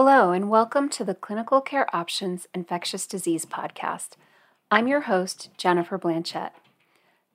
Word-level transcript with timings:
Hello, 0.00 0.30
and 0.30 0.48
welcome 0.48 0.88
to 0.90 1.02
the 1.02 1.16
Clinical 1.16 1.60
Care 1.60 1.92
Options 1.92 2.46
Infectious 2.54 3.04
Disease 3.04 3.44
Podcast. 3.44 4.10
I'm 4.70 4.86
your 4.86 5.00
host, 5.00 5.48
Jennifer 5.56 5.98
Blanchette. 5.98 6.52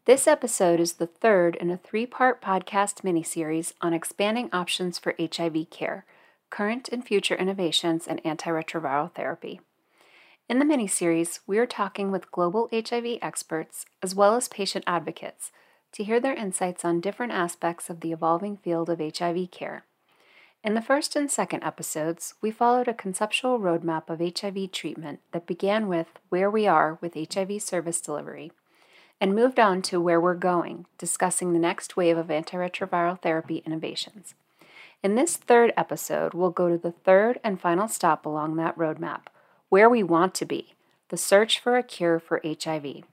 This 0.05 0.27
episode 0.27 0.79
is 0.79 0.93
the 0.93 1.05
third 1.05 1.57
in 1.57 1.69
a 1.69 1.75
three 1.75 2.05
part 2.05 2.41
podcast 2.41 3.01
miniseries 3.01 3.73
on 3.81 3.93
expanding 3.93 4.49
options 4.53 4.97
for 4.97 5.13
HIV 5.19 5.71
care, 5.71 6.05
current 6.49 6.87
and 6.87 7.05
future 7.05 7.35
innovations 7.35 8.07
in 8.07 8.19
antiretroviral 8.19 9.11
therapy. 9.11 9.59
In 10.47 10.59
the 10.59 10.65
miniseries, 10.65 11.39
we 11.45 11.57
are 11.57 11.67
talking 11.67 12.11
with 12.11 12.31
global 12.31 12.69
HIV 12.71 13.17
experts 13.21 13.85
as 14.01 14.15
well 14.15 14.37
as 14.37 14.47
patient 14.47 14.85
advocates 14.87 15.51
to 15.91 16.05
hear 16.05 16.21
their 16.21 16.33
insights 16.33 16.85
on 16.85 17.01
different 17.01 17.33
aspects 17.33 17.89
of 17.89 17.99
the 17.99 18.13
evolving 18.13 18.55
field 18.55 18.89
of 18.89 19.01
HIV 19.01 19.51
care. 19.51 19.83
In 20.63 20.75
the 20.75 20.81
first 20.81 21.17
and 21.17 21.29
second 21.29 21.61
episodes, 21.65 22.35
we 22.39 22.49
followed 22.49 22.87
a 22.87 22.93
conceptual 22.93 23.59
roadmap 23.59 24.09
of 24.09 24.21
HIV 24.21 24.71
treatment 24.71 25.19
that 25.33 25.45
began 25.45 25.89
with 25.89 26.07
where 26.29 26.49
we 26.49 26.65
are 26.65 26.97
with 27.01 27.15
HIV 27.15 27.61
service 27.61 27.99
delivery 27.99 28.53
and 29.19 29.35
moved 29.35 29.59
on 29.59 29.81
to 29.81 29.99
where 29.99 30.21
we're 30.21 30.35
going, 30.35 30.85
discussing 30.97 31.51
the 31.51 31.59
next 31.59 31.97
wave 31.97 32.17
of 32.17 32.27
antiretroviral 32.27 33.21
therapy 33.21 33.61
innovations. 33.65 34.35
In 35.03 35.15
this 35.15 35.35
third 35.35 35.73
episode, 35.75 36.33
we'll 36.33 36.49
go 36.49 36.69
to 36.69 36.77
the 36.77 36.93
third 36.93 37.41
and 37.43 37.59
final 37.59 37.89
stop 37.89 38.25
along 38.25 38.55
that 38.55 38.77
roadmap, 38.77 39.23
where 39.67 39.89
we 39.89 40.01
want 40.01 40.33
to 40.35 40.45
be 40.45 40.75
the 41.09 41.17
search 41.17 41.59
for 41.59 41.75
a 41.75 41.83
cure 41.83 42.21
for 42.21 42.41
HIV, 42.41 43.03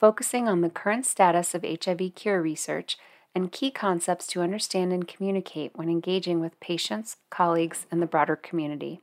focusing 0.00 0.48
on 0.48 0.62
the 0.62 0.70
current 0.70 1.04
status 1.04 1.54
of 1.54 1.62
HIV 1.62 2.14
cure 2.14 2.40
research 2.40 2.96
and 3.36 3.52
key 3.52 3.70
concepts 3.70 4.26
to 4.26 4.40
understand 4.40 4.94
and 4.94 5.06
communicate 5.06 5.72
when 5.74 5.90
engaging 5.90 6.40
with 6.40 6.58
patients, 6.58 7.18
colleagues, 7.28 7.86
and 7.90 8.00
the 8.00 8.06
broader 8.06 8.34
community. 8.34 9.02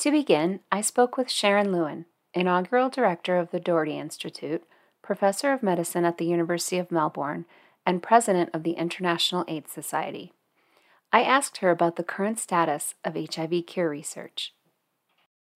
To 0.00 0.10
begin, 0.10 0.60
I 0.70 0.82
spoke 0.82 1.16
with 1.16 1.30
Sharon 1.30 1.72
Lewin, 1.72 2.04
inaugural 2.34 2.90
director 2.90 3.38
of 3.38 3.52
the 3.52 3.58
Doherty 3.58 3.98
Institute, 3.98 4.64
professor 5.00 5.50
of 5.54 5.62
medicine 5.62 6.04
at 6.04 6.18
the 6.18 6.26
University 6.26 6.76
of 6.76 6.92
Melbourne, 6.92 7.46
and 7.86 8.02
president 8.02 8.50
of 8.52 8.64
the 8.64 8.72
International 8.72 9.46
AIDS 9.48 9.72
Society. 9.72 10.34
I 11.10 11.22
asked 11.22 11.56
her 11.58 11.70
about 11.70 11.96
the 11.96 12.04
current 12.04 12.38
status 12.38 12.96
of 13.02 13.16
HIV 13.16 13.64
cure 13.66 13.88
research. 13.88 14.52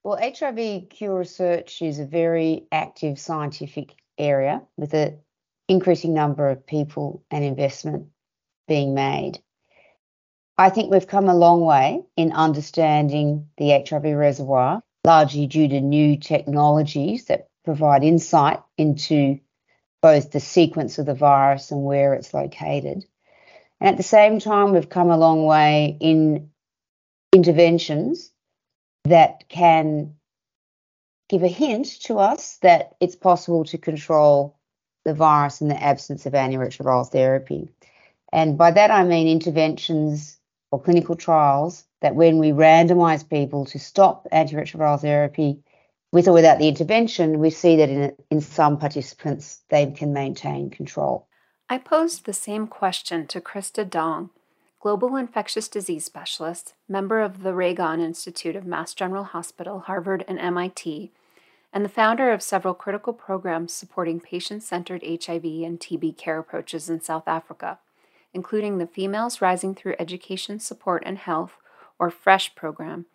Well, 0.03 0.19
HIV 0.19 0.89
cure 0.89 1.19
research 1.19 1.83
is 1.83 1.99
a 1.99 2.07
very 2.07 2.65
active 2.73 3.19
scientific 3.19 3.97
area 4.17 4.63
with 4.79 4.95
a 4.95 5.19
increasing 5.71 6.13
number 6.13 6.51
of 6.51 6.67
people 6.67 7.23
and 7.31 7.45
investment 7.45 8.09
being 8.67 8.93
made. 8.93 9.39
I 10.59 10.69
think 10.69 10.91
we've 10.91 11.07
come 11.07 11.29
a 11.29 11.35
long 11.35 11.61
way 11.61 12.03
in 12.17 12.33
understanding 12.33 13.47
the 13.57 13.81
HIV 13.89 14.03
reservoir, 14.03 14.83
largely 15.05 15.47
due 15.47 15.69
to 15.69 15.81
new 15.81 16.19
technologies 16.19 17.27
that 17.27 17.47
provide 17.65 18.03
insight 18.03 18.59
into 18.77 19.39
both 20.03 20.33
the 20.33 20.41
sequence 20.41 20.99
of 20.99 21.07
the 21.07 21.15
virus 21.15 21.71
and 21.71 21.85
where 21.85 22.15
it's 22.15 22.35
located. 22.35 23.05
And 23.81 23.91
at 23.91 23.97
the 23.97 24.03
same 24.03 24.41
time, 24.41 24.73
we've 24.73 24.89
come 24.89 25.11
a 25.11 25.17
long 25.17 25.47
way 25.47 25.97
in 26.01 26.51
interventions 27.33 28.33
that 29.05 29.49
can 29.49 30.17
give 31.29 31.45
a 31.45 31.49
hint 31.49 31.87
to 32.03 32.19
us 32.19 32.59
that 32.63 32.97
it's 32.99 33.15
possible 33.15 33.65
to 33.67 33.79
control 33.79 34.60
the 35.05 35.15
virus 35.15 35.61
in 35.61 35.69
the 35.69 35.83
absence 35.83 36.27
of 36.27 36.33
antiretroviral 36.33 37.11
therapy. 37.11 37.69
And 38.33 38.57
by 38.57 38.71
that, 38.71 38.91
I 38.91 39.05
mean 39.05 39.29
interventions 39.29 40.39
or 40.71 40.81
clinical 40.81 41.17
trials 41.17 41.85
that 42.01 42.15
when 42.15 42.39
we 42.39 42.51
randomize 42.51 43.29
people 43.29 43.65
to 43.67 43.79
stop 43.79 44.27
antiretroviral 44.33 45.01
therapy 45.01 45.63
with 46.13 46.29
or 46.29 46.33
without 46.33 46.59
the 46.59 46.69
intervention, 46.69 47.39
we 47.39 47.51
see 47.51 47.77
that 47.77 47.89
in, 47.89 48.13
in 48.31 48.41
some 48.41 48.79
participants, 48.79 49.63
they 49.69 49.87
can 49.87 50.13
maintain 50.13 50.71
control. 50.71 51.27
I 51.69 51.79
posed 51.79 52.25
the 52.25 52.33
same 52.33 52.67
question 52.67 53.27
to 53.29 53.41
Krista 53.41 53.89
Dong, 53.89 54.31
global 54.81 55.15
infectious 55.15 55.69
disease 55.69 56.05
specialist, 56.05 56.75
member 56.89 57.21
of 57.21 57.43
the 57.43 57.55
Ragon 57.55 58.01
Institute 58.01 58.57
of 58.57 58.67
Mass 58.67 58.93
General 58.93 59.25
Hospital, 59.25 59.81
Harvard, 59.81 60.25
and 60.27 60.39
MIT, 60.39 61.13
and 61.73 61.85
the 61.85 61.89
founder 61.89 62.33
of 62.33 62.43
several 62.43 62.75
critical 62.75 63.13
programs 63.13 63.73
supporting 63.73 64.21
patient 64.21 64.63
centered 64.63 65.03
HIV 65.03 65.45
and 65.45 65.79
TB 65.79 66.17
care 66.17 66.39
approaches 66.39 66.91
in 66.91 67.01
South 67.01 67.29
Africa, 67.29 67.79
including 68.33 68.79
the 68.79 68.87
Females 68.87 69.41
Rising 69.41 69.75
Through 69.75 69.95
Education 69.99 70.59
Support 70.59 71.03
and 71.07 71.19
Health, 71.19 71.53
or 71.99 72.11
FRESH 72.11 72.55
program, 72.55 73.07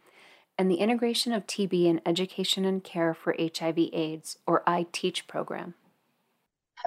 and 0.57 0.71
the 0.71 0.75
integration 0.75 1.33
of 1.33 1.47
TB 1.47 1.85
in 1.85 2.01
education 2.05 2.63
and 2.63 2.83
care 2.83 3.13
for 3.13 3.35
HIV/AIDS, 3.37 4.37
or 4.47 4.63
I-TEACH 4.65 5.27
program. 5.27 5.73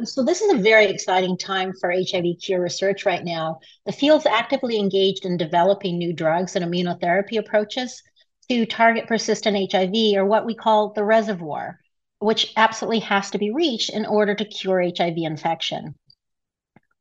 So, 0.05 0.23
this 0.23 0.41
is 0.41 0.53
a 0.53 0.63
very 0.63 0.87
exciting 0.87 1.37
time 1.37 1.73
for 1.81 1.91
HIV 1.91 2.39
cure 2.41 2.63
research 2.63 3.05
right 3.05 3.25
now. 3.25 3.59
The 3.85 3.93
field's 3.93 4.27
actively 4.27 4.79
engaged 4.79 5.25
in 5.25 5.37
developing 5.37 5.99
new 5.99 6.13
drugs 6.13 6.57
and 6.57 6.65
immunotherapy 6.65 7.39
approaches 7.39 8.03
to 8.49 8.67
target 8.67 9.07
persistent 9.07 9.73
HIV 9.73 10.17
or 10.17 10.25
what 10.25 10.47
we 10.47 10.55
call 10.55 10.93
the 10.93 11.05
reservoir, 11.05 11.79
which 12.19 12.53
absolutely 12.57 13.01
has 13.01 13.31
to 13.31 13.39
be 13.39 13.51
reached 13.51 13.91
in 13.91 14.07
order 14.07 14.35
to 14.35 14.45
cure 14.45 14.83
HIV 14.83 15.15
infection. 15.19 15.95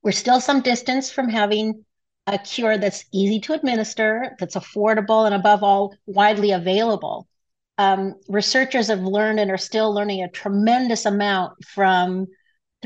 We're 0.03 0.11
still 0.11 0.41
some 0.41 0.61
distance 0.61 1.11
from 1.11 1.29
having 1.29 1.85
a 2.27 2.37
cure 2.37 2.77
that's 2.77 3.05
easy 3.13 3.39
to 3.41 3.53
administer, 3.53 4.35
that's 4.39 4.55
affordable, 4.55 5.25
and 5.25 5.33
above 5.33 5.63
all, 5.63 5.95
widely 6.05 6.51
available. 6.51 7.27
Um, 7.77 8.15
researchers 8.27 8.87
have 8.87 9.01
learned 9.01 9.39
and 9.39 9.49
are 9.49 9.57
still 9.57 9.93
learning 9.93 10.23
a 10.23 10.29
tremendous 10.29 11.05
amount 11.05 11.63
from 11.63 12.27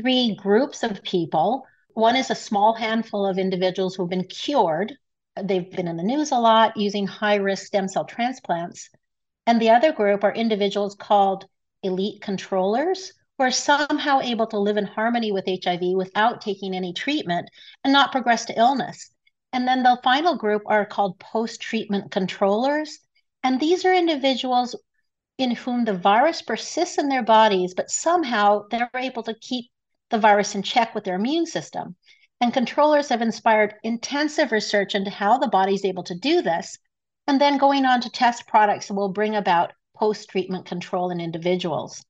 three 0.00 0.36
groups 0.36 0.82
of 0.82 1.02
people. 1.02 1.66
One 1.94 2.14
is 2.14 2.30
a 2.30 2.36
small 2.36 2.74
handful 2.74 3.26
of 3.26 3.38
individuals 3.38 3.94
who've 3.94 4.08
been 4.08 4.28
cured 4.28 4.96
they've 5.40 5.70
been 5.70 5.88
in 5.88 5.96
the 5.96 6.02
news 6.02 6.32
a 6.32 6.38
lot 6.38 6.76
using 6.76 7.06
high 7.06 7.36
risk 7.36 7.66
stem 7.66 7.88
cell 7.88 8.04
transplants. 8.04 8.88
And 9.46 9.60
the 9.60 9.70
other 9.70 9.92
group 9.92 10.24
are 10.24 10.34
individuals 10.34 10.94
called 10.94 11.46
elite 11.82 12.20
controllers 12.20 13.12
who 13.38 13.44
are 13.44 13.50
somehow 13.50 14.20
able 14.20 14.46
to 14.48 14.58
live 14.58 14.76
in 14.76 14.84
harmony 14.84 15.32
with 15.32 15.46
HIV 15.46 15.80
without 15.94 16.40
taking 16.40 16.74
any 16.74 16.92
treatment 16.92 17.48
and 17.82 17.92
not 17.92 18.12
progress 18.12 18.44
to 18.46 18.58
illness. 18.58 19.10
And 19.52 19.66
then 19.66 19.82
the 19.82 20.00
final 20.02 20.36
group 20.36 20.62
are 20.66 20.86
called 20.86 21.18
post 21.18 21.60
treatment 21.60 22.10
controllers. 22.10 22.98
And 23.42 23.58
these 23.58 23.84
are 23.84 23.94
individuals 23.94 24.76
in 25.38 25.50
whom 25.52 25.84
the 25.84 25.94
virus 25.94 26.42
persists 26.42 26.98
in 26.98 27.08
their 27.08 27.22
bodies, 27.22 27.74
but 27.74 27.90
somehow 27.90 28.64
they're 28.70 28.90
able 28.94 29.22
to 29.24 29.34
keep 29.34 29.70
the 30.10 30.18
virus 30.18 30.54
in 30.54 30.62
check 30.62 30.94
with 30.94 31.04
their 31.04 31.16
immune 31.16 31.46
system. 31.46 31.96
And 32.42 32.52
controllers 32.52 33.08
have 33.10 33.22
inspired 33.22 33.76
intensive 33.84 34.50
research 34.50 34.96
into 34.96 35.10
how 35.12 35.38
the 35.38 35.46
body 35.46 35.74
is 35.74 35.84
able 35.84 36.02
to 36.02 36.16
do 36.16 36.42
this, 36.42 36.76
and 37.28 37.40
then 37.40 37.56
going 37.56 37.86
on 37.86 38.00
to 38.00 38.10
test 38.10 38.48
products 38.48 38.88
that 38.88 38.94
will 38.94 39.12
bring 39.12 39.36
about 39.36 39.72
post 39.96 40.28
treatment 40.28 40.66
control 40.66 41.10
in 41.10 41.20
individuals. 41.20 42.04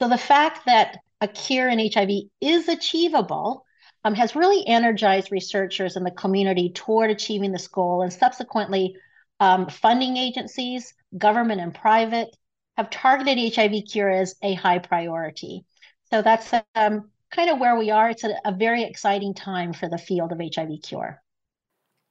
So 0.00 0.08
the 0.08 0.18
fact 0.18 0.66
that 0.66 0.98
a 1.20 1.26
cure 1.26 1.68
in 1.68 1.80
HIV 1.80 2.10
is 2.40 2.68
achievable 2.68 3.64
um, 4.04 4.14
has 4.14 4.36
really 4.36 4.64
energized 4.68 5.32
researchers 5.32 5.96
in 5.96 6.04
the 6.04 6.12
community 6.12 6.70
toward 6.72 7.10
achieving 7.10 7.50
this 7.50 7.66
goal, 7.66 8.02
and 8.02 8.12
subsequently, 8.12 8.94
um, 9.40 9.68
funding 9.68 10.16
agencies, 10.16 10.94
government 11.18 11.60
and 11.60 11.74
private, 11.74 12.28
have 12.76 12.88
targeted 12.90 13.52
HIV 13.52 13.82
cure 13.90 14.10
as 14.10 14.36
a 14.42 14.54
high 14.54 14.78
priority. 14.78 15.64
So 16.12 16.22
that's 16.22 16.54
um, 16.76 17.10
kind 17.30 17.50
of 17.50 17.58
where 17.58 17.76
we 17.76 17.90
are. 17.90 18.10
It's 18.10 18.24
a, 18.24 18.34
a 18.44 18.52
very 18.52 18.84
exciting 18.84 19.34
time 19.34 19.72
for 19.72 19.88
the 19.88 19.98
field 19.98 20.32
of 20.32 20.40
HIV 20.40 20.82
cure. 20.82 21.22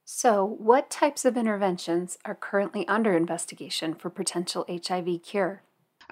So, 0.04 0.44
what 0.44 0.88
types 0.88 1.24
of 1.24 1.36
interventions 1.36 2.16
are 2.24 2.34
currently 2.34 2.86
under 2.86 3.16
investigation 3.16 3.94
for 3.94 4.08
potential 4.08 4.64
HIV 4.68 5.22
cure? 5.24 5.62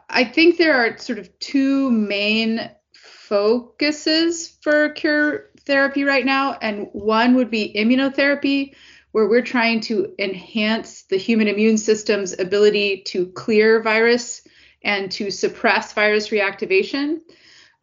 I 0.09 0.25
think 0.25 0.57
there 0.57 0.75
are 0.75 0.99
sort 0.99 1.21
of 1.21 1.39
two 1.39 1.91
main 1.91 2.71
focuses 2.93 4.59
for 4.63 4.89
cure 4.91 5.51
therapy 5.65 6.03
right 6.03 6.25
now, 6.25 6.59
and 6.61 6.89
one 6.93 7.35
would 7.37 7.51
be 7.51 7.73
immunotherapy, 7.77 8.75
where 9.13 9.29
we're 9.29 9.43
trying 9.43 9.81
to 9.81 10.13
enhance 10.19 11.05
the 11.05 11.17
human 11.17 11.47
immune 11.47 11.79
system's 11.79 12.37
ability 12.39 13.03
to 13.07 13.27
clear 13.27 13.81
virus 13.81 14.43
and 14.83 15.11
to 15.13 15.31
suppress 15.31 15.93
virus 15.93 16.31
reactivation. 16.31 17.21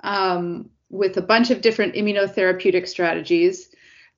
Um, 0.04 0.70
with 0.92 1.18
a 1.18 1.22
bunch 1.22 1.50
of 1.50 1.62
different 1.62 1.96
immunotherapeutic 1.96 2.88
strategies. 2.88 3.70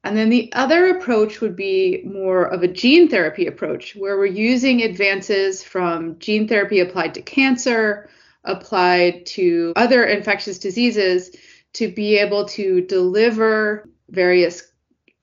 And 0.03 0.17
then 0.17 0.29
the 0.29 0.51
other 0.53 0.87
approach 0.87 1.39
would 1.39 1.55
be 1.55 2.01
more 2.03 2.45
of 2.45 2.63
a 2.63 2.67
gene 2.67 3.07
therapy 3.07 3.47
approach, 3.47 3.95
where 3.95 4.17
we're 4.17 4.25
using 4.25 4.81
advances 4.81 5.63
from 5.63 6.19
gene 6.19 6.47
therapy 6.47 6.81
applied 6.81 7.13
to 7.13 7.21
cancer, 7.21 8.09
applied 8.43 9.25
to 9.27 9.71
other 9.77 10.03
infectious 10.03 10.59
diseases, 10.59 11.33
to 11.73 11.87
be 11.87 12.17
able 12.17 12.45
to 12.45 12.81
deliver 12.81 13.89
various 14.09 14.71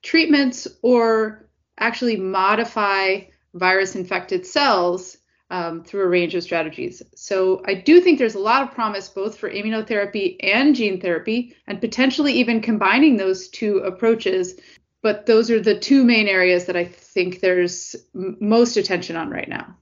treatments 0.03 0.67
or 0.83 1.47
actually 1.79 2.17
modify 2.17 3.21
virus 3.55 3.95
infected 3.97 4.47
cells 4.47 5.19
um, 5.51 5.83
through 5.83 6.03
a 6.03 6.09
range 6.09 6.35
of 6.35 6.43
strategies. 6.43 7.03
So 7.15 7.63
I 7.67 7.75
do 7.75 8.01
think 8.01 8.19
there's 8.19 8.35
a 8.35 8.41
lot 8.41 8.63
of 8.63 8.75
promise 8.75 9.09
both 9.09 9.37
for 9.37 9.51
immunotherapy 9.51 10.37
and 10.41 10.75
gene 10.75 11.01
therapy, 11.01 11.55
and 11.67 11.81
potentially 11.81 12.33
even 12.33 12.61
combining 12.61 13.17
those 13.17 13.49
two 13.49 13.79
approaches. 13.79 14.55
But 15.03 15.27
those 15.27 15.51
are 15.51 15.61
the 15.61 15.79
two 15.79 16.05
main 16.05 16.29
areas 16.29 16.67
that 16.67 16.77
I 16.77 16.85
think 16.85 17.41
there's 17.41 17.97
m- 18.15 18.37
most 18.41 18.77
attention 18.77 19.17
on 19.17 19.31
right 19.31 19.49
now. 19.49 19.77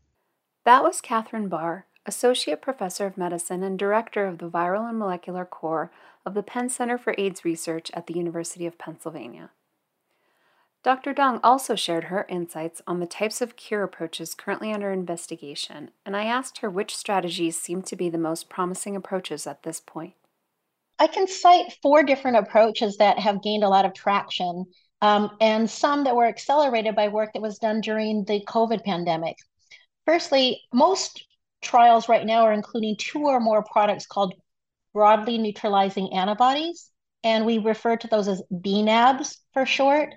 That 0.64 0.82
was 0.82 1.00
Katharine 1.00 1.48
Bar, 1.48 1.86
Associate 2.06 2.60
Professor 2.60 3.06
of 3.06 3.18
Medicine 3.18 3.62
and 3.62 3.78
Director 3.78 4.26
of 4.26 4.38
the 4.38 4.48
Viral 4.48 4.88
and 4.88 4.98
Molecular 4.98 5.44
Core 5.44 5.90
of 6.24 6.34
the 6.34 6.42
Penn 6.42 6.68
Center 6.68 6.98
for 6.98 7.14
AIDS 7.18 7.44
Research 7.44 7.90
at 7.94 8.06
the 8.06 8.14
University 8.14 8.66
of 8.66 8.78
Pennsylvania. 8.78 9.50
Dr. 10.88 11.12
Dong 11.12 11.38
also 11.44 11.74
shared 11.74 12.04
her 12.04 12.24
insights 12.30 12.80
on 12.86 12.98
the 12.98 13.04
types 13.04 13.42
of 13.42 13.56
cure 13.56 13.82
approaches 13.82 14.32
currently 14.32 14.72
under 14.72 14.90
investigation, 14.90 15.90
and 16.06 16.16
I 16.16 16.24
asked 16.24 16.60
her 16.60 16.70
which 16.70 16.96
strategies 16.96 17.60
seem 17.60 17.82
to 17.82 17.94
be 17.94 18.08
the 18.08 18.16
most 18.16 18.48
promising 18.48 18.96
approaches 18.96 19.46
at 19.46 19.64
this 19.64 19.80
point. 19.80 20.14
I 20.98 21.06
can 21.06 21.28
cite 21.28 21.76
four 21.82 22.04
different 22.04 22.38
approaches 22.38 22.96
that 22.96 23.18
have 23.18 23.42
gained 23.42 23.64
a 23.64 23.68
lot 23.68 23.84
of 23.84 23.92
traction, 23.92 24.64
um, 25.02 25.36
and 25.42 25.68
some 25.68 26.04
that 26.04 26.16
were 26.16 26.24
accelerated 26.24 26.96
by 26.96 27.08
work 27.08 27.34
that 27.34 27.42
was 27.42 27.58
done 27.58 27.82
during 27.82 28.24
the 28.24 28.42
COVID 28.48 28.82
pandemic. 28.82 29.36
Firstly, 30.06 30.62
most 30.72 31.22
trials 31.60 32.08
right 32.08 32.24
now 32.24 32.44
are 32.44 32.54
including 32.54 32.96
two 32.98 33.24
or 33.24 33.40
more 33.40 33.62
products 33.62 34.06
called 34.06 34.32
broadly 34.94 35.36
neutralizing 35.36 36.14
antibodies, 36.14 36.90
and 37.24 37.44
we 37.44 37.58
refer 37.58 37.98
to 37.98 38.08
those 38.08 38.26
as 38.26 38.42
BNABs 38.50 39.36
for 39.52 39.66
short. 39.66 40.14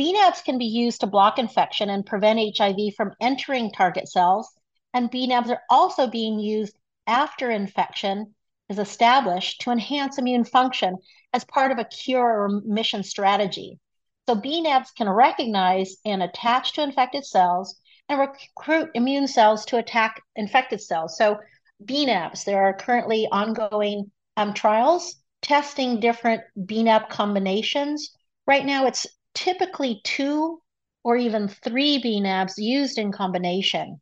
BNABs 0.00 0.42
can 0.44 0.56
be 0.56 0.64
used 0.64 1.02
to 1.02 1.06
block 1.06 1.38
infection 1.38 1.90
and 1.90 2.06
prevent 2.06 2.56
HIV 2.56 2.94
from 2.96 3.12
entering 3.20 3.70
target 3.70 4.08
cells, 4.08 4.50
and 4.94 5.10
BNABs 5.10 5.50
are 5.50 5.60
also 5.68 6.06
being 6.06 6.40
used 6.40 6.74
after 7.06 7.50
infection 7.50 8.34
is 8.70 8.78
established 8.78 9.60
to 9.60 9.70
enhance 9.70 10.16
immune 10.16 10.44
function 10.44 10.96
as 11.34 11.44
part 11.44 11.70
of 11.70 11.78
a 11.78 11.84
cure 11.84 12.24
or 12.24 12.48
remission 12.48 13.02
strategy. 13.02 13.78
So 14.26 14.36
BNABs 14.36 14.94
can 14.94 15.06
recognize 15.10 15.96
and 16.06 16.22
attach 16.22 16.72
to 16.72 16.82
infected 16.82 17.26
cells 17.26 17.78
and 18.08 18.18
recruit 18.18 18.88
immune 18.94 19.28
cells 19.28 19.66
to 19.66 19.76
attack 19.76 20.22
infected 20.34 20.80
cells. 20.80 21.18
So 21.18 21.38
BNABs, 21.84 22.44
there 22.44 22.62
are 22.64 22.72
currently 22.72 23.28
ongoing 23.30 24.10
um, 24.38 24.54
trials 24.54 25.16
testing 25.42 26.00
different 26.00 26.40
BNAB 26.58 27.10
combinations. 27.10 28.16
Right 28.46 28.64
now, 28.64 28.86
it's 28.86 29.06
typically 29.40 30.00
two 30.04 30.60
or 31.02 31.16
even 31.16 31.48
three 31.48 32.00
BNABs 32.00 32.52
used 32.58 32.98
in 32.98 33.10
combination. 33.10 34.00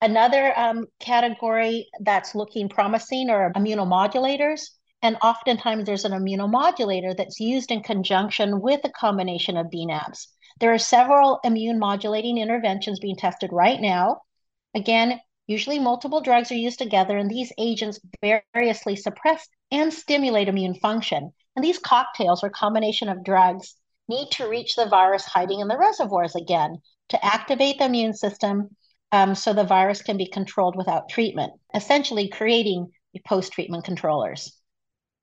Another 0.00 0.56
um, 0.58 0.86
category 1.00 1.88
that's 2.00 2.34
looking 2.34 2.68
promising 2.68 3.28
are 3.28 3.52
immunomodulators. 3.52 4.62
And 5.02 5.16
oftentimes 5.20 5.84
there's 5.84 6.04
an 6.04 6.12
immunomodulator 6.12 7.16
that's 7.16 7.40
used 7.40 7.72
in 7.72 7.82
conjunction 7.82 8.60
with 8.60 8.80
a 8.84 8.90
combination 8.90 9.56
of 9.56 9.66
BNABs. 9.66 10.28
There 10.60 10.72
are 10.72 10.78
several 10.78 11.40
immune 11.42 11.80
modulating 11.80 12.38
interventions 12.38 13.00
being 13.00 13.16
tested 13.16 13.50
right 13.52 13.80
now. 13.80 14.20
Again, 14.74 15.20
usually 15.48 15.80
multiple 15.80 16.20
drugs 16.20 16.52
are 16.52 16.56
used 16.56 16.78
together, 16.78 17.16
and 17.16 17.28
these 17.28 17.52
agents 17.58 17.98
variously 18.20 18.94
suppress 18.94 19.48
and 19.72 19.92
stimulate 19.92 20.48
immune 20.48 20.74
function. 20.76 21.32
And 21.56 21.64
these 21.64 21.80
cocktails 21.80 22.44
or 22.44 22.50
combination 22.50 23.08
of 23.08 23.24
drugs 23.24 23.74
need 24.12 24.30
to 24.32 24.48
reach 24.48 24.76
the 24.76 24.86
virus 24.86 25.24
hiding 25.24 25.60
in 25.60 25.68
the 25.68 25.78
reservoirs 25.78 26.34
again 26.34 26.76
to 27.08 27.24
activate 27.24 27.78
the 27.78 27.84
immune 27.84 28.14
system 28.14 28.68
um, 29.12 29.34
so 29.34 29.52
the 29.52 29.64
virus 29.64 30.02
can 30.02 30.16
be 30.16 30.26
controlled 30.26 30.76
without 30.76 31.08
treatment, 31.08 31.52
essentially 31.74 32.28
creating 32.28 32.90
post 33.26 33.52
treatment 33.52 33.84
controllers. 33.84 34.58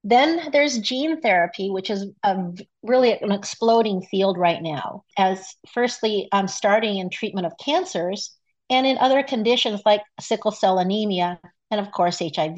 Then 0.04 0.52
there's 0.52 0.78
gene 0.78 1.20
therapy, 1.22 1.70
which 1.70 1.90
is 1.90 2.06
a, 2.24 2.38
really 2.84 3.20
an 3.20 3.32
exploding 3.32 4.02
field 4.04 4.38
right 4.38 4.62
now, 4.62 5.04
as 5.18 5.56
firstly, 5.74 6.30
um, 6.32 6.48
starting 6.48 6.98
in 6.98 7.10
treatment 7.10 7.48
of 7.48 7.54
cancers 7.64 8.38
and 8.70 8.88
in 8.88 8.98
other 9.00 9.24
conditions 9.24 9.82
like 9.86 10.02
sickle 10.20 10.52
cell 10.52 10.78
anemia 10.78 11.40
and, 11.72 11.82
of 11.82 11.92
course, 11.92 12.20
HIV. 12.20 12.58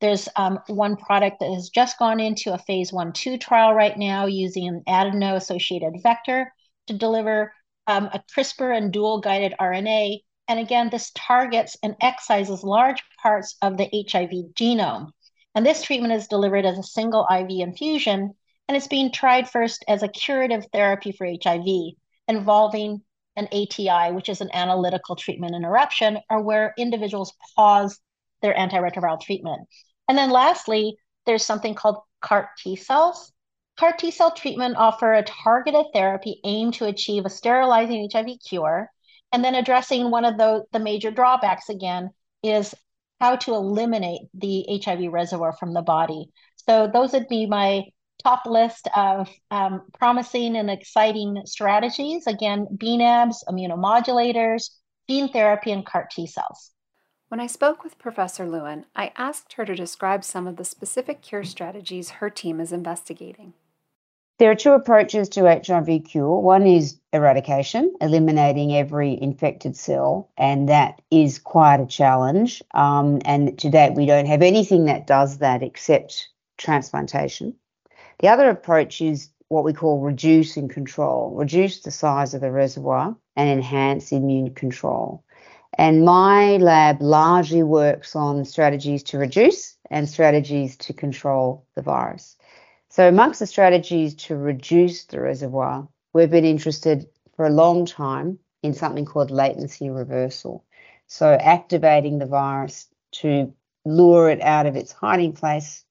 There's 0.00 0.28
um, 0.36 0.60
one 0.66 0.96
product 0.96 1.40
that 1.40 1.52
has 1.52 1.70
just 1.70 1.98
gone 1.98 2.20
into 2.20 2.52
a 2.52 2.58
phase 2.58 2.92
one 2.92 3.12
two 3.12 3.38
trial 3.38 3.72
right 3.72 3.96
now 3.96 4.26
using 4.26 4.68
an 4.68 4.82
adeno 4.86 5.36
associated 5.36 5.94
vector 6.02 6.52
to 6.86 6.94
deliver 6.94 7.52
um, 7.86 8.10
a 8.12 8.22
CRISPR 8.34 8.76
and 8.76 8.92
dual 8.92 9.20
guided 9.20 9.54
RNA. 9.60 10.20
And 10.48 10.58
again, 10.58 10.90
this 10.90 11.10
targets 11.14 11.76
and 11.82 11.96
excises 12.02 12.62
large 12.62 13.02
parts 13.22 13.56
of 13.62 13.76
the 13.76 13.88
HIV 14.10 14.30
genome. 14.54 15.10
And 15.54 15.64
this 15.64 15.82
treatment 15.82 16.12
is 16.12 16.28
delivered 16.28 16.66
as 16.66 16.78
a 16.78 16.82
single 16.82 17.26
IV 17.30 17.48
infusion, 17.48 18.34
and 18.68 18.76
it's 18.76 18.88
being 18.88 19.10
tried 19.10 19.48
first 19.48 19.84
as 19.88 20.02
a 20.02 20.08
curative 20.08 20.66
therapy 20.72 21.12
for 21.12 21.26
HIV, 21.26 21.94
involving 22.28 23.00
an 23.36 23.48
ATI, 23.52 24.12
which 24.12 24.28
is 24.28 24.40
an 24.40 24.50
analytical 24.52 25.16
treatment 25.16 25.54
interruption, 25.54 26.18
or 26.28 26.42
where 26.42 26.74
individuals 26.76 27.32
pause 27.54 27.98
their 28.42 28.54
antiretroviral 28.54 29.20
treatment. 29.20 29.66
And 30.08 30.16
then 30.16 30.30
lastly, 30.30 30.96
there's 31.24 31.44
something 31.44 31.74
called 31.74 31.98
CAR 32.20 32.50
T 32.58 32.76
cells. 32.76 33.32
CAR 33.78 33.92
T 33.92 34.10
cell 34.10 34.30
treatment 34.30 34.76
offer 34.76 35.12
a 35.12 35.22
targeted 35.22 35.86
therapy 35.92 36.40
aimed 36.44 36.74
to 36.74 36.86
achieve 36.86 37.26
a 37.26 37.30
sterilizing 37.30 38.08
HIV 38.12 38.38
cure. 38.48 38.90
And 39.32 39.44
then 39.44 39.54
addressing 39.54 40.10
one 40.10 40.24
of 40.24 40.38
the, 40.38 40.64
the 40.72 40.78
major 40.78 41.10
drawbacks 41.10 41.68
again 41.68 42.10
is 42.42 42.74
how 43.20 43.36
to 43.36 43.54
eliminate 43.54 44.22
the 44.34 44.80
HIV 44.84 45.12
reservoir 45.12 45.52
from 45.52 45.74
the 45.74 45.82
body. 45.82 46.30
So 46.68 46.88
those 46.92 47.12
would 47.12 47.28
be 47.28 47.46
my 47.46 47.84
top 48.22 48.46
list 48.46 48.88
of 48.94 49.28
um, 49.50 49.82
promising 49.98 50.56
and 50.56 50.70
exciting 50.70 51.42
strategies. 51.44 52.26
Again, 52.26 52.66
BNABs, 52.76 53.44
immunomodulators, 53.48 54.70
gene 55.08 55.32
therapy, 55.32 55.72
and 55.72 55.84
CAR 55.84 56.08
T 56.10 56.26
cells. 56.26 56.70
When 57.28 57.40
I 57.40 57.48
spoke 57.48 57.82
with 57.82 57.98
Professor 57.98 58.46
Lewin, 58.46 58.84
I 58.94 59.10
asked 59.16 59.54
her 59.54 59.64
to 59.64 59.74
describe 59.74 60.22
some 60.22 60.46
of 60.46 60.56
the 60.56 60.64
specific 60.64 61.22
cure 61.22 61.42
strategies 61.42 62.10
her 62.10 62.30
team 62.30 62.60
is 62.60 62.70
investigating. 62.70 63.52
There 64.38 64.50
are 64.50 64.54
two 64.54 64.72
approaches 64.72 65.28
to 65.30 65.46
HIV 65.46 66.04
cure. 66.04 66.40
One 66.40 66.68
is 66.68 67.00
eradication, 67.12 67.92
eliminating 68.00 68.76
every 68.76 69.20
infected 69.20 69.76
cell, 69.76 70.30
and 70.36 70.68
that 70.68 71.02
is 71.10 71.40
quite 71.40 71.80
a 71.80 71.86
challenge. 71.86 72.62
Um, 72.74 73.20
and 73.24 73.58
to 73.58 73.70
date, 73.70 73.94
we 73.94 74.06
don't 74.06 74.26
have 74.26 74.42
anything 74.42 74.84
that 74.84 75.08
does 75.08 75.38
that 75.38 75.64
except 75.64 76.28
transplantation. 76.58 77.56
The 78.20 78.28
other 78.28 78.48
approach 78.50 79.00
is 79.00 79.30
what 79.48 79.64
we 79.64 79.72
call 79.72 80.00
reduce 80.00 80.56
and 80.56 80.70
control, 80.70 81.34
reduce 81.34 81.80
the 81.80 81.90
size 81.90 82.34
of 82.34 82.40
the 82.40 82.52
reservoir 82.52 83.16
and 83.34 83.48
enhance 83.48 84.12
immune 84.12 84.54
control. 84.54 85.24
And 85.78 86.04
my 86.04 86.56
lab 86.56 87.02
largely 87.02 87.62
works 87.62 88.16
on 88.16 88.44
strategies 88.44 89.02
to 89.04 89.18
reduce 89.18 89.76
and 89.90 90.08
strategies 90.08 90.76
to 90.78 90.92
control 90.92 91.66
the 91.74 91.82
virus. 91.82 92.36
So, 92.88 93.08
amongst 93.08 93.40
the 93.40 93.46
strategies 93.46 94.14
to 94.26 94.36
reduce 94.36 95.04
the 95.04 95.20
reservoir, 95.20 95.86
we've 96.14 96.30
been 96.30 96.46
interested 96.46 97.06
for 97.36 97.46
a 97.46 97.50
long 97.50 97.84
time 97.84 98.38
in 98.62 98.72
something 98.72 99.04
called 99.04 99.30
latency 99.30 99.90
reversal. 99.90 100.64
So, 101.08 101.34
activating 101.34 102.18
the 102.18 102.26
virus 102.26 102.88
to 103.20 103.52
lure 103.84 104.30
it 104.30 104.40
out 104.40 104.66
of 104.66 104.76
its 104.76 104.92
hiding 104.92 105.34
place 105.34 105.84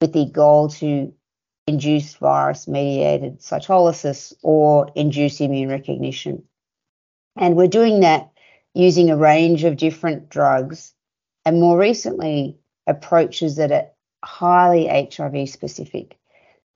with 0.00 0.12
the 0.12 0.26
goal 0.26 0.68
to 0.68 1.12
induce 1.68 2.14
virus 2.14 2.66
mediated 2.66 3.40
cytolysis 3.40 4.32
or 4.42 4.90
induce 4.96 5.40
immune 5.40 5.68
recognition. 5.68 6.42
And 7.36 7.56
we're 7.56 7.68
doing 7.68 8.00
that 8.00 8.30
using 8.74 9.10
a 9.10 9.16
range 9.16 9.64
of 9.64 9.76
different 9.76 10.28
drugs 10.28 10.94
and 11.44 11.60
more 11.60 11.78
recently 11.78 12.58
approaches 12.86 13.56
that 13.56 13.72
are 13.72 13.86
highly 14.24 14.86
HIV 14.86 15.48
specific. 15.48 16.18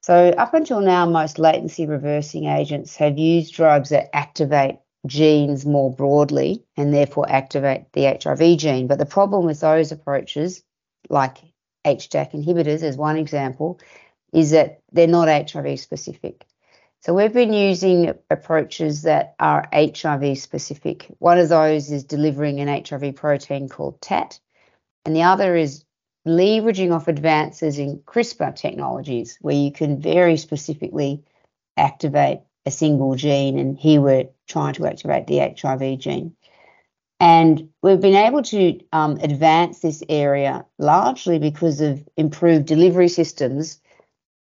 So, 0.02 0.30
up 0.30 0.54
until 0.54 0.80
now, 0.80 1.06
most 1.06 1.38
latency 1.38 1.86
reversing 1.86 2.46
agents 2.46 2.96
have 2.96 3.18
used 3.18 3.54
drugs 3.54 3.90
that 3.90 4.14
activate 4.14 4.78
genes 5.06 5.64
more 5.66 5.92
broadly 5.94 6.64
and 6.76 6.92
therefore 6.92 7.30
activate 7.30 7.92
the 7.92 8.04
HIV 8.04 8.58
gene. 8.58 8.86
But 8.86 8.98
the 8.98 9.06
problem 9.06 9.44
with 9.46 9.60
those 9.60 9.92
approaches, 9.92 10.62
like 11.08 11.38
HDAC 11.84 12.32
inhibitors, 12.32 12.82
as 12.82 12.96
one 12.96 13.16
example, 13.16 13.80
is 14.32 14.50
that 14.50 14.80
they're 14.92 15.06
not 15.06 15.28
HIV 15.28 15.78
specific. 15.80 16.46
So 17.02 17.14
we've 17.14 17.32
been 17.32 17.52
using 17.52 18.14
approaches 18.30 19.02
that 19.02 19.34
are 19.40 19.68
HIV 19.72 20.38
specific. 20.38 21.08
One 21.18 21.36
of 21.36 21.48
those 21.48 21.90
is 21.90 22.04
delivering 22.04 22.60
an 22.60 22.68
HIV 22.68 23.16
protein 23.16 23.68
called 23.68 24.00
TAT, 24.00 24.38
and 25.04 25.16
the 25.16 25.24
other 25.24 25.56
is 25.56 25.84
leveraging 26.28 26.94
off 26.94 27.08
advances 27.08 27.80
in 27.80 27.98
CRISPR 28.06 28.54
technologies, 28.54 29.36
where 29.40 29.56
you 29.56 29.72
can 29.72 30.00
very 30.00 30.36
specifically 30.36 31.24
activate 31.76 32.42
a 32.66 32.70
single 32.70 33.16
gene, 33.16 33.58
and 33.58 33.76
here 33.76 34.00
we're 34.00 34.28
trying 34.46 34.74
to 34.74 34.86
activate 34.86 35.26
the 35.26 35.38
HIV 35.38 35.98
gene. 35.98 36.36
And 37.18 37.70
we've 37.82 38.00
been 38.00 38.14
able 38.14 38.42
to 38.42 38.78
um, 38.92 39.16
advance 39.16 39.80
this 39.80 40.04
area 40.08 40.64
largely 40.78 41.40
because 41.40 41.80
of 41.80 42.08
improved 42.16 42.66
delivery 42.66 43.08
systems, 43.08 43.80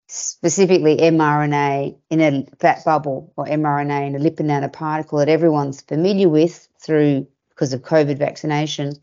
specifically 0.08 0.96
mRNA 0.96 1.96
in 2.10 2.20
a 2.20 2.46
fat 2.58 2.84
bubble 2.84 3.32
or 3.36 3.44
mRNA 3.46 4.06
in 4.06 4.16
a 4.16 4.18
lipid 4.18 4.46
nanoparticle 4.46 5.18
that 5.18 5.28
everyone's 5.28 5.82
familiar 5.82 6.28
with 6.28 6.66
through 6.80 7.26
because 7.50 7.72
of 7.72 7.82
COVID 7.82 8.18
vaccination. 8.18 8.94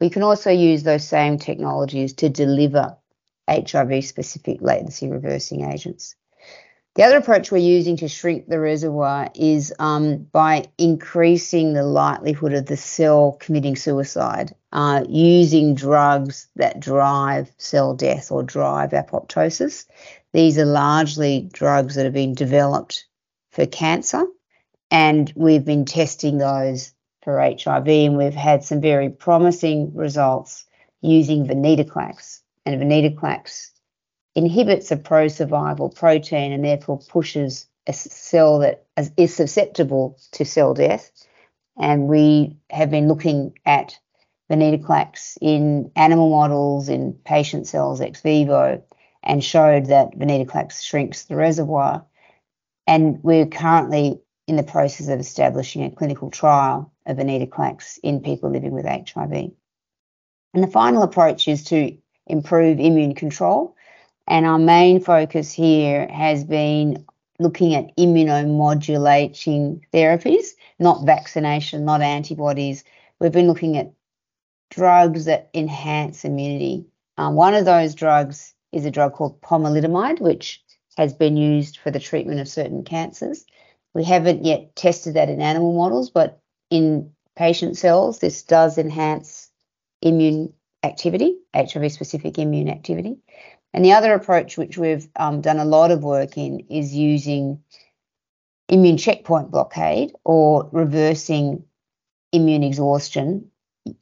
We 0.00 0.10
can 0.10 0.22
also 0.22 0.50
use 0.50 0.82
those 0.82 1.06
same 1.06 1.38
technologies 1.38 2.12
to 2.14 2.28
deliver 2.28 2.96
HIV 3.48 4.04
specific 4.04 4.58
latency 4.60 5.10
reversing 5.10 5.64
agents. 5.64 6.14
The 6.96 7.04
other 7.04 7.18
approach 7.18 7.52
we're 7.52 7.58
using 7.58 7.96
to 7.98 8.08
shrink 8.08 8.48
the 8.48 8.58
reservoir 8.58 9.30
is 9.34 9.72
um, 9.78 10.26
by 10.32 10.66
increasing 10.76 11.72
the 11.72 11.84
likelihood 11.84 12.52
of 12.52 12.66
the 12.66 12.76
cell 12.76 13.36
committing 13.40 13.76
suicide 13.76 14.54
uh, 14.72 15.04
using 15.08 15.76
drugs 15.76 16.48
that 16.56 16.80
drive 16.80 17.50
cell 17.58 17.94
death 17.94 18.32
or 18.32 18.42
drive 18.42 18.90
apoptosis. 18.90 19.86
These 20.32 20.58
are 20.58 20.64
largely 20.64 21.48
drugs 21.52 21.96
that 21.96 22.04
have 22.04 22.14
been 22.14 22.34
developed 22.34 23.06
for 23.50 23.66
cancer, 23.66 24.24
and 24.90 25.32
we've 25.34 25.64
been 25.64 25.84
testing 25.84 26.38
those 26.38 26.92
for 27.22 27.40
HIV, 27.40 27.88
and 27.88 28.16
we've 28.16 28.34
had 28.34 28.64
some 28.64 28.80
very 28.80 29.10
promising 29.10 29.94
results 29.94 30.64
using 31.00 31.46
venetoclax. 31.46 32.40
And 32.64 32.80
venetoclax 32.80 33.70
inhibits 34.34 34.90
a 34.90 34.96
pro 34.96 35.28
survival 35.28 35.88
protein 35.88 36.52
and 36.52 36.64
therefore 36.64 37.00
pushes 37.08 37.66
a 37.86 37.92
cell 37.92 38.60
that 38.60 38.84
is 39.16 39.34
susceptible 39.34 40.18
to 40.32 40.44
cell 40.44 40.74
death. 40.74 41.10
And 41.78 42.08
we 42.08 42.56
have 42.70 42.90
been 42.90 43.08
looking 43.08 43.58
at 43.64 43.98
venetoclax 44.50 45.38
in 45.40 45.90
animal 45.96 46.30
models, 46.30 46.88
in 46.88 47.14
patient 47.24 47.66
cells 47.66 48.00
ex 48.00 48.20
vivo, 48.20 48.82
and 49.22 49.44
showed 49.44 49.86
that 49.86 50.18
venetoclax 50.18 50.82
shrinks 50.82 51.24
the 51.24 51.36
reservoir. 51.36 52.04
And 52.86 53.22
we're 53.22 53.46
currently 53.46 54.20
in 54.46 54.56
the 54.56 54.62
process 54.62 55.08
of 55.08 55.20
establishing 55.20 55.84
a 55.84 55.90
clinical 55.90 56.30
trial 56.30 56.92
of 57.06 57.16
venetoclax 57.18 57.98
in 58.02 58.20
people 58.20 58.50
living 58.50 58.72
with 58.72 58.86
HIV. 58.86 59.52
And 60.52 60.62
the 60.62 60.66
final 60.66 61.02
approach 61.02 61.46
is 61.46 61.64
to 61.64 61.96
improve 62.26 62.80
immune 62.80 63.14
control. 63.14 63.76
And 64.26 64.46
our 64.46 64.58
main 64.58 65.00
focus 65.00 65.52
here 65.52 66.08
has 66.08 66.44
been 66.44 67.04
looking 67.38 67.74
at 67.74 67.96
immunomodulating 67.96 69.80
therapies, 69.92 70.48
not 70.78 71.06
vaccination, 71.06 71.84
not 71.84 72.02
antibodies. 72.02 72.84
We've 73.18 73.32
been 73.32 73.48
looking 73.48 73.76
at 73.76 73.92
drugs 74.70 75.24
that 75.24 75.50
enhance 75.54 76.24
immunity. 76.24 76.86
Um, 77.18 77.34
one 77.34 77.54
of 77.54 77.64
those 77.64 77.94
drugs 77.94 78.54
is 78.72 78.84
a 78.84 78.90
drug 78.90 79.14
called 79.14 79.40
pomalidomide, 79.40 80.20
which 80.20 80.62
has 80.96 81.12
been 81.12 81.36
used 81.36 81.78
for 81.78 81.90
the 81.90 82.00
treatment 82.00 82.40
of 82.40 82.48
certain 82.48 82.84
cancers. 82.84 83.44
We 83.94 84.04
haven't 84.04 84.44
yet 84.44 84.76
tested 84.76 85.14
that 85.14 85.28
in 85.28 85.40
animal 85.40 85.76
models, 85.76 86.10
but 86.10 86.40
in 86.70 87.12
patient 87.36 87.76
cells, 87.76 88.18
this 88.18 88.42
does 88.42 88.78
enhance 88.78 89.50
immune 90.02 90.52
activity, 90.82 91.36
HIV 91.54 91.92
specific 91.92 92.38
immune 92.38 92.68
activity. 92.68 93.18
And 93.72 93.84
the 93.84 93.92
other 93.92 94.14
approach, 94.14 94.56
which 94.56 94.76
we've 94.76 95.08
um, 95.16 95.40
done 95.40 95.58
a 95.58 95.64
lot 95.64 95.90
of 95.90 96.02
work 96.02 96.36
in, 96.36 96.60
is 96.70 96.94
using 96.94 97.62
immune 98.68 98.96
checkpoint 98.96 99.50
blockade 99.50 100.12
or 100.24 100.68
reversing 100.72 101.64
immune 102.32 102.62
exhaustion, 102.62 103.49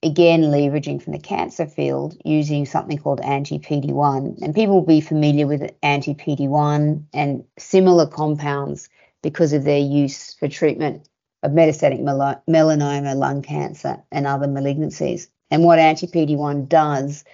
again, 0.03 0.43
leveraging 0.43 1.03
from 1.03 1.13
the 1.13 1.19
cancer 1.19 1.67
field 1.67 2.17
using 2.25 2.67
something 2.67 2.99
called 2.99 3.21
anti 3.21 3.59
PD1. 3.59 4.43
And 4.43 4.55
people 4.55 4.75
will 4.75 4.87
be 4.87 5.01
familiar 5.01 5.47
with 5.47 5.71
anti 5.83 6.15
PD1 6.15 7.05
and 7.13 7.45
similar 7.59 8.07
compounds 8.07 8.89
because 9.23 9.53
of 9.53 9.65
their 9.65 9.79
use 9.79 10.35
for 10.35 10.49
treatment 10.49 11.09
of 11.43 11.53
metastatic 11.53 12.01
melanoma, 12.01 13.17
lung 13.17 13.43
cancer, 13.43 14.03
and 14.11 14.27
other 14.27 14.47
malignancies. 14.47 15.29
And 15.51 15.65
what 15.65 15.79
anti 15.79 16.07
PD1 16.07 16.69
does 16.69 17.25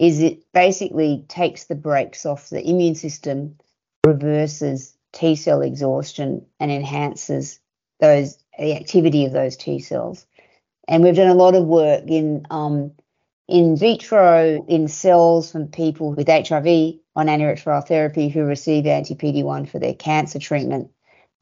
is 0.00 0.20
it 0.20 0.40
basically 0.52 1.24
takes 1.28 1.64
the 1.64 1.74
brakes 1.74 2.26
off 2.26 2.50
the 2.50 2.66
immune 2.68 2.94
system, 2.94 3.56
reverses 4.04 4.96
T 5.12 5.36
cell 5.36 5.62
exhaustion, 5.62 6.44
and 6.58 6.70
enhances 6.72 7.60
those 8.00 8.38
the 8.58 8.74
activity 8.74 9.24
of 9.24 9.32
those 9.32 9.56
T 9.56 9.78
cells. 9.78 10.26
And 10.88 11.02
we've 11.02 11.16
done 11.16 11.28
a 11.28 11.34
lot 11.34 11.54
of 11.54 11.64
work 11.64 12.04
in 12.06 12.46
um, 12.50 12.92
in 13.48 13.76
vitro 13.76 14.64
in 14.68 14.88
cells 14.88 15.52
from 15.52 15.68
people 15.68 16.12
with 16.12 16.28
HIV 16.28 16.94
on 17.14 17.26
antiretroviral 17.26 17.86
therapy 17.86 18.28
who 18.28 18.44
receive 18.44 18.86
anti 18.86 19.14
PD1 19.14 19.68
for 19.68 19.78
their 19.78 19.94
cancer 19.94 20.38
treatment. 20.38 20.90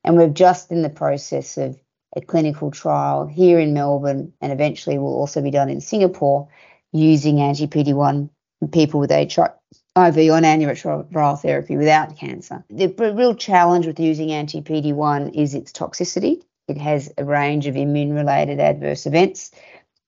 And 0.04 0.16
we're 0.16 0.28
just 0.28 0.70
in 0.70 0.82
the 0.82 0.90
process 0.90 1.58
of 1.58 1.78
a 2.16 2.20
clinical 2.20 2.70
trial 2.70 3.26
here 3.26 3.60
in 3.60 3.72
Melbourne, 3.72 4.32
and 4.40 4.52
eventually 4.52 4.98
will 4.98 5.14
also 5.14 5.40
be 5.42 5.50
done 5.50 5.68
in 5.68 5.80
Singapore 5.80 6.48
using 6.92 7.40
anti 7.40 7.66
PD1 7.66 8.28
people 8.72 9.00
with 9.00 9.10
HIV 9.10 9.50
on 9.76 10.42
antiretroviral 10.42 11.40
therapy 11.40 11.76
without 11.76 12.16
cancer. 12.16 12.64
The 12.68 12.88
real 13.16 13.34
challenge 13.34 13.86
with 13.86 14.00
using 14.00 14.32
anti 14.32 14.60
PD1 14.60 15.34
is 15.34 15.54
its 15.54 15.72
toxicity. 15.72 16.42
It 16.70 16.78
has 16.78 17.12
a 17.18 17.24
range 17.24 17.66
of 17.66 17.76
immune 17.76 18.12
related 18.12 18.60
adverse 18.60 19.04
events, 19.04 19.50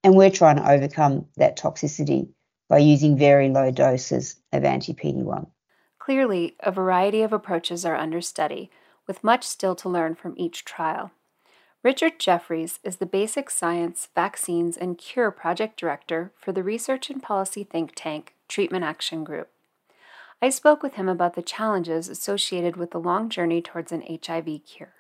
and 0.05 0.15
we're 0.15 0.31
trying 0.31 0.57
to 0.57 0.71
overcome 0.71 1.27
that 1.37 1.59
toxicity 1.59 2.29
by 2.69 2.79
using 2.79 3.19
very 3.19 3.49
low 3.49 3.73
doses 3.73 4.37
of 4.53 4.65
anti 4.65 4.95
PD1. 4.95 5.49
Clearly, 5.99 6.55
a 6.61 6.71
variety 6.71 7.23
of 7.23 7.33
approaches 7.33 7.85
are 7.85 7.97
under 7.97 8.21
study, 8.21 8.71
with 9.09 9.25
much 9.25 9.43
still 9.43 9.75
to 9.75 9.89
learn 9.89 10.15
from 10.15 10.35
each 10.37 10.65
trial. 10.65 11.11
Richard 11.83 12.21
Jefferys 12.21 12.79
is 12.85 12.97
the 12.97 13.07
Basic 13.07 13.51
Science, 13.51 14.09
Vaccines, 14.15 14.77
and 14.77 14.97
Cure 14.97 15.33
Project 15.33 15.77
Director 15.77 16.31
for 16.37 16.53
the 16.53 16.63
research 16.63 17.11
and 17.11 17.21
policy 17.21 17.65
think 17.65 17.91
tank 17.97 18.37
Treatment 18.47 18.85
Action 18.85 19.25
Group. 19.25 19.49
I 20.41 20.51
spoke 20.51 20.85
with 20.85 20.95
him 20.95 21.09
about 21.09 21.35
the 21.35 21.43
challenges 21.43 22.09
associated 22.09 22.77
with 22.77 22.93
the 22.93 23.01
long 23.01 23.29
journey 23.29 23.61
towards 23.61 23.91
an 23.91 24.05
HIV 24.09 24.61
cure. 24.65 24.95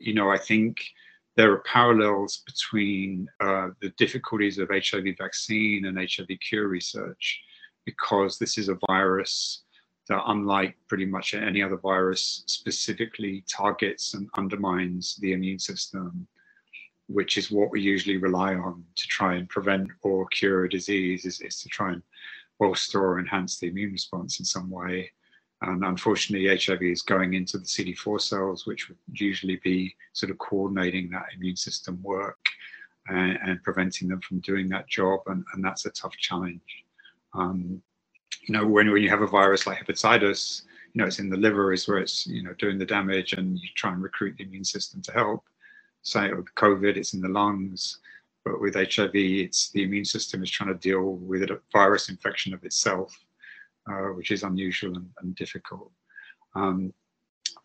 You 0.00 0.14
know, 0.14 0.30
I 0.30 0.38
think 0.38 0.78
there 1.36 1.52
are 1.52 1.58
parallels 1.60 2.42
between 2.46 3.28
uh, 3.40 3.68
the 3.80 3.90
difficulties 3.90 4.58
of 4.58 4.70
HIV 4.70 5.16
vaccine 5.18 5.86
and 5.86 5.98
HIV 5.98 6.28
cure 6.40 6.68
research 6.68 7.40
because 7.84 8.38
this 8.38 8.58
is 8.58 8.68
a 8.68 8.78
virus 8.86 9.62
that, 10.08 10.22
unlike 10.26 10.76
pretty 10.88 11.06
much 11.06 11.34
any 11.34 11.62
other 11.62 11.76
virus, 11.76 12.44
specifically 12.46 13.44
targets 13.48 14.14
and 14.14 14.28
undermines 14.36 15.16
the 15.16 15.32
immune 15.32 15.58
system, 15.58 16.26
which 17.06 17.36
is 17.36 17.50
what 17.50 17.70
we 17.70 17.80
usually 17.80 18.16
rely 18.16 18.54
on 18.54 18.82
to 18.96 19.06
try 19.06 19.34
and 19.34 19.48
prevent 19.48 19.88
or 20.02 20.26
cure 20.28 20.64
a 20.64 20.70
disease, 20.70 21.26
is, 21.26 21.40
is 21.42 21.60
to 21.60 21.68
try 21.68 21.92
and 21.92 22.02
bolster 22.58 23.02
or 23.02 23.18
enhance 23.18 23.58
the 23.58 23.68
immune 23.68 23.92
response 23.92 24.40
in 24.40 24.44
some 24.44 24.70
way. 24.70 25.10
And 25.62 25.84
unfortunately, 25.84 26.48
HIV 26.48 26.82
is 26.82 27.02
going 27.02 27.34
into 27.34 27.58
the 27.58 27.64
CD4 27.64 28.20
cells, 28.20 28.66
which 28.66 28.88
would 28.88 28.96
usually 29.12 29.56
be 29.56 29.94
sort 30.12 30.30
of 30.30 30.38
coordinating 30.38 31.10
that 31.10 31.26
immune 31.36 31.56
system 31.56 32.00
work 32.02 32.38
and, 33.08 33.38
and 33.44 33.62
preventing 33.62 34.08
them 34.08 34.20
from 34.20 34.40
doing 34.40 34.68
that 34.70 34.88
job. 34.88 35.20
And, 35.26 35.44
and 35.52 35.62
that's 35.62 35.84
a 35.84 35.90
tough 35.90 36.16
challenge. 36.16 36.84
Um, 37.34 37.82
you 38.42 38.54
know, 38.54 38.66
when, 38.66 38.90
when 38.90 39.02
you 39.02 39.10
have 39.10 39.20
a 39.20 39.26
virus 39.26 39.66
like 39.66 39.84
hepatitis, 39.84 40.62
you 40.94 41.00
know, 41.00 41.06
it's 41.06 41.18
in 41.18 41.28
the 41.28 41.36
liver 41.36 41.72
is 41.72 41.86
where 41.86 41.98
it's, 41.98 42.26
you 42.26 42.42
know, 42.42 42.54
doing 42.54 42.78
the 42.78 42.86
damage 42.86 43.34
and 43.34 43.58
you 43.58 43.68
try 43.74 43.92
and 43.92 44.02
recruit 44.02 44.36
the 44.38 44.44
immune 44.44 44.64
system 44.64 45.02
to 45.02 45.12
help. 45.12 45.44
Say 46.02 46.32
with 46.32 46.52
COVID, 46.54 46.96
it's 46.96 47.12
in 47.12 47.20
the 47.20 47.28
lungs. 47.28 47.98
But 48.44 48.60
with 48.60 48.74
HIV, 48.74 49.10
it's 49.14 49.70
the 49.70 49.82
immune 49.82 50.06
system 50.06 50.42
is 50.42 50.50
trying 50.50 50.72
to 50.72 50.74
deal 50.74 51.12
with 51.16 51.42
a 51.42 51.60
virus 51.72 52.08
infection 52.08 52.54
of 52.54 52.64
itself, 52.64 53.16
uh, 53.88 54.12
which 54.14 54.30
is 54.30 54.42
unusual 54.42 54.96
and, 54.96 55.08
and 55.22 55.34
difficult. 55.34 55.90
Um, 56.54 56.92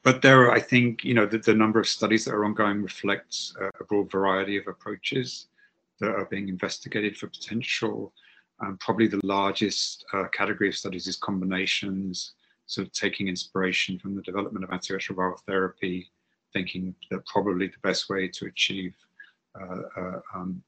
but 0.03 0.21
there 0.21 0.43
are, 0.43 0.51
I 0.51 0.59
think, 0.59 1.03
you 1.03 1.13
know, 1.13 1.25
the, 1.25 1.39
the, 1.39 1.53
number 1.53 1.79
of 1.79 1.87
studies 1.87 2.25
that 2.25 2.33
are 2.33 2.45
ongoing 2.45 2.83
reflects 2.83 3.55
a 3.79 3.83
broad 3.83 4.11
variety 4.11 4.57
of 4.57 4.67
approaches 4.67 5.47
that 5.99 6.09
are 6.09 6.25
being 6.25 6.47
investigated 6.47 7.17
for 7.17 7.27
potential 7.27 8.13
um, 8.59 8.77
probably 8.79 9.07
the 9.07 9.19
largest 9.23 10.05
uh, 10.13 10.25
category 10.31 10.69
of 10.69 10.75
studies 10.75 11.07
is 11.07 11.17
combinations, 11.17 12.33
sort 12.67 12.87
of 12.87 12.93
taking 12.93 13.27
inspiration 13.27 13.99
from 13.99 14.15
the 14.15 14.21
development 14.21 14.63
of 14.63 14.69
antiretroviral 14.71 15.39
therapy, 15.41 16.09
thinking 16.53 16.95
that 17.11 17.25
probably 17.25 17.67
the 17.67 17.73
best 17.83 18.09
way 18.09 18.27
to 18.27 18.45
achieve 18.45 18.93
uh, 19.59 19.81
uh, 19.97 20.19
um, 20.33 20.61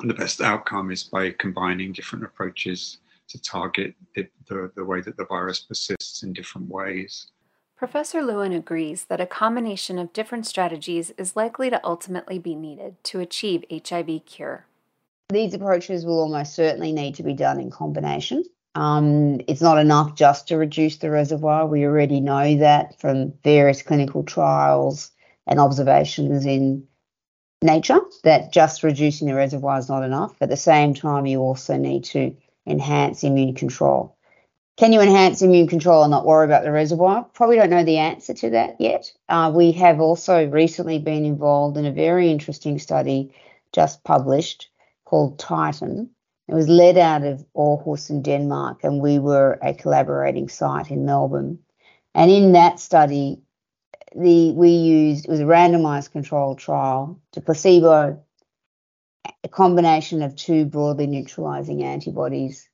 the 0.00 0.14
best 0.14 0.40
outcome 0.40 0.90
is 0.90 1.04
by 1.04 1.30
combining 1.32 1.92
different 1.92 2.24
approaches 2.24 2.98
to 3.30 3.40
target 3.40 3.94
the, 4.14 4.28
the, 4.48 4.70
the 4.76 4.84
way 4.84 5.00
that 5.00 5.16
the 5.16 5.24
virus 5.24 5.60
persists 5.60 6.22
in 6.22 6.32
different 6.32 6.68
ways. 6.68 7.28
Professor 7.76 8.22
Lewin 8.22 8.52
agrees 8.52 9.04
that 9.04 9.22
a 9.22 9.26
combination 9.26 9.98
of 9.98 10.12
different 10.12 10.46
strategies 10.46 11.12
is 11.16 11.34
likely 11.34 11.70
to 11.70 11.80
ultimately 11.82 12.38
be 12.38 12.54
needed 12.54 13.02
to 13.04 13.20
achieve 13.20 13.64
HIV 13.70 14.26
cure. 14.26 14.66
These 15.30 15.54
approaches 15.54 16.04
will 16.04 16.20
almost 16.20 16.54
certainly 16.54 16.92
need 16.92 17.14
to 17.14 17.22
be 17.22 17.32
done 17.32 17.58
in 17.58 17.70
combination. 17.70 18.44
Um, 18.74 19.40
it's 19.48 19.62
not 19.62 19.78
enough 19.78 20.14
just 20.14 20.48
to 20.48 20.56
reduce 20.56 20.98
the 20.98 21.10
reservoir. 21.10 21.66
We 21.66 21.84
already 21.84 22.20
know 22.20 22.56
that 22.58 23.00
from 23.00 23.32
various 23.42 23.82
clinical 23.82 24.24
trials 24.24 25.10
and 25.46 25.58
observations 25.58 26.44
in 26.44 26.86
nature 27.62 28.00
that 28.24 28.52
just 28.52 28.82
reducing 28.82 29.28
the 29.28 29.34
reservoir 29.34 29.78
is 29.78 29.88
not 29.88 30.04
enough. 30.04 30.36
At 30.40 30.50
the 30.50 30.56
same 30.56 30.94
time, 30.94 31.26
you 31.26 31.40
also 31.40 31.76
need 31.76 32.04
to 32.04 32.36
enhance 32.66 33.24
immune 33.24 33.54
control. 33.54 34.16
Can 34.76 34.92
you 34.92 35.00
enhance 35.00 35.42
immune 35.42 35.68
control 35.68 36.02
and 36.02 36.10
not 36.10 36.24
worry 36.24 36.46
about 36.46 36.64
the 36.64 36.72
reservoir? 36.72 37.26
Probably 37.34 37.56
don't 37.56 37.70
know 37.70 37.84
the 37.84 37.98
answer 37.98 38.32
to 38.32 38.50
that 38.50 38.80
yet. 38.80 39.12
Uh, 39.28 39.52
we 39.54 39.72
have 39.72 40.00
also 40.00 40.48
recently 40.48 40.98
been 40.98 41.24
involved 41.24 41.76
in 41.76 41.84
a 41.84 41.92
very 41.92 42.30
interesting 42.30 42.78
study 42.78 43.34
just 43.72 44.02
published 44.04 44.70
called 45.04 45.38
Titan. 45.38 46.10
It 46.48 46.54
was 46.54 46.68
led 46.68 46.96
out 46.96 47.24
of 47.24 47.44
Aarhus 47.54 48.10
in 48.10 48.22
Denmark, 48.22 48.82
and 48.82 49.00
we 49.00 49.18
were 49.18 49.58
a 49.62 49.74
collaborating 49.74 50.48
site 50.48 50.90
in 50.90 51.04
Melbourne. 51.04 51.58
And 52.14 52.30
in 52.30 52.52
that 52.52 52.80
study, 52.80 53.42
the 54.16 54.52
we 54.52 54.70
used 54.70 55.26
it 55.26 55.30
was 55.30 55.40
a 55.40 55.44
randomized 55.44 56.10
controlled 56.10 56.58
trial 56.58 57.20
to 57.32 57.40
placebo, 57.40 58.20
a 59.44 59.48
combination 59.48 60.22
of 60.22 60.36
two 60.36 60.64
broadly 60.64 61.06
neutralizing 61.06 61.82
antibodies 61.82 62.68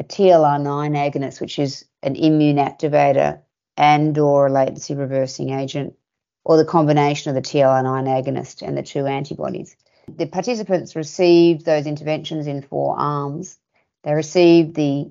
a 0.00 0.04
TLR9 0.04 0.96
agonist, 0.96 1.40
which 1.42 1.58
is 1.58 1.84
an 2.02 2.16
immune 2.16 2.56
activator 2.56 3.40
and 3.76 4.16
or 4.16 4.46
a 4.46 4.50
latency 4.50 4.94
reversing 4.94 5.50
agent, 5.50 5.94
or 6.42 6.56
the 6.56 6.64
combination 6.64 7.28
of 7.28 7.34
the 7.34 7.48
TLR9 7.48 8.08
agonist 8.08 8.66
and 8.66 8.76
the 8.76 8.82
two 8.82 9.06
antibodies. 9.06 9.76
The 10.08 10.26
participants 10.26 10.96
received 10.96 11.66
those 11.66 11.86
interventions 11.86 12.46
in 12.46 12.62
four 12.62 12.98
arms. 12.98 13.58
They 14.02 14.14
received 14.14 14.74
the 14.74 15.10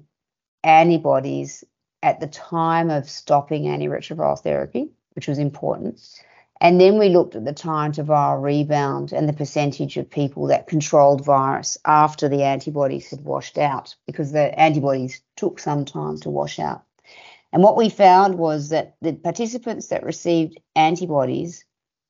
antibodies 0.64 1.64
at 2.02 2.20
the 2.20 2.28
time 2.28 2.90
of 2.90 3.10
stopping 3.10 3.66
antiretroviral 3.66 4.42
therapy, 4.42 4.90
which 5.14 5.28
was 5.28 5.38
important. 5.38 6.02
And 6.62 6.80
then 6.80 7.00
we 7.00 7.08
looked 7.08 7.36
at 7.36 7.46
the 7.46 7.54
time 7.54 7.94
to 7.94 8.04
viral 8.04 8.42
rebound 8.42 9.14
and 9.14 9.30
the 9.30 9.34
percentage 9.34 9.96
of 9.96 10.10
people 10.10 10.48
that 10.48 10.68
controlled 10.68 11.24
virus 11.24 11.78
after 11.86 12.28
the 12.28 12.44
antibodies 12.44 13.10
had 13.10 13.24
washed 13.24 13.58
out, 13.58 13.96
because 14.06 14.34
the 14.34 14.60
antibodies 14.60 15.22
took 15.38 15.60
some 15.60 15.86
time 15.86 16.18
to 16.18 16.30
wash 16.30 16.60
out. 16.60 16.84
And 17.54 17.64
what 17.64 17.78
we 17.78 17.90
found 17.90 18.38
was 18.38 18.70
that 18.70 18.96
the 19.02 19.14
participants 19.14 19.88
that 19.88 20.04
received 20.04 20.60
antibodies, 20.76 21.64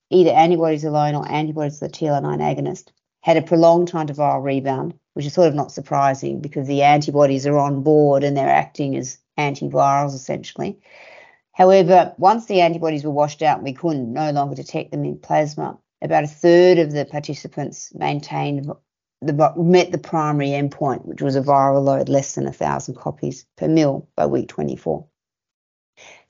either 0.10 0.32
antibodies 0.32 0.84
alone 0.84 1.16
or 1.16 1.32
antibodies 1.32 1.80
to 1.80 1.86
the 1.86 1.92
TLR9 1.92 2.40
agonist, 2.40 2.88
had 3.22 3.38
a 3.38 3.42
prolonged 3.42 3.88
time 3.88 4.08
to 4.08 4.14
viral 4.14 4.44
rebound, 4.44 4.96
which 5.14 5.26
is 5.26 5.34
sort 5.34 5.48
of 5.48 5.54
not 5.54 5.72
surprising 5.72 6.42
because 6.42 6.68
the 6.68 6.82
antibodies 6.82 7.46
are 7.46 7.58
on 7.58 7.84
board 7.84 8.24
and 8.24 8.36
they're 8.36 8.50
acting 8.50 8.96
as 8.96 9.20
antivirals 9.38 10.16
essentially. 10.16 10.80
However, 11.60 12.16
once 12.18 12.46
the 12.46 12.62
antibodies 12.62 13.04
were 13.04 13.12
washed 13.12 13.42
out 13.42 13.62
we 13.62 13.74
couldn't 13.74 14.14
no 14.14 14.32
longer 14.32 14.56
detect 14.56 14.92
them 14.92 15.04
in 15.04 15.18
plasma, 15.20 15.78
about 16.02 16.24
a 16.24 16.28
third 16.28 16.80
of 16.80 16.94
the 16.94 17.04
participants 17.04 17.94
maintained 17.94 18.72
the, 19.22 19.54
met 19.58 19.92
the 19.92 19.98
primary 19.98 20.52
endpoint, 20.52 21.06
which 21.06 21.22
was 21.22 21.36
a 21.36 21.42
viral 21.42 21.84
load 21.84 22.08
less 22.08 22.36
than 22.36 22.46
1,000 22.46 22.96
copies 22.96 23.46
per 23.58 23.68
mil 23.68 24.08
by 24.16 24.26
week 24.26 24.48
24. 24.48 25.06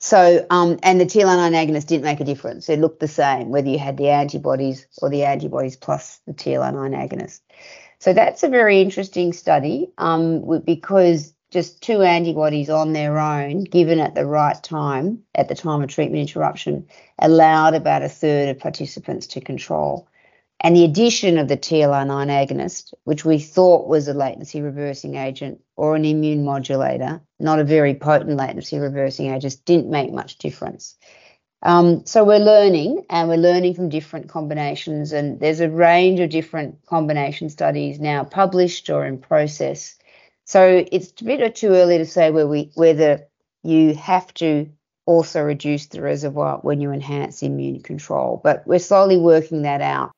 So, 0.00 0.44
um, 0.50 0.80
and 0.82 1.00
the 1.00 1.04
TLR9 1.04 1.52
agonist 1.52 1.86
didn't 1.86 2.02
make 2.02 2.18
a 2.18 2.24
difference. 2.24 2.68
It 2.68 2.80
looked 2.80 2.98
the 2.98 3.06
same 3.06 3.50
whether 3.50 3.68
you 3.68 3.78
had 3.78 3.98
the 3.98 4.08
antibodies 4.08 4.88
or 5.00 5.10
the 5.10 5.22
antibodies 5.22 5.76
plus 5.76 6.20
the 6.26 6.32
TLR9 6.32 6.90
agonist. 6.90 7.42
So 8.00 8.12
that's 8.12 8.42
a 8.42 8.48
very 8.48 8.80
interesting 8.80 9.32
study 9.32 9.92
um, 9.96 10.62
because 10.64 11.32
just 11.50 11.82
two 11.82 12.02
antibodies 12.02 12.70
on 12.70 12.92
their 12.92 13.18
own, 13.18 13.64
given 13.64 13.98
at 13.98 14.14
the 14.14 14.26
right 14.26 14.60
time, 14.62 15.22
at 15.34 15.48
the 15.48 15.54
time 15.54 15.82
of 15.82 15.88
treatment 15.88 16.20
interruption, 16.20 16.86
allowed 17.18 17.74
about 17.74 18.02
a 18.02 18.08
third 18.08 18.48
of 18.48 18.58
participants 18.58 19.26
to 19.28 19.40
control. 19.40 20.06
And 20.62 20.76
the 20.76 20.84
addition 20.84 21.38
of 21.38 21.48
the 21.48 21.56
TLR9 21.56 22.28
agonist, 22.28 22.92
which 23.04 23.24
we 23.24 23.38
thought 23.38 23.88
was 23.88 24.08
a 24.08 24.14
latency 24.14 24.60
reversing 24.60 25.16
agent 25.16 25.60
or 25.76 25.96
an 25.96 26.04
immune 26.04 26.44
modulator, 26.44 27.20
not 27.38 27.58
a 27.58 27.64
very 27.64 27.94
potent 27.94 28.36
latency 28.36 28.78
reversing 28.78 29.32
agent, 29.32 29.56
didn't 29.64 29.90
make 29.90 30.12
much 30.12 30.36
difference. 30.36 30.96
Um, 31.62 32.06
so 32.06 32.24
we're 32.24 32.38
learning 32.38 33.04
and 33.10 33.28
we're 33.28 33.36
learning 33.36 33.74
from 33.74 33.88
different 33.88 34.28
combinations, 34.28 35.12
and 35.12 35.40
there's 35.40 35.60
a 35.60 35.68
range 35.68 36.20
of 36.20 36.30
different 36.30 36.86
combination 36.86 37.48
studies 37.48 37.98
now 37.98 38.24
published 38.24 38.88
or 38.88 39.04
in 39.04 39.18
process 39.18 39.96
so 40.50 40.84
it's 40.90 41.12
a 41.20 41.24
bit 41.24 41.54
too 41.54 41.68
early 41.68 41.98
to 41.98 42.04
say 42.04 42.32
where 42.32 42.48
we, 42.48 42.72
whether 42.74 43.20
you 43.62 43.94
have 43.94 44.34
to 44.34 44.68
also 45.06 45.42
reduce 45.42 45.86
the 45.86 46.02
reservoir 46.02 46.58
when 46.62 46.80
you 46.80 46.90
enhance 46.90 47.44
immune 47.44 47.82
control, 47.82 48.40
but 48.42 48.66
we're 48.66 48.80
slowly 48.80 49.16
working 49.16 49.62
that 49.62 49.80
out. 49.80 50.10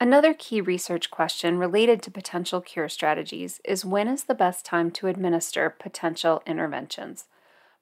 Another 0.00 0.34
key 0.34 0.60
research 0.60 1.10
question 1.10 1.58
related 1.58 2.00
to 2.02 2.12
potential 2.12 2.60
cure 2.60 2.88
strategies 2.88 3.60
is 3.64 3.84
when 3.84 4.06
is 4.06 4.22
the 4.22 4.36
best 4.36 4.64
time 4.64 4.92
to 4.92 5.08
administer 5.08 5.68
potential 5.68 6.44
interventions? 6.46 7.24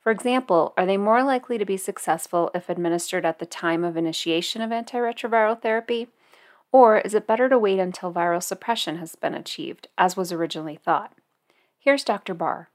For 0.00 0.10
example, 0.10 0.72
are 0.78 0.86
they 0.86 0.96
more 0.96 1.22
likely 1.22 1.58
to 1.58 1.66
be 1.66 1.76
successful 1.76 2.50
if 2.54 2.70
administered 2.70 3.26
at 3.26 3.40
the 3.40 3.46
time 3.46 3.84
of 3.84 3.98
initiation 3.98 4.62
of 4.62 4.70
antiretroviral 4.70 5.60
therapy? 5.60 6.08
Or 6.72 6.96
is 6.96 7.12
it 7.12 7.26
better 7.26 7.50
to 7.50 7.58
wait 7.58 7.78
until 7.78 8.10
viral 8.10 8.42
suppression 8.42 8.96
has 8.96 9.16
been 9.16 9.34
achieved, 9.34 9.88
as 9.98 10.16
was 10.16 10.32
originally 10.32 10.76
thought? 10.82 11.12
Here's 11.84 12.02
Dr. 12.02 12.32
Bar. 12.32 12.70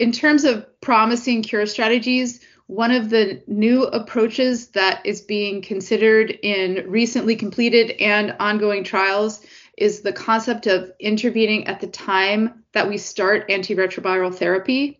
In 0.00 0.10
terms 0.10 0.44
of 0.44 0.66
promising 0.80 1.42
cure 1.42 1.64
strategies, 1.64 2.40
one 2.66 2.90
of 2.90 3.08
the 3.08 3.40
new 3.46 3.84
approaches 3.84 4.68
that 4.70 5.06
is 5.06 5.20
being 5.20 5.62
considered 5.62 6.32
in 6.42 6.90
recently 6.90 7.36
completed 7.36 7.92
and 8.00 8.34
ongoing 8.40 8.82
trials 8.82 9.46
is 9.78 10.00
the 10.00 10.12
concept 10.12 10.66
of 10.66 10.90
intervening 10.98 11.68
at 11.68 11.80
the 11.80 11.86
time 11.86 12.64
that 12.72 12.88
we 12.88 12.98
start 12.98 13.48
antiretroviral 13.48 14.34
therapy. 14.34 14.98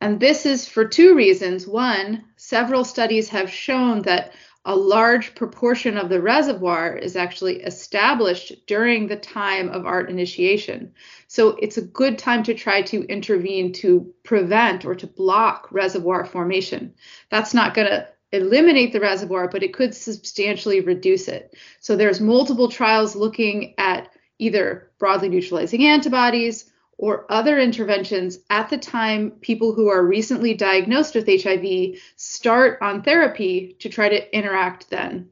And 0.00 0.18
this 0.18 0.46
is 0.46 0.66
for 0.66 0.86
two 0.86 1.14
reasons. 1.14 1.66
One, 1.66 2.24
several 2.36 2.84
studies 2.84 3.28
have 3.28 3.50
shown 3.50 4.00
that 4.02 4.32
a 4.66 4.74
large 4.74 5.34
proportion 5.34 5.98
of 5.98 6.08
the 6.08 6.22
reservoir 6.22 6.96
is 6.96 7.16
actually 7.16 7.62
established 7.62 8.66
during 8.66 9.06
the 9.06 9.16
time 9.16 9.68
of 9.68 9.84
ART 9.84 10.08
initiation. 10.08 10.92
So 11.28 11.50
it's 11.60 11.76
a 11.76 11.82
good 11.82 12.18
time 12.18 12.42
to 12.44 12.54
try 12.54 12.80
to 12.82 13.02
intervene 13.04 13.72
to 13.74 14.12
prevent 14.22 14.84
or 14.84 14.94
to 14.94 15.06
block 15.06 15.68
reservoir 15.70 16.24
formation. 16.24 16.94
That's 17.30 17.52
not 17.52 17.74
going 17.74 17.88
to 17.88 18.08
eliminate 18.32 18.92
the 18.92 19.00
reservoir, 19.00 19.48
but 19.48 19.62
it 19.62 19.74
could 19.74 19.94
substantially 19.94 20.80
reduce 20.80 21.28
it. 21.28 21.54
So 21.80 21.94
there's 21.94 22.20
multiple 22.20 22.70
trials 22.70 23.14
looking 23.14 23.74
at 23.78 24.08
either 24.38 24.90
broadly 24.98 25.28
neutralizing 25.28 25.84
antibodies 25.84 26.70
or 26.98 27.26
other 27.30 27.58
interventions 27.58 28.38
at 28.50 28.70
the 28.70 28.78
time 28.78 29.32
people 29.40 29.74
who 29.74 29.88
are 29.88 30.04
recently 30.04 30.54
diagnosed 30.54 31.14
with 31.14 31.26
HIV 31.26 31.98
start 32.16 32.78
on 32.80 33.02
therapy 33.02 33.76
to 33.80 33.88
try 33.88 34.08
to 34.08 34.36
interact 34.36 34.90
then. 34.90 35.28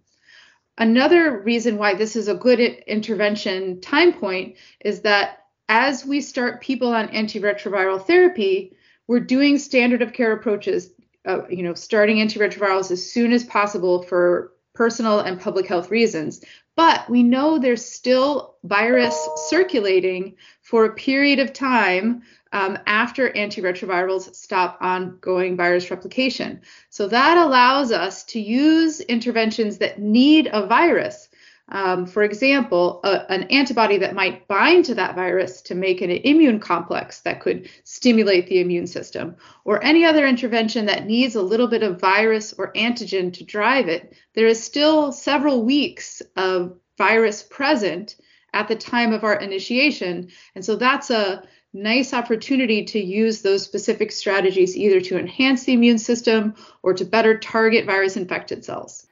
Another 0.79 1.41
reason 1.41 1.77
why 1.77 1.95
this 1.95 2.17
is 2.17 2.29
a 2.29 2.35
good 2.35 2.59
intervention 2.59 3.81
time 3.81 4.13
point 4.13 4.57
is 4.81 5.03
that 5.03 5.47
as 5.69 6.05
we 6.05 6.21
start 6.21 6.61
people 6.61 6.93
on 6.93 7.09
antiretroviral 7.09 8.05
therapy, 8.05 8.77
we're 9.07 9.21
doing 9.21 9.59
standard 9.59 10.03
of 10.03 10.13
care 10.13 10.33
approaches, 10.33 10.91
uh, 11.27 11.47
you 11.49 11.63
know, 11.63 11.75
starting 11.75 12.17
antiretrovirals 12.17 12.91
as 12.91 13.11
soon 13.11 13.33
as 13.33 13.45
possible 13.45 14.03
for 14.03 14.53
personal 14.75 15.21
and 15.21 15.41
public 15.41 15.67
health 15.67 15.91
reasons. 15.91 16.43
But 16.75 17.09
we 17.11 17.23
know 17.23 17.59
there's 17.59 17.85
still 17.85 18.57
virus 18.65 19.17
circulating 19.49 20.37
for 20.73 20.87
a 20.87 20.95
period 20.95 21.39
of 21.39 21.53
time 21.53 22.23
um, 22.53 22.79
after 22.87 23.29
antiretrovirals 23.33 24.35
stop 24.35 24.79
ongoing 24.81 25.55
virus 25.55 25.91
replication. 25.91 26.63
So 26.89 27.09
that 27.09 27.37
allows 27.37 27.93
us 27.93 28.25
to 28.33 28.41
use 28.41 29.01
interventions 29.03 29.77
that 29.79 30.01
need 30.01 30.49
a 30.51 30.67
virus 30.67 31.29
um, 31.69 32.07
for 32.07 32.23
example, 32.23 33.01
a, 33.05 33.31
an 33.33 33.45
antibody 33.45 33.97
that 33.99 34.15
might 34.15 34.47
bind 34.49 34.85
to 34.87 34.95
that 34.97 35.15
virus 35.15 35.63
to 35.63 35.75
make 35.75 36.01
an 36.01 36.11
immune 36.11 36.59
complex 36.59 37.21
that 37.21 37.41
could 37.41 37.69
stimulate 37.85 38.47
the 38.49 38.61
immune 38.61 38.87
system, 38.87 39.37
or 39.65 39.83
any 39.83 40.05
other 40.05 40.27
intervention 40.27 40.87
that 40.87 41.07
needs 41.07 41.35
a 41.35 41.41
little 41.41 41.69
bit 41.69 41.83
of 41.83 42.01
virus 42.01 42.53
or 42.59 42.73
antigen 42.75 43.33
to 43.35 43.45
drive 43.45 43.89
it, 43.89 44.13
there 44.35 44.49
is 44.49 44.63
still 44.63 45.13
several 45.13 45.65
weeks 45.65 46.21
of 46.37 46.77
virus 46.99 47.43
present 47.43 48.17
at 48.53 48.69
the 48.69 48.77
time 48.77 49.13
of 49.13 49.25
our 49.25 49.35
initiation. 49.35 50.29
And 50.55 50.65
so 50.65 50.77
that's 50.77 51.11
a 51.11 51.43
nice 51.73 52.13
opportunity 52.13 52.85
to 52.85 53.01
use 53.01 53.43
those 53.43 53.63
specific 53.63 54.13
strategies 54.13 54.77
either 54.77 55.01
to 55.01 55.19
enhance 55.19 55.65
the 55.65 55.73
immune 55.73 55.99
system 55.99 56.55
or 56.83 56.93
to 56.95 57.05
better 57.05 57.39
target 57.39 57.87
virus 57.87 58.17
infected 58.17 58.65
cells. 58.65 59.07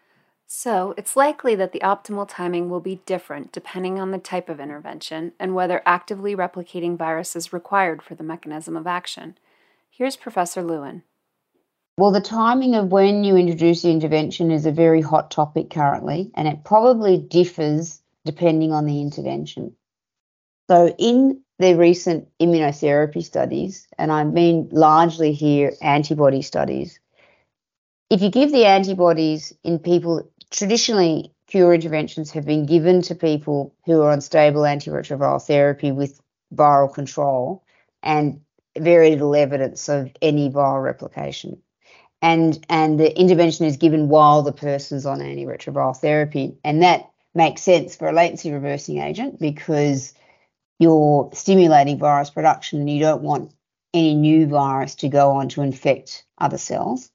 So, 0.53 0.95
it's 0.97 1.15
likely 1.15 1.55
that 1.55 1.71
the 1.71 1.79
optimal 1.79 2.27
timing 2.29 2.69
will 2.69 2.81
be 2.81 3.03
different 3.07 3.53
depending 3.53 4.01
on 4.01 4.11
the 4.11 4.19
type 4.19 4.49
of 4.49 4.59
intervention 4.59 5.33
and 5.39 5.55
whether 5.55 5.81
actively 5.87 6.35
replicating 6.35 6.99
virus 6.99 7.37
is 7.37 7.53
required 7.53 8.03
for 8.03 8.17
the 8.17 8.25
mechanism 8.25 8.77
of 8.77 8.85
action. 8.85 9.39
Here's 9.89 10.17
Professor 10.17 10.63
Lewin. 10.63 11.05
Well, 11.97 12.11
the 12.11 12.21
timing 12.21 12.75
of 12.75 12.91
when 12.91 13.23
you 13.23 13.37
introduce 13.37 13.83
the 13.83 13.93
intervention 13.93 14.51
is 14.51 14.67
a 14.67 14.73
very 14.73 15.03
hot 15.03 15.31
topic 15.31 15.71
currently, 15.71 16.33
and 16.35 16.49
it 16.49 16.65
probably 16.65 17.17
differs 17.17 18.00
depending 18.25 18.73
on 18.73 18.87
the 18.87 19.01
intervention. 19.01 19.75
So, 20.69 20.95
in 20.99 21.43
the 21.59 21.75
recent 21.75 22.29
immunotherapy 22.41 23.25
studies, 23.25 23.87
and 23.99 24.13
I 24.13 24.25
mean 24.25 24.69
largely 24.73 25.33
here 25.33 25.73
antibody 25.83 26.43
studies, 26.43 27.01
if 28.09 28.23
you 28.23 28.31
give 28.31 28.53
the 28.53 28.67
antibodies 28.67 29.53
in 29.63 29.79
people 29.79 30.31
traditionally 30.51 31.33
cure 31.47 31.75
interventions 31.75 32.31
have 32.31 32.47
been 32.47 32.67
given 32.67 33.03
to 33.03 33.15
people 33.15 33.75
who 33.85 34.01
are 34.03 34.13
on 34.13 34.21
stable 34.21 34.63
antiretroviral 34.63 35.45
therapy 35.45 35.91
with 35.91 36.21
viral 36.55 36.93
control 36.93 37.65
and 38.03 38.41
very 38.79 39.11
little 39.11 39.35
evidence 39.35 39.89
of 39.89 40.11
any 40.23 40.49
viral 40.49 40.83
replication. 40.83 41.61
And, 42.23 42.65
and 42.69 43.01
the 43.01 43.19
intervention 43.19 43.67
is 43.67 43.77
given 43.77 44.09
while 44.09 44.43
the 44.43 44.53
person's 44.53 45.07
on 45.07 45.21
antiretroviral 45.21 45.97
therapy. 45.97 46.57
And 46.65 46.83
that 46.83 47.11
makes 47.35 47.63
sense 47.63 47.97
for 47.97 48.09
a 48.09 48.13
latency 48.13 48.53
reversing 48.53 48.99
agent 48.99 49.39
because 49.39 50.15
you're 50.79 51.31
stimulating 51.35 51.99
virus 51.99 52.31
production 52.31 52.81
and 52.81 52.91
you 52.91 53.01
don't 53.01 53.23
want 53.23 53.53
any 53.93 54.15
new 54.15 54.47
virus 54.47 54.95
to 54.97 55.09
go 55.09 55.33
on 55.33 55.49
to 55.51 55.63
infect 55.63 56.25
other 56.39 56.59
cells. 56.59 57.11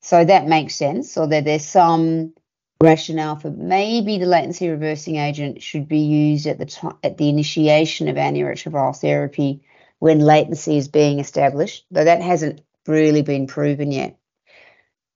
So 0.00 0.24
that 0.24 0.46
makes 0.46 0.74
sense, 0.74 1.16
or 1.16 1.26
that 1.26 1.44
there's 1.44 1.64
some 1.64 2.34
rationale 2.80 3.36
for 3.36 3.50
maybe 3.50 4.18
the 4.18 4.26
latency 4.26 4.68
reversing 4.68 5.16
agent 5.16 5.62
should 5.62 5.88
be 5.88 6.00
used 6.00 6.46
at 6.46 6.58
the 6.58 6.66
time 6.66 6.96
at 7.02 7.16
the 7.16 7.28
initiation 7.28 8.08
of 8.08 8.16
antiretroviral 8.16 8.98
therapy 8.98 9.62
when 9.98 10.20
latency 10.20 10.76
is 10.76 10.88
being 10.88 11.18
established, 11.20 11.86
though 11.90 12.04
that 12.04 12.20
hasn't 12.20 12.60
really 12.86 13.22
been 13.22 13.46
proven 13.46 13.90
yet. 13.90 14.18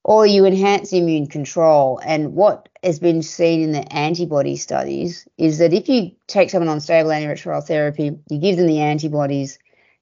Or 0.02 0.26
you 0.26 0.46
enhance 0.46 0.92
immune 0.92 1.26
control. 1.26 2.00
And 2.04 2.34
what 2.34 2.68
has 2.82 2.98
been 2.98 3.22
seen 3.22 3.62
in 3.62 3.72
the 3.72 3.92
antibody 3.92 4.56
studies 4.56 5.28
is 5.36 5.58
that 5.58 5.74
if 5.74 5.88
you 5.88 6.12
take 6.26 6.50
someone 6.50 6.68
on 6.68 6.80
stable 6.80 7.10
antiretroviral 7.10 7.66
therapy, 7.66 8.18
you 8.30 8.38
give 8.38 8.56
them 8.56 8.66
the 8.66 8.80
antibodies, 8.80 9.58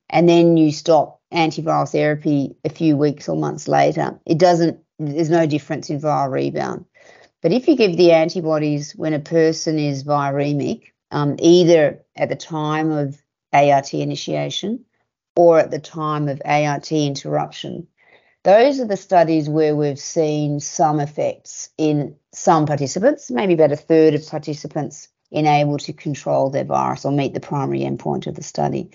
and 0.08 0.28
then 0.28 0.56
you 0.56 0.72
stop 0.72 1.20
antiviral 1.32 1.90
therapy 1.90 2.56
a 2.64 2.70
few 2.70 2.96
weeks 2.96 3.28
or 3.28 3.37
months 3.37 3.68
later, 3.68 4.18
it 4.24 4.38
doesn't, 4.38 4.78
there's 4.98 5.30
no 5.30 5.46
difference 5.46 5.90
in 5.90 6.00
viral 6.00 6.30
rebound. 6.30 6.84
But 7.42 7.52
if 7.52 7.68
you 7.68 7.76
give 7.76 7.96
the 7.96 8.12
antibodies 8.12 8.92
when 8.92 9.14
a 9.14 9.20
person 9.20 9.78
is 9.78 10.04
viremic, 10.04 10.92
um, 11.11 11.37
either 11.38 12.04
at 12.16 12.28
the 12.28 12.37
time 12.37 12.90
of 12.90 13.20
ART 13.52 13.94
initiation 13.94 14.84
or 15.37 15.58
at 15.58 15.70
the 15.70 15.78
time 15.78 16.28
of 16.28 16.42
ART 16.44 16.90
interruption, 16.90 17.87
those 18.48 18.80
are 18.80 18.87
the 18.87 18.96
studies 18.96 19.46
where 19.46 19.76
we've 19.76 19.98
seen 19.98 20.58
some 20.58 21.00
effects 21.00 21.68
in 21.76 22.16
some 22.32 22.64
participants, 22.64 23.30
maybe 23.30 23.52
about 23.52 23.72
a 23.72 23.76
third 23.76 24.14
of 24.14 24.26
participants 24.26 25.08
in 25.30 25.46
able 25.46 25.76
to 25.76 25.92
control 25.92 26.48
their 26.48 26.64
virus 26.64 27.04
or 27.04 27.12
meet 27.12 27.34
the 27.34 27.40
primary 27.40 27.80
endpoint 27.80 28.26
of 28.26 28.37
the 28.37 28.42
study. 28.42 28.88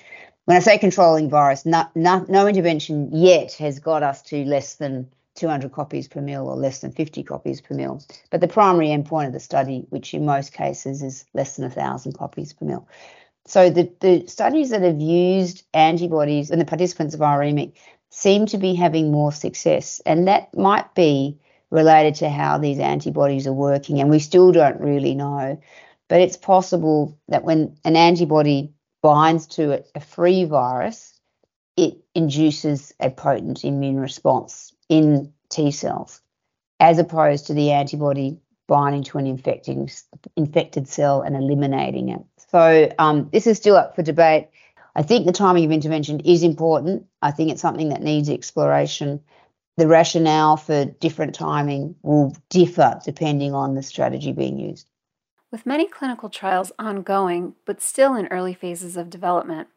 When 0.45 0.57
I 0.57 0.59
say 0.59 0.79
controlling 0.79 1.29
virus, 1.29 1.67
not, 1.67 1.95
no 1.95 2.47
intervention 2.47 3.09
yet 3.11 3.53
has 3.53 3.77
got 3.77 4.01
us 4.01 4.23
to 4.23 4.43
less 4.43 4.73
than 4.77 5.07
200 5.35 5.71
copies 5.71 6.07
per 6.07 6.19
mil 6.19 6.49
or 6.49 6.55
less 6.55 6.79
than 6.79 6.91
50 6.91 7.21
copies 7.21 7.61
per 7.61 7.75
mil. 7.75 8.03
But 8.31 8.41
the 8.41 8.47
primary 8.47 8.87
endpoint 8.87 9.27
of 9.27 9.33
the 9.33 9.39
study, 9.39 9.85
which 9.91 10.15
in 10.15 10.25
most 10.25 10.51
cases 10.51 11.03
is 11.03 11.25
less 11.35 11.57
than 11.57 11.65
1,000 11.65 12.13
copies 12.13 12.53
per 12.53 12.65
mil. 12.65 12.87
So 13.45 13.69
the, 13.69 13.91
the 13.99 14.25
studies 14.25 14.71
that 14.71 14.81
have 14.81 14.99
used 14.99 15.63
antibodies 15.75 16.49
and 16.49 16.59
the 16.59 16.65
participants 16.65 17.13
of 17.13 17.19
viremic 17.19 17.73
seem 18.13 18.45
to 18.45 18.59
be 18.59 18.75
having 18.75 19.11
more 19.11 19.31
success. 19.31 19.99
And 20.05 20.27
that 20.27 20.55
might 20.55 20.93
be 20.93 21.39
related 21.71 22.13
to 22.15 22.29
how 22.29 22.59
these 22.59 22.77
antibodies 22.77 23.47
are 23.47 23.53
working. 23.53 23.99
And 23.99 24.11
we 24.11 24.19
still 24.19 24.51
don't 24.51 24.79
really 24.79 25.15
know. 25.15 25.59
But 26.09 26.21
it's 26.21 26.37
possible 26.37 27.17
that 27.29 27.43
when 27.43 27.75
an 27.83 27.95
antibody 27.95 28.71
binds 29.01 29.47
to 29.47 29.83
a, 29.95 29.99
free 29.99 30.45
virus, 30.45 31.19
it 31.75 31.95
induces 32.13 32.93
a 32.99 33.09
potent 33.09 33.65
immune 33.65 33.99
response 33.99 34.71
in 34.89 35.33
T 35.49 35.71
cells, 35.71 36.21
as 36.79 36.99
opposed 36.99 37.47
to 37.47 37.55
the 37.55 37.71
antibody 37.71 38.37
binding 38.67 39.03
to 39.05 39.17
an 39.17 39.25
infecting, 39.25 39.89
infected 40.35 40.87
cell 40.87 41.21
and 41.21 41.35
eliminating 41.35 42.09
it. 42.09 42.21
So 42.51 42.91
um, 42.99 43.29
this 43.33 43.47
is 43.47 43.57
still 43.57 43.75
up 43.75 43.95
for 43.95 44.03
debate. 44.03 44.49
I 44.95 45.01
think 45.01 45.25
the 45.25 45.31
timing 45.31 45.65
of 45.65 45.71
intervention 45.71 46.19
is 46.21 46.43
important. 46.43 47.05
I 47.21 47.31
think 47.31 47.51
it's 47.51 47.61
something 47.61 47.89
that 47.89 48.01
needs 48.01 48.29
exploration. 48.29 49.21
The 49.77 49.87
rationale 49.87 50.57
for 50.57 50.85
different 50.85 51.33
timing 51.33 51.95
will 52.03 52.35
differ 52.49 52.99
depending 53.03 53.53
on 53.53 53.73
the 53.73 53.81
strategy 53.81 54.31
being 54.31 54.59
used. 54.59 54.87
With 55.51 55.65
many 55.65 55.87
clinical 55.87 56.29
trials 56.29 56.71
ongoing, 56.77 57.55
but 57.65 57.81
still 57.81 58.15
in 58.15 58.27
early 58.27 58.53
phases 58.53 58.97
of 58.97 59.09
development, 59.09 59.67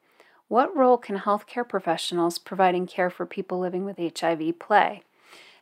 what 0.48 0.74
role 0.76 0.96
can 0.96 1.18
healthcare 1.18 1.68
professionals 1.68 2.38
providing 2.38 2.86
care 2.86 3.10
for 3.10 3.26
people 3.26 3.58
living 3.58 3.84
with 3.84 3.98
HIV 3.98 4.58
play? 4.58 5.02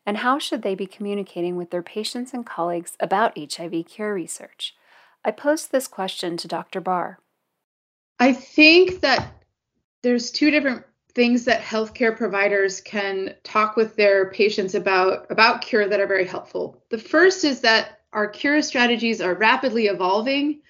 And 0.05 0.19
how 0.19 0.39
should 0.39 0.63
they 0.63 0.75
be 0.75 0.87
communicating 0.87 1.57
with 1.57 1.71
their 1.71 1.83
patients 1.83 2.35
and 2.35 2.45
colleagues 2.45 2.97
about 3.01 3.39
HIV 3.39 3.87
cure 3.87 4.13
research? 4.13 4.75
I 5.25 5.31
posed 5.31 5.73
this 5.73 5.89
question 5.89 6.37
to 6.39 6.49
Dr. 6.49 6.81
Bar. 6.81 7.19
I 8.19 8.35
think 8.35 9.01
that 9.01 9.44
there's 10.05 10.31
two 10.31 10.53
different 10.53 10.85
things 11.15 11.45
that 11.47 11.63
healthcare 11.63 12.17
providers 12.17 12.81
can 12.81 13.35
talk 13.43 13.77
with 13.77 13.97
their 13.97 14.31
patients 14.31 14.75
about 14.75 15.27
about 15.31 15.63
cure 15.63 15.89
that 15.89 16.01
are 16.01 16.07
very 16.07 16.27
helpful. 16.27 16.83
The 16.91 16.99
first 16.99 17.45
is 17.45 17.61
that 17.63 18.01
our 18.13 18.29
cure 18.29 18.63
strategies 18.63 19.21
are 19.21 19.35
rapidly 19.35 19.87
evolving, 19.87 20.61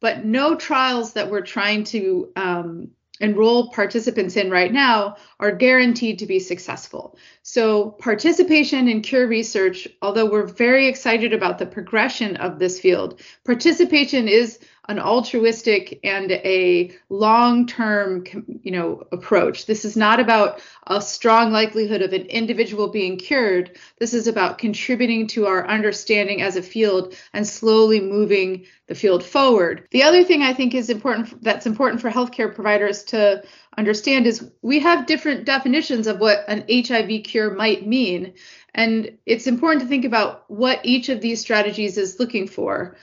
but 0.00 0.24
no 0.24 0.54
trials 0.54 1.14
that 1.14 1.30
we're 1.30 1.40
trying 1.40 1.84
to 1.84 2.30
um, 2.36 2.90
enroll 3.20 3.70
participants 3.70 4.36
in 4.36 4.50
right 4.50 4.72
now 4.72 5.16
are 5.38 5.52
guaranteed 5.52 6.18
to 6.18 6.26
be 6.26 6.40
successful. 6.40 7.16
So, 7.42 7.90
participation 7.90 8.88
in 8.88 9.00
cure 9.00 9.26
research, 9.28 9.88
although 10.02 10.30
we're 10.30 10.46
very 10.46 10.88
excited 10.88 11.32
about 11.32 11.58
the 11.58 11.66
progression 11.66 12.36
of 12.36 12.58
this 12.58 12.80
field, 12.80 13.20
participation 13.44 14.28
is 14.28 14.58
an 14.88 14.98
altruistic 14.98 16.00
and 16.02 16.32
a 16.32 16.90
long-term 17.08 18.24
you 18.62 18.72
know 18.72 19.06
approach. 19.12 19.66
This 19.66 19.84
is 19.84 19.96
not 19.96 20.18
about 20.18 20.60
a 20.88 21.00
strong 21.00 21.52
likelihood 21.52 22.02
of 22.02 22.12
an 22.12 22.26
individual 22.26 22.88
being 22.88 23.16
cured. 23.16 23.78
This 23.98 24.12
is 24.12 24.26
about 24.26 24.58
contributing 24.58 25.28
to 25.28 25.46
our 25.46 25.66
understanding 25.68 26.42
as 26.42 26.56
a 26.56 26.62
field 26.62 27.14
and 27.32 27.46
slowly 27.46 28.00
moving 28.00 28.66
the 28.88 28.94
field 28.96 29.24
forward. 29.24 29.86
The 29.92 30.02
other 30.02 30.24
thing 30.24 30.42
i 30.42 30.52
think 30.52 30.74
is 30.74 30.90
important 30.90 31.42
that's 31.42 31.66
important 31.66 32.00
for 32.00 32.10
healthcare 32.10 32.52
providers 32.52 33.04
to 33.04 33.44
understand 33.78 34.26
is 34.26 34.50
we 34.62 34.80
have 34.80 35.06
different 35.06 35.44
definitions 35.44 36.06
of 36.06 36.18
what 36.18 36.44
an 36.48 36.64
hiv 36.68 37.22
cure 37.22 37.54
might 37.54 37.86
mean. 37.86 38.34
And 38.74 39.18
it's 39.26 39.46
important 39.46 39.82
to 39.82 39.88
think 39.88 40.04
about 40.04 40.50
what 40.50 40.80
each 40.82 41.08
of 41.08 41.20
these 41.20 41.40
strategies 41.40 41.98
is 41.98 42.18
looking 42.18 42.48
for 42.48 42.96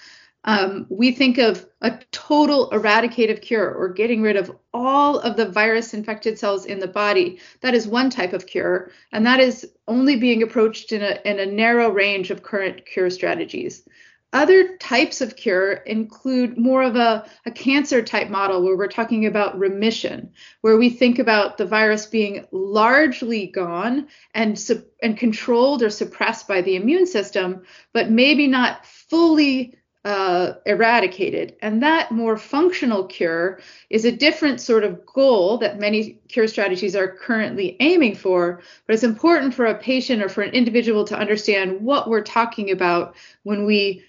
um, 0.46 0.86
we 0.90 1.12
think 1.12 1.38
of 1.38 1.66
a 1.82 2.00
total 2.12 2.70
eradicative 2.72 3.42
cure 3.42 3.72
or 3.74 3.90
getting 3.90 4.22
rid 4.22 4.38
of 4.38 4.56
all 4.74 5.20
of 5.20 5.36
the 5.36 5.50
virus 5.50 5.94
infected 5.94 6.40
cells 6.40 6.66
in 6.66 6.80
the 6.80 6.88
body. 6.88 7.40
That 7.62 7.74
is 7.74 7.88
one 7.88 8.10
type 8.10 8.34
of 8.34 8.48
cure, 8.48 8.92
and 9.12 9.26
that 9.26 9.40
is 9.40 9.70
only 9.88 10.16
being 10.16 10.42
approached 10.42 10.92
in 10.92 11.02
a, 11.02 11.20
in 11.26 11.40
a 11.40 11.46
narrow 11.46 11.90
range 11.90 12.32
of 12.32 12.44
current 12.44 12.86
cure 12.86 13.10
strategies. 13.10 13.88
Other 14.32 14.78
types 14.78 15.22
of 15.22 15.36
cure 15.36 15.74
include 15.74 16.56
more 16.56 16.84
of 16.84 16.96
a, 16.96 17.26
a 17.48 17.52
cancer 17.52 18.04
type 18.04 18.30
model 18.30 18.62
where 18.62 18.78
we're 18.78 18.88
talking 18.88 19.26
about 19.26 19.58
remission, 19.58 20.32
where 20.62 20.78
we 20.78 20.92
think 20.92 21.18
about 21.18 21.58
the 21.58 21.66
virus 21.66 22.06
being 22.06 22.46
largely 22.52 23.48
gone 23.48 24.08
and, 24.36 24.64
and 25.02 25.18
controlled 25.18 25.82
or 25.82 25.90
suppressed 25.90 26.48
by 26.48 26.62
the 26.62 26.76
immune 26.76 27.08
system, 27.08 27.64
but 27.92 28.12
maybe 28.12 28.46
not 28.46 28.86
fully 28.86 29.76
uh, 30.06 30.54
eradicated. 30.66 31.56
And 31.62 31.84
that 31.84 32.12
more 32.12 32.38
functional 32.38 33.06
cure 33.06 33.60
is 33.90 34.06
a 34.06 34.12
different 34.12 34.62
sort 34.62 34.84
of 34.84 35.06
goal 35.06 35.58
that 35.58 35.80
many 35.80 36.22
cure 36.30 36.48
strategies 36.48 36.96
are 36.96 37.08
currently 37.08 37.76
aiming 37.80 38.16
for. 38.16 38.62
But 38.88 38.94
it's 38.94 39.04
important 39.04 39.54
for 39.54 39.66
a 39.66 39.78
patient 39.78 40.24
or 40.24 40.30
for 40.30 40.42
an 40.42 40.54
individual 40.54 41.04
to 41.06 41.18
understand 41.18 41.82
what 41.82 42.10
we're 42.10 42.24
talking 42.24 42.72
about 42.72 43.16
when 43.44 43.66
we 43.66 44.04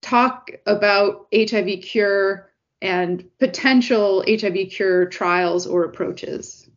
talk 0.00 0.50
about 0.66 1.26
HIV 1.34 1.82
cure 1.82 2.50
and 2.80 3.24
potential 3.38 4.24
HIV 4.26 4.70
cure 4.70 5.06
trials 5.06 5.66
or 5.66 5.84
approaches. 5.84 6.68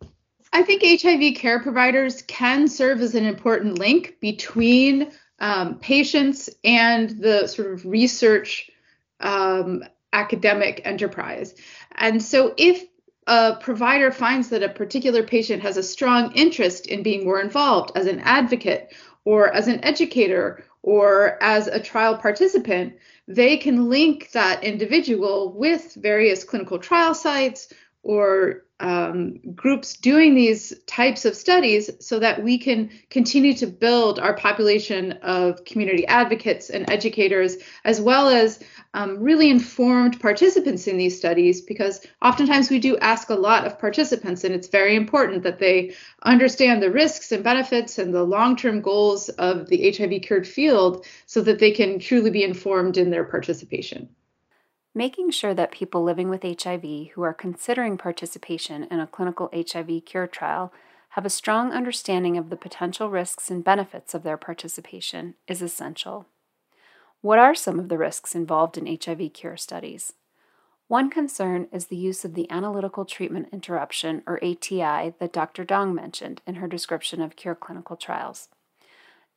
I 0.53 0.61
think 0.61 0.83
HIV 1.01 1.35
care 1.35 1.59
providers 1.59 2.21
can 2.21 2.67
serve 2.67 3.01
as 3.01 3.15
an 3.15 3.25
important 3.25 3.79
link 3.79 4.17
between 4.21 5.11
um, 5.39 5.79
patients 5.79 6.49
and 6.63 7.09
the 7.21 7.47
sort 7.47 7.71
of 7.71 7.85
research 7.85 8.69
um, 9.19 9.83
academic 10.13 10.81
enterprise. 10.85 11.55
And 11.97 12.21
so 12.21 12.53
if 12.57 12.85
a 13.27 13.55
provider 13.55 14.11
finds 14.11 14.49
that 14.49 14.63
a 14.63 14.69
particular 14.69 15.23
patient 15.23 15.61
has 15.63 15.77
a 15.77 15.83
strong 15.83 16.31
interest 16.33 16.87
in 16.87 17.03
being 17.03 17.25
more 17.25 17.41
involved 17.41 17.91
as 17.95 18.05
an 18.05 18.19
advocate 18.21 18.93
or 19.25 19.51
as 19.51 19.67
an 19.67 19.83
educator 19.83 20.63
or 20.83 21.41
as 21.41 21.67
a 21.67 21.79
trial 21.79 22.15
participant, 22.17 22.93
they 23.27 23.57
can 23.57 23.89
link 23.89 24.29
that 24.31 24.63
individual 24.63 25.51
with 25.53 25.95
various 25.95 26.43
clinical 26.43 26.77
trial 26.77 27.15
sites 27.15 27.73
or 28.03 28.64
um, 28.79 29.39
groups 29.55 29.95
doing 29.95 30.35
these 30.35 30.73
types 30.85 31.23
of 31.23 31.35
studies 31.35 31.89
so 32.05 32.19
that 32.19 32.43
we 32.43 32.57
can 32.57 32.89
continue 33.09 33.53
to 33.53 33.67
build 33.67 34.19
our 34.19 34.35
population 34.35 35.13
of 35.21 35.63
community 35.63 36.05
advocates 36.07 36.69
and 36.69 36.89
educators, 36.89 37.55
as 37.85 38.01
well 38.01 38.27
as 38.27 38.59
um, 38.93 39.19
really 39.19 39.49
informed 39.49 40.19
participants 40.19 40.87
in 40.87 40.97
these 40.97 41.17
studies, 41.17 41.61
because 41.61 42.05
oftentimes 42.21 42.69
we 42.69 42.79
do 42.79 42.97
ask 42.97 43.29
a 43.29 43.35
lot 43.35 43.65
of 43.65 43.79
participants, 43.79 44.43
and 44.43 44.53
it's 44.53 44.67
very 44.67 44.95
important 44.95 45.43
that 45.43 45.59
they 45.59 45.95
understand 46.23 46.81
the 46.81 46.91
risks 46.91 47.31
and 47.31 47.43
benefits 47.43 47.97
and 47.97 48.13
the 48.13 48.23
long 48.23 48.57
term 48.57 48.81
goals 48.81 49.29
of 49.29 49.67
the 49.67 49.91
HIV 49.91 50.21
cured 50.21 50.47
field 50.47 51.05
so 51.25 51.41
that 51.41 51.59
they 51.59 51.71
can 51.71 51.99
truly 51.99 52.29
be 52.29 52.43
informed 52.43 52.97
in 52.97 53.09
their 53.09 53.23
participation. 53.23 54.09
Making 54.97 55.31
sure 55.31 55.53
that 55.53 55.71
people 55.71 56.03
living 56.03 56.29
with 56.29 56.43
HIV 56.43 57.09
who 57.13 57.21
are 57.21 57.33
considering 57.33 57.97
participation 57.97 58.87
in 58.89 59.01
a 59.01 59.07
clinical 59.07 59.49
HIV 59.53 60.05
cure 60.05 60.25
trial 60.25 60.71
have 61.09 61.25
a 61.25 61.29
strong 61.29 61.73
understanding 61.73 62.37
of 62.37 62.49
the 62.49 62.55
potential 62.55 63.09
risks 63.09 63.51
and 63.51 63.61
benefits 63.61 64.13
of 64.13 64.23
their 64.23 64.37
participation 64.37 65.35
is 65.49 65.61
essential. 65.61 66.27
What 67.19 67.39
are 67.39 67.53
some 67.53 67.77
of 67.77 67.89
the 67.89 67.97
risks 67.97 68.35
involved 68.35 68.77
in 68.77 68.85
HIV 68.87 69.33
cure 69.33 69.57
studies? 69.57 70.13
One 70.87 71.09
concern 71.09 71.67
is 71.73 71.87
the 71.87 71.97
use 71.97 72.23
of 72.23 72.33
the 72.33 72.49
analytical 72.49 73.03
treatment 73.03 73.49
interruption, 73.51 74.23
or 74.25 74.41
ATI, 74.41 75.13
that 75.19 75.33
Dr. 75.33 75.65
Dong 75.65 75.93
mentioned 75.93 76.41
in 76.47 76.55
her 76.55 76.67
description 76.67 77.21
of 77.21 77.35
cure 77.35 77.55
clinical 77.55 77.97
trials. 77.97 78.47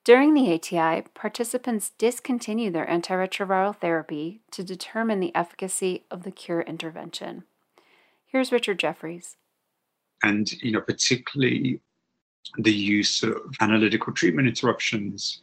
During 0.05 0.33
the 0.33 0.53
ATI, 0.53 1.03
participants 1.15 1.93
discontinue 1.99 2.71
their 2.71 2.87
antiretroviral 2.87 3.77
therapy 3.77 4.41
to 4.53 4.65
determine 4.65 5.21
the 5.21 5.35
efficacy 5.35 6.05
of 6.11 6.23
the 6.23 6.31
cure 6.31 6.63
intervention. 6.63 7.45
Here's 8.27 8.53
Richard 8.53 8.79
Jefferys. 8.79 9.37
And, 10.23 10.51
you 10.63 10.73
know, 10.73 10.81
particularly 10.81 11.81
the 12.57 12.73
use 12.73 13.23
of 13.23 13.37
analytical 13.61 14.13
treatment 14.13 14.49
interruptions 14.49 15.43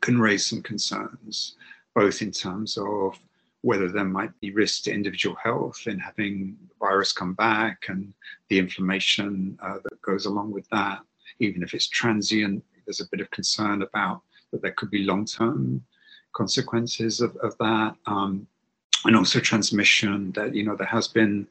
can 0.00 0.20
raise 0.20 0.46
some 0.46 0.62
concerns, 0.62 1.56
both 1.94 2.22
in 2.22 2.30
terms 2.30 2.76
of 2.78 3.18
whether 3.62 3.88
there 3.88 4.04
might 4.04 4.38
be 4.40 4.50
risk 4.50 4.84
to 4.84 4.92
individual 4.92 5.36
health 5.42 5.86
in 5.86 5.98
having 5.98 6.56
the 6.68 6.74
virus 6.78 7.12
come 7.12 7.34
back 7.34 7.84
and 7.88 8.12
the 8.48 8.58
inflammation 8.58 9.58
uh, 9.62 9.78
that 9.84 10.00
goes 10.02 10.24
along 10.24 10.50
with 10.50 10.68
that, 10.70 11.00
even 11.38 11.62
if 11.62 11.74
it's 11.74 11.88
transient 11.88 12.64
there's 12.90 13.00
a 13.00 13.10
bit 13.12 13.20
of 13.20 13.30
concern 13.30 13.82
about 13.82 14.22
that 14.50 14.62
there 14.62 14.72
could 14.72 14.90
be 14.90 15.04
long-term 15.04 15.80
consequences 16.32 17.20
of, 17.20 17.36
of 17.36 17.56
that. 17.58 17.94
Um, 18.06 18.48
and 19.04 19.14
also 19.16 19.38
transmission 19.38 20.32
that, 20.32 20.56
you 20.56 20.64
know, 20.64 20.74
there 20.74 20.88
has 20.88 21.06
been 21.06 21.46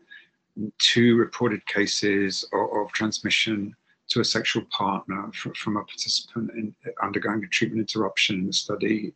two 0.80 1.16
reported 1.16 1.66
cases 1.66 2.44
of, 2.52 2.68
of 2.76 2.92
transmission 2.92 3.74
to 4.10 4.20
a 4.20 4.26
sexual 4.26 4.64
partner 4.70 5.32
from, 5.34 5.78
a 5.78 5.84
participant 5.86 6.52
in, 6.52 6.76
undergoing 7.02 7.42
a 7.42 7.48
treatment 7.48 7.80
interruption 7.80 8.40
in 8.40 8.48
the 8.48 8.54
study. 8.54 9.14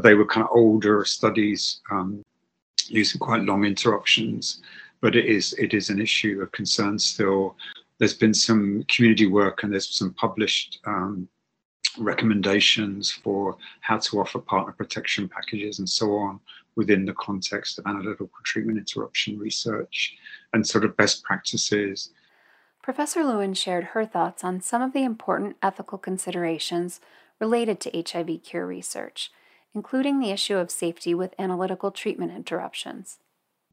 They 0.00 0.14
were 0.14 0.26
kind 0.26 0.44
of 0.44 0.50
older 0.52 1.04
studies 1.04 1.80
um, 1.90 2.22
using 2.86 3.18
quite 3.18 3.42
long 3.42 3.64
interruptions, 3.64 4.62
but 5.00 5.16
it 5.16 5.24
is 5.24 5.54
it 5.54 5.74
is 5.74 5.90
an 5.90 6.00
issue 6.00 6.40
of 6.40 6.52
concern 6.52 7.00
still. 7.00 7.56
There's 7.98 8.14
been 8.14 8.34
some 8.34 8.84
community 8.88 9.26
work 9.26 9.62
and 9.62 9.72
there's 9.72 9.88
some 9.88 10.12
published 10.14 10.78
um, 10.86 11.28
recommendations 11.98 13.10
for 13.10 13.56
how 13.80 13.98
to 13.98 14.20
offer 14.20 14.38
partner 14.38 14.72
protection 14.72 15.28
packages 15.28 15.78
and 15.78 15.88
so 15.88 16.14
on 16.16 16.40
within 16.76 17.04
the 17.04 17.14
context 17.14 17.78
of 17.78 17.86
analytical 17.86 18.28
treatment 18.42 18.78
interruption 18.78 19.38
research 19.38 20.16
and 20.52 20.66
sort 20.66 20.84
of 20.84 20.96
best 20.96 21.22
practices. 21.22 22.10
Professor 22.82 23.24
Lewin 23.24 23.54
shared 23.54 23.84
her 23.84 24.04
thoughts 24.04 24.44
on 24.44 24.60
some 24.60 24.82
of 24.82 24.92
the 24.92 25.04
important 25.04 25.56
ethical 25.62 25.98
considerations 25.98 27.00
related 27.40 27.80
to 27.80 28.02
HIV 28.10 28.42
cure 28.42 28.66
research, 28.66 29.30
including 29.74 30.20
the 30.20 30.30
issue 30.30 30.56
of 30.56 30.70
safety 30.70 31.14
with 31.14 31.34
analytical 31.38 31.90
treatment 31.90 32.32
interruptions 32.32 33.18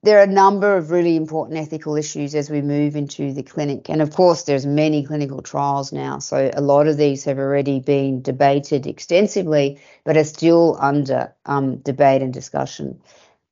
there 0.03 0.17
are 0.17 0.23
a 0.23 0.27
number 0.27 0.75
of 0.75 0.89
really 0.89 1.15
important 1.15 1.59
ethical 1.59 1.95
issues 1.95 2.33
as 2.33 2.49
we 2.49 2.61
move 2.61 2.95
into 2.95 3.33
the 3.33 3.43
clinic. 3.43 3.87
And 3.87 4.01
of 4.01 4.11
course, 4.11 4.43
there's 4.43 4.65
many 4.65 5.05
clinical 5.05 5.41
trials 5.43 5.91
now. 5.91 6.17
So 6.17 6.49
a 6.53 6.61
lot 6.61 6.87
of 6.87 6.97
these 6.97 7.23
have 7.25 7.37
already 7.37 7.79
been 7.79 8.21
debated 8.23 8.87
extensively, 8.87 9.79
but 10.03 10.17
are 10.17 10.23
still 10.23 10.75
under 10.79 11.33
um, 11.45 11.77
debate 11.77 12.23
and 12.23 12.33
discussion. 12.33 12.99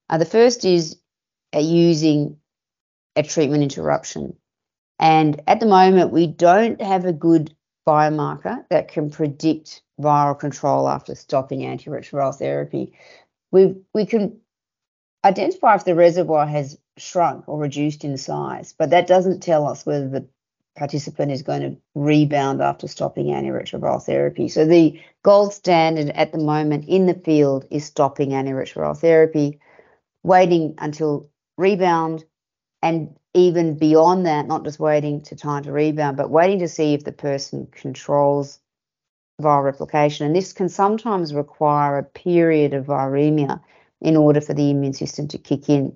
Uh, 0.09 0.17
the 0.17 0.25
first 0.25 0.65
is 0.65 0.97
uh, 1.55 1.59
using 1.59 2.37
a 3.15 3.21
treatment 3.21 3.61
interruption. 3.61 4.35
And 4.97 5.41
at 5.45 5.59
the 5.59 5.67
moment, 5.67 6.11
we 6.11 6.25
don't 6.25 6.81
have 6.81 7.05
a 7.05 7.13
good 7.13 7.55
biomarker 7.87 8.65
that 8.69 8.87
can 8.87 9.11
predict 9.11 9.83
viral 9.99 10.37
control 10.37 10.89
after 10.89 11.13
stopping 11.13 11.61
antiretroviral 11.61 12.35
therapy. 12.35 12.93
We 13.51 13.75
we 13.93 14.05
can 14.05 14.39
identify 15.25 15.75
if 15.75 15.85
the 15.85 15.95
reservoir 15.95 16.45
has 16.45 16.77
shrunk 16.97 17.47
or 17.47 17.59
reduced 17.59 18.03
in 18.03 18.17
size, 18.17 18.73
but 18.77 18.89
that 18.91 19.07
doesn't 19.07 19.41
tell 19.41 19.67
us 19.67 19.85
whether 19.85 20.07
the 20.07 20.27
participant 20.77 21.31
is 21.31 21.41
going 21.41 21.61
to 21.61 21.77
rebound 21.93 22.61
after 22.61 22.87
stopping 22.87 23.27
antiretroviral 23.27 24.03
therapy. 24.03 24.47
So 24.47 24.65
the 24.65 24.99
gold 25.23 25.53
standard 25.53 26.09
at 26.09 26.31
the 26.31 26.37
moment 26.37 26.85
in 26.87 27.05
the 27.05 27.13
field 27.13 27.65
is 27.69 27.83
stopping 27.83 28.29
antiretroviral 28.29 28.97
therapy, 28.97 29.59
waiting 30.23 30.75
until 30.77 31.29
rebound, 31.57 32.23
and 32.81 33.13
even 33.33 33.77
beyond 33.77 34.25
that, 34.25 34.47
not 34.47 34.63
just 34.63 34.79
waiting 34.79 35.21
to 35.23 35.35
time 35.35 35.63
to 35.63 35.71
rebound, 35.71 36.15
but 36.15 36.29
waiting 36.29 36.59
to 36.59 36.67
see 36.67 36.93
if 36.93 37.03
the 37.03 37.11
person 37.11 37.67
controls 37.71 38.59
viral 39.41 39.63
replication. 39.63 40.25
And 40.25 40.35
this 40.35 40.53
can 40.53 40.69
sometimes 40.69 41.33
require 41.33 41.97
a 41.97 42.03
period 42.03 42.73
of 42.73 42.85
viremia 42.85 43.61
in 44.01 44.15
order 44.15 44.41
for 44.41 44.53
the 44.53 44.69
immune 44.69 44.93
system 44.93 45.27
to 45.29 45.37
kick 45.37 45.69
in. 45.69 45.95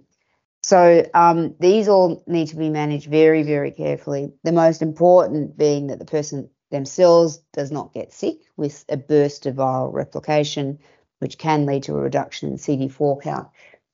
So 0.62 1.06
um, 1.14 1.56
these 1.60 1.88
all 1.88 2.24
need 2.26 2.48
to 2.48 2.56
be 2.56 2.70
managed 2.70 3.10
very, 3.10 3.44
very 3.44 3.72
carefully. 3.72 4.32
The 4.44 4.54
most 4.54 4.82
important 4.82 5.58
being 5.58 5.88
that 5.88 6.00
the 6.00 6.06
person 6.06 6.50
themselves 6.72 7.38
does 7.54 7.72
not 7.72 7.94
get 7.94 8.14
sick 8.14 8.38
with 8.56 8.86
a 8.90 8.98
burst 8.98 9.46
of 9.46 9.56
viral 9.56 9.94
replication, 9.94 10.80
which 11.20 11.38
can 11.38 11.66
lead 11.66 11.84
to 11.84 11.96
a 11.96 12.02
reduction 12.02 12.50
in 12.50 12.58
CD4 12.58 13.22
count. 13.22 13.48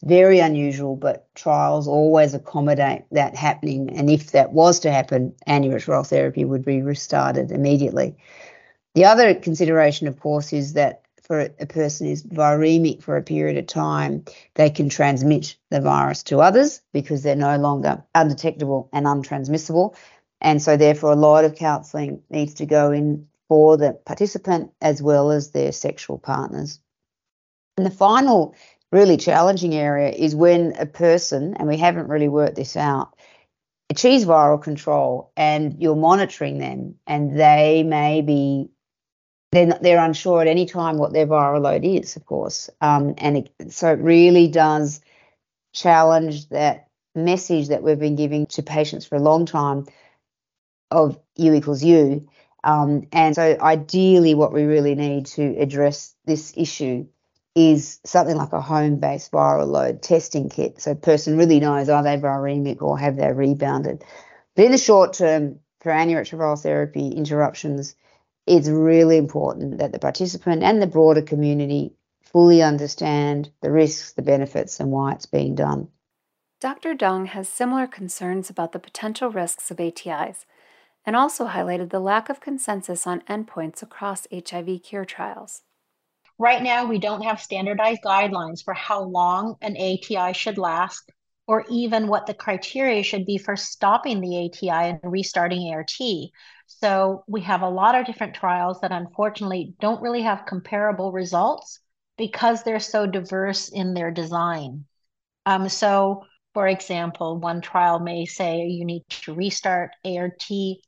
Very 0.03 0.39
unusual, 0.39 0.95
but 0.95 1.27
trials 1.35 1.87
always 1.87 2.33
accommodate 2.33 3.03
that 3.11 3.35
happening. 3.35 3.89
And 3.89 4.09
if 4.09 4.31
that 4.31 4.53
was 4.53 4.79
to 4.81 4.91
happen, 4.91 5.33
antiretroviral 5.47 6.07
therapy 6.07 6.45
would 6.45 6.63
be 6.63 6.81
restarted 6.81 7.51
immediately. 7.51 8.15
The 8.95 9.05
other 9.05 9.33
consideration, 9.35 10.07
of 10.07 10.19
course, 10.19 10.53
is 10.53 10.73
that 10.73 11.01
for 11.29 11.41
a 11.41 11.67
person 11.67 12.07
is 12.07 12.23
viremic 12.23 13.03
for 13.03 13.15
a 13.15 13.21
period 13.21 13.55
of 13.55 13.67
time, 13.67 14.25
they 14.55 14.71
can 14.71 14.89
transmit 14.89 15.55
the 15.69 15.79
virus 15.79 16.23
to 16.23 16.39
others 16.39 16.81
because 16.91 17.21
they're 17.21 17.35
no 17.35 17.55
longer 17.57 18.03
undetectable 18.15 18.89
and 18.91 19.05
untransmissible. 19.05 19.95
And 20.41 20.59
so, 20.59 20.75
therefore, 20.75 21.11
a 21.11 21.15
lot 21.15 21.45
of 21.45 21.53
counselling 21.53 22.23
needs 22.31 22.55
to 22.55 22.65
go 22.65 22.91
in 22.91 23.27
for 23.47 23.77
the 23.77 23.93
participant 23.93 24.71
as 24.81 25.03
well 25.03 25.29
as 25.29 25.51
their 25.51 25.71
sexual 25.71 26.17
partners. 26.17 26.79
And 27.77 27.85
the 27.85 27.91
final 27.91 28.55
really 28.91 29.17
challenging 29.17 29.75
area 29.75 30.09
is 30.09 30.35
when 30.35 30.73
a 30.79 30.87
person, 30.87 31.53
and 31.57 31.67
we 31.67 31.77
haven't 31.77 32.07
really 32.07 32.27
worked 32.27 32.55
this 32.55 32.75
out, 32.75 33.13
achieves 33.91 34.25
viral 34.25 34.61
control 34.61 35.31
and 35.37 35.79
you're 35.79 35.95
monitoring 35.95 36.57
them 36.57 36.95
and 37.05 37.39
they 37.39 37.83
may 37.83 38.21
be 38.21 38.71
they're, 39.51 39.77
they're 39.81 40.03
unsure 40.03 40.41
at 40.41 40.47
any 40.47 40.65
time 40.65 40.97
what 40.97 41.13
their 41.13 41.27
viral 41.27 41.61
load 41.61 41.83
is, 41.83 42.15
of 42.15 42.25
course. 42.25 42.69
Um, 42.81 43.15
and 43.17 43.37
it, 43.37 43.71
so 43.71 43.91
it 43.91 43.99
really 43.99 44.47
does 44.47 45.01
challenge 45.73 46.49
that 46.49 46.87
message 47.15 47.69
that 47.69 47.83
we've 47.83 47.99
been 47.99 48.15
giving 48.15 48.45
to 48.47 48.63
patients 48.63 49.05
for 49.05 49.15
a 49.15 49.21
long 49.21 49.45
time 49.45 49.85
of 50.91 51.19
U 51.35 51.53
equals 51.53 51.83
U. 51.83 52.27
Um, 52.63 53.07
and 53.11 53.35
so 53.35 53.57
ideally 53.61 54.35
what 54.35 54.53
we 54.53 54.63
really 54.63 54.95
need 54.95 55.25
to 55.27 55.55
address 55.57 56.13
this 56.25 56.53
issue 56.55 57.07
is 57.55 57.99
something 58.05 58.35
like 58.35 58.53
a 58.53 58.61
home-based 58.61 59.31
viral 59.31 59.67
load 59.67 60.01
testing 60.01 60.49
kit. 60.49 60.81
So 60.81 60.91
a 60.91 60.95
person 60.95 61.37
really 61.37 61.59
knows 61.59 61.89
are 61.89 62.03
they 62.03 62.17
viremic 62.17 62.81
or 62.81 62.97
have 62.99 63.17
they 63.17 63.31
rebounded. 63.31 64.03
But 64.55 64.65
in 64.65 64.71
the 64.71 64.77
short 64.77 65.13
term, 65.13 65.59
for 65.81 65.91
antiretroviral 65.91 66.61
therapy 66.61 67.09
interruptions, 67.09 67.95
it's 68.49 68.67
really 68.67 69.17
important 69.17 69.77
that 69.77 69.91
the 69.91 69.99
participant 69.99 70.63
and 70.63 70.81
the 70.81 70.87
broader 70.87 71.21
community 71.21 71.93
fully 72.23 72.63
understand 72.63 73.51
the 73.61 73.71
risks, 73.71 74.13
the 74.13 74.23
benefits, 74.23 74.79
and 74.79 74.91
why 74.91 75.13
it's 75.13 75.27
being 75.27 75.53
done. 75.53 75.87
Dr. 76.59 76.95
Dong 76.95 77.27
has 77.27 77.47
similar 77.47 77.85
concerns 77.85 78.49
about 78.49 78.71
the 78.71 78.79
potential 78.79 79.29
risks 79.29 79.69
of 79.69 79.77
ATIs 79.77 80.45
and 81.05 81.15
also 81.15 81.47
highlighted 81.47 81.91
the 81.91 81.99
lack 81.99 82.27
of 82.27 82.41
consensus 82.41 83.05
on 83.05 83.21
endpoints 83.21 83.83
across 83.83 84.27
HIV 84.33 84.81
cure 84.83 85.05
trials. 85.05 85.61
Right 86.39 86.63
now, 86.63 86.85
we 86.85 86.97
don't 86.97 87.23
have 87.23 87.39
standardized 87.39 88.01
guidelines 88.03 88.63
for 88.63 88.73
how 88.73 89.03
long 89.03 89.57
an 89.61 89.77
ATI 89.77 90.33
should 90.33 90.57
last 90.57 91.11
or 91.49 91.65
even 91.67 92.07
what 92.07 92.27
the 92.27 92.33
criteria 92.35 93.01
should 93.01 93.25
be 93.25 93.39
for 93.39 93.55
stopping 93.55 94.21
the 94.21 94.45
ATI 94.45 94.91
and 94.91 94.99
restarting 95.03 95.73
ART. 95.73 95.91
So 96.67 97.23
we 97.27 97.41
have 97.41 97.63
a 97.63 97.69
lot 97.69 97.95
of 97.95 98.05
different 98.05 98.35
trials 98.35 98.81
that 98.81 98.91
unfortunately 98.91 99.73
don't 99.81 99.99
really 99.99 100.21
have 100.21 100.45
comparable 100.45 101.11
results 101.11 101.79
because 102.19 102.61
they're 102.61 102.79
so 102.79 103.07
diverse 103.07 103.67
in 103.67 103.95
their 103.95 104.11
design. 104.11 104.85
Um, 105.47 105.67
so 105.69 106.23
for 106.53 106.67
example, 106.67 107.39
one 107.39 107.61
trial 107.61 107.97
may 107.97 108.27
say 108.27 108.67
you 108.67 108.85
need 108.85 109.05
to 109.09 109.33
restart 109.33 109.89
ART 110.05 110.45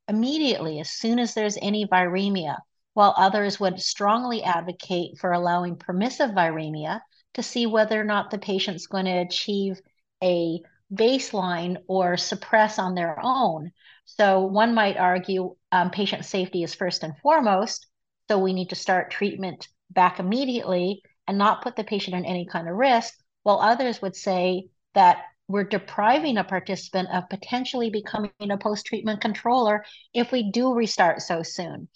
immediately 0.08 0.80
as 0.80 0.92
soon 0.92 1.18
as 1.18 1.34
there's 1.34 1.58
any 1.60 1.88
viremia, 1.88 2.58
while 2.94 3.16
others 3.18 3.60
would 3.60 3.82
strongly 3.82 4.44
advocate 4.44 5.18
for 5.18 5.32
allowing 5.32 5.76
permissive 5.76 6.30
viremia 6.30 7.02
to 7.34 7.42
see 7.42 7.66
whether 7.66 8.00
or 8.00 8.04
not 8.04 8.30
the 8.30 8.38
patient's 8.38 8.86
going 8.86 9.06
to 9.06 9.22
achieve 9.22 9.82
a 10.24 10.60
baseline 10.94 11.78
or 11.88 12.18
suppress 12.18 12.78
on 12.80 12.96
their 12.96 13.18
own. 13.22 13.72
So 14.06 14.42
one 14.42 14.74
might 14.74 14.98
argue 14.98 15.56
um, 15.72 15.90
patient 15.90 16.26
safety 16.26 16.64
is 16.64 16.76
first 16.76 17.04
and 17.04 17.18
foremost. 17.24 17.88
So 18.30 18.38
we 18.40 18.54
need 18.54 18.70
to 18.70 18.76
start 18.76 19.12
treatment 19.12 19.68
back 19.90 20.20
immediately 20.20 21.02
and 21.28 21.38
not 21.38 21.62
put 21.62 21.76
the 21.76 21.84
patient 21.84 22.16
in 22.16 22.26
any 22.26 22.46
kind 22.46 22.68
of 22.68 22.76
risk, 22.76 23.14
while 23.44 23.60
others 23.60 24.02
would 24.02 24.16
say 24.16 24.68
that 24.94 25.24
we're 25.48 25.64
depriving 25.64 26.38
a 26.38 26.44
participant 26.44 27.10
of 27.12 27.30
potentially 27.30 27.90
becoming 27.90 28.32
a 28.50 28.58
post 28.58 28.86
treatment 28.86 29.22
controller 29.22 29.84
if 30.14 30.32
we 30.32 30.52
do 30.52 30.74
restart 30.74 31.22
so 31.22 31.44
soon. 31.44 31.88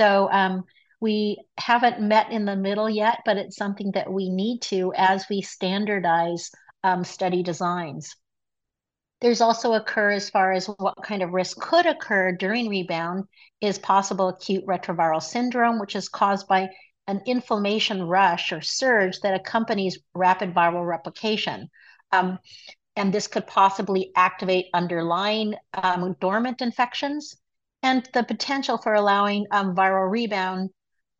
So 0.00 0.28
um, 0.30 0.64
we 1.00 1.38
haven't 1.58 2.00
met 2.00 2.30
in 2.30 2.44
the 2.44 2.56
middle 2.56 2.88
yet, 2.88 3.20
but 3.24 3.36
it's 3.36 3.56
something 3.56 3.90
that 3.92 4.12
we 4.12 4.28
need 4.30 4.62
to 4.62 4.92
as 4.96 5.26
we 5.28 5.42
standardize 5.42 6.50
um, 6.82 7.04
study 7.04 7.42
designs. 7.42 8.16
There's 9.20 9.42
also 9.42 9.74
occur 9.74 10.12
as 10.12 10.30
far 10.30 10.52
as 10.52 10.66
what 10.66 11.02
kind 11.02 11.22
of 11.22 11.32
risk 11.32 11.60
could 11.60 11.84
occur 11.84 12.32
during 12.32 12.68
rebound 12.68 13.24
is 13.60 13.78
possible 13.78 14.28
acute 14.28 14.64
retroviral 14.66 15.22
syndrome, 15.22 15.78
which 15.78 15.94
is 15.94 16.08
caused 16.08 16.48
by 16.48 16.70
an 17.06 17.20
inflammation 17.26 18.02
rush 18.02 18.52
or 18.52 18.62
surge 18.62 19.20
that 19.20 19.34
accompanies 19.34 19.98
rapid 20.14 20.54
viral 20.54 20.86
replication. 20.86 21.68
Um, 22.12 22.38
and 22.96 23.12
this 23.12 23.26
could 23.26 23.46
possibly 23.46 24.10
activate 24.16 24.66
underlying 24.72 25.54
um, 25.74 26.16
dormant 26.20 26.62
infections 26.62 27.36
and 27.82 28.08
the 28.12 28.22
potential 28.22 28.78
for 28.78 28.94
allowing 28.94 29.46
um, 29.50 29.74
viral 29.74 30.10
rebound 30.10 30.70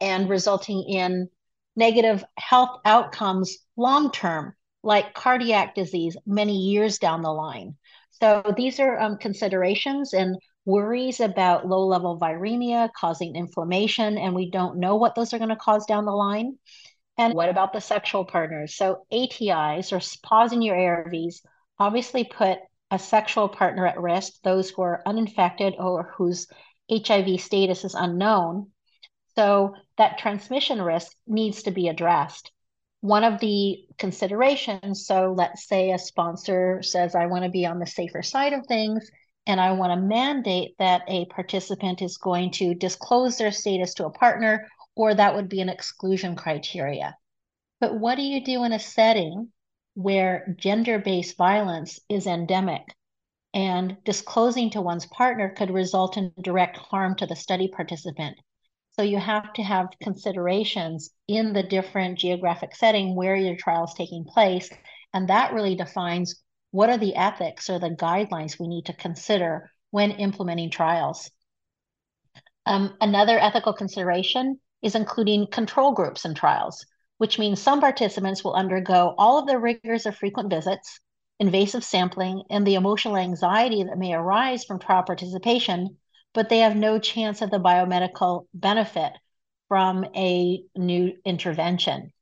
and 0.00 0.28
resulting 0.28 0.84
in 0.88 1.28
negative 1.76 2.24
health 2.36 2.80
outcomes 2.84 3.58
long 3.76 4.10
term, 4.10 4.54
like 4.82 5.14
cardiac 5.14 5.74
disease 5.74 6.16
many 6.26 6.56
years 6.56 6.98
down 6.98 7.22
the 7.22 7.32
line. 7.32 7.76
So 8.10 8.42
these 8.56 8.80
are 8.80 8.98
um, 8.98 9.16
considerations 9.18 10.12
and 10.12 10.36
worries 10.64 11.20
about 11.20 11.66
low 11.66 11.86
level 11.86 12.18
viremia 12.18 12.90
causing 12.96 13.34
inflammation, 13.34 14.18
and 14.18 14.34
we 14.34 14.50
don't 14.50 14.78
know 14.78 14.96
what 14.96 15.14
those 15.14 15.32
are 15.32 15.38
going 15.38 15.50
to 15.50 15.56
cause 15.56 15.86
down 15.86 16.04
the 16.04 16.12
line. 16.12 16.58
And 17.18 17.34
what 17.34 17.48
about 17.48 17.72
the 17.72 17.80
sexual 17.80 18.24
partners? 18.24 18.76
So 18.76 19.04
ATIs 19.12 19.92
or 19.92 20.00
pausing 20.22 20.62
your 20.62 20.76
ARVs 20.76 21.40
obviously 21.78 22.24
put 22.24 22.58
a 22.90 22.98
sexual 22.98 23.48
partner 23.48 23.86
at 23.86 24.00
risk, 24.00 24.40
those 24.42 24.70
who 24.70 24.82
are 24.82 25.02
uninfected 25.06 25.74
or 25.78 26.14
whose 26.16 26.46
HIV 26.90 27.40
status 27.40 27.84
is 27.84 27.94
unknown. 27.94 28.70
So 29.36 29.74
that 29.96 30.18
transmission 30.18 30.82
risk 30.82 31.12
needs 31.26 31.62
to 31.64 31.70
be 31.70 31.88
addressed. 31.88 32.50
One 33.00 33.24
of 33.24 33.40
the 33.40 33.78
considerations, 33.98 35.06
so 35.06 35.34
let's 35.36 35.66
say 35.66 35.92
a 35.92 35.98
sponsor 35.98 36.82
says, 36.82 37.14
I 37.14 37.26
want 37.26 37.44
to 37.44 37.50
be 37.50 37.64
on 37.66 37.78
the 37.78 37.86
safer 37.86 38.22
side 38.22 38.52
of 38.52 38.66
things, 38.66 39.10
and 39.46 39.60
I 39.60 39.72
want 39.72 39.92
to 39.92 40.06
mandate 40.06 40.76
that 40.78 41.02
a 41.08 41.24
participant 41.26 42.02
is 42.02 42.18
going 42.18 42.50
to 42.52 42.74
disclose 42.74 43.38
their 43.38 43.52
status 43.52 43.94
to 43.94 44.06
a 44.06 44.10
partner, 44.10 44.66
or 44.94 45.14
that 45.14 45.34
would 45.34 45.48
be 45.48 45.60
an 45.60 45.68
exclusion 45.70 46.36
criteria. 46.36 47.16
But 47.80 47.98
what 47.98 48.16
do 48.16 48.22
you 48.22 48.44
do 48.44 48.64
in 48.64 48.72
a 48.72 48.78
setting 48.78 49.50
where 49.94 50.54
gender 50.58 50.98
based 50.98 51.36
violence 51.36 51.98
is 52.08 52.26
endemic 52.26 52.94
and 53.52 53.96
disclosing 54.04 54.70
to 54.70 54.80
one's 54.80 55.06
partner 55.06 55.50
could 55.50 55.70
result 55.70 56.16
in 56.16 56.32
direct 56.40 56.76
harm 56.76 57.16
to 57.16 57.26
the 57.26 57.36
study 57.36 57.68
participant. 57.68 58.36
So 59.00 59.04
you 59.04 59.16
have 59.16 59.54
to 59.54 59.62
have 59.62 59.88
considerations 60.02 61.08
in 61.26 61.54
the 61.54 61.62
different 61.62 62.18
geographic 62.18 62.76
setting 62.76 63.16
where 63.16 63.34
your 63.34 63.56
trial 63.56 63.84
is 63.84 63.94
taking 63.94 64.26
place. 64.26 64.68
And 65.14 65.30
that 65.30 65.54
really 65.54 65.74
defines 65.74 66.34
what 66.70 66.90
are 66.90 66.98
the 66.98 67.16
ethics 67.16 67.70
or 67.70 67.78
the 67.78 67.88
guidelines 67.88 68.58
we 68.60 68.68
need 68.68 68.84
to 68.84 68.92
consider 68.92 69.70
when 69.90 70.10
implementing 70.10 70.70
trials. 70.70 71.30
Um, 72.66 72.94
another 73.00 73.38
ethical 73.38 73.72
consideration 73.72 74.60
is 74.82 74.94
including 74.94 75.46
control 75.50 75.92
groups 75.92 76.26
in 76.26 76.34
trials 76.34 76.84
which 77.16 77.38
means 77.38 77.60
some 77.60 77.80
participants 77.80 78.44
will 78.44 78.54
undergo 78.54 79.14
all 79.16 79.38
of 79.38 79.46
the 79.46 79.58
rigors 79.58 80.04
of 80.06 80.16
frequent 80.16 80.50
visits, 80.50 81.00
invasive 81.38 81.84
sampling, 81.84 82.42
and 82.50 82.66
the 82.66 82.74
emotional 82.74 83.16
anxiety 83.16 83.82
that 83.82 83.98
may 83.98 84.12
arise 84.12 84.64
from 84.64 84.78
trial 84.78 85.02
participation, 85.02 85.98
but 86.32 86.48
they 86.48 86.60
have 86.60 86.76
no 86.76 86.98
chance 86.98 87.42
of 87.42 87.50
the 87.50 87.58
biomedical 87.58 88.46
benefit 88.54 89.12
from 89.68 90.04
a 90.16 90.62
new 90.76 91.12
intervention. 91.24 92.12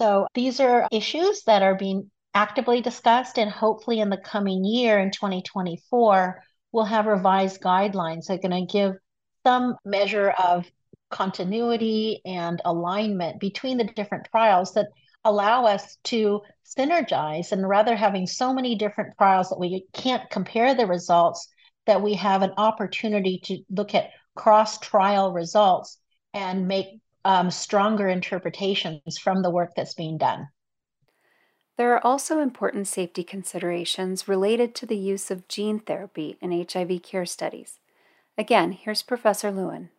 So 0.00 0.26
these 0.34 0.60
are 0.60 0.88
issues 0.90 1.42
that 1.44 1.62
are 1.62 1.74
being 1.74 2.10
actively 2.34 2.80
discussed, 2.80 3.38
and 3.38 3.50
hopefully 3.50 4.00
in 4.00 4.10
the 4.10 4.16
coming 4.16 4.64
year, 4.64 4.98
in 4.98 5.10
2024, 5.10 6.42
we'll 6.72 6.84
have 6.84 7.06
revised 7.06 7.60
guidelines 7.60 8.26
that 8.26 8.34
are 8.44 8.48
going 8.48 8.66
to 8.66 8.72
give 8.72 8.94
some 9.46 9.76
measure 9.84 10.30
of 10.30 10.66
continuity 11.10 12.20
and 12.24 12.60
alignment 12.64 13.38
between 13.38 13.78
the 13.78 13.84
different 13.84 14.26
trials 14.30 14.74
that 14.74 14.88
allow 15.24 15.64
us 15.64 15.96
to 16.04 16.42
synergize 16.64 17.52
and 17.52 17.66
rather 17.68 17.94
having 17.94 18.26
so 18.26 18.52
many 18.52 18.74
different 18.74 19.16
trials 19.16 19.48
that 19.48 19.60
we 19.60 19.86
can't 19.92 20.28
compare 20.30 20.74
the 20.74 20.86
results 20.86 21.48
that 21.86 22.02
we 22.02 22.14
have 22.14 22.42
an 22.42 22.52
opportunity 22.56 23.40
to 23.44 23.58
look 23.70 23.94
at 23.94 24.10
cross 24.34 24.78
trial 24.78 25.32
results 25.32 25.98
and 26.32 26.66
make 26.68 27.00
um, 27.24 27.50
stronger 27.50 28.08
interpretations 28.08 29.18
from 29.18 29.42
the 29.42 29.50
work 29.50 29.70
that's 29.76 29.94
being 29.94 30.18
done. 30.18 30.48
There 31.76 31.92
are 31.94 32.06
also 32.06 32.38
important 32.38 32.86
safety 32.86 33.24
considerations 33.24 34.28
related 34.28 34.74
to 34.76 34.86
the 34.86 34.96
use 34.96 35.30
of 35.30 35.48
gene 35.48 35.80
therapy 35.80 36.36
in 36.40 36.66
HIV 36.68 37.02
care 37.02 37.26
studies. 37.26 37.80
Again, 38.38 38.72
here's 38.72 39.02
Professor 39.02 39.50
Lewin. 39.50 39.90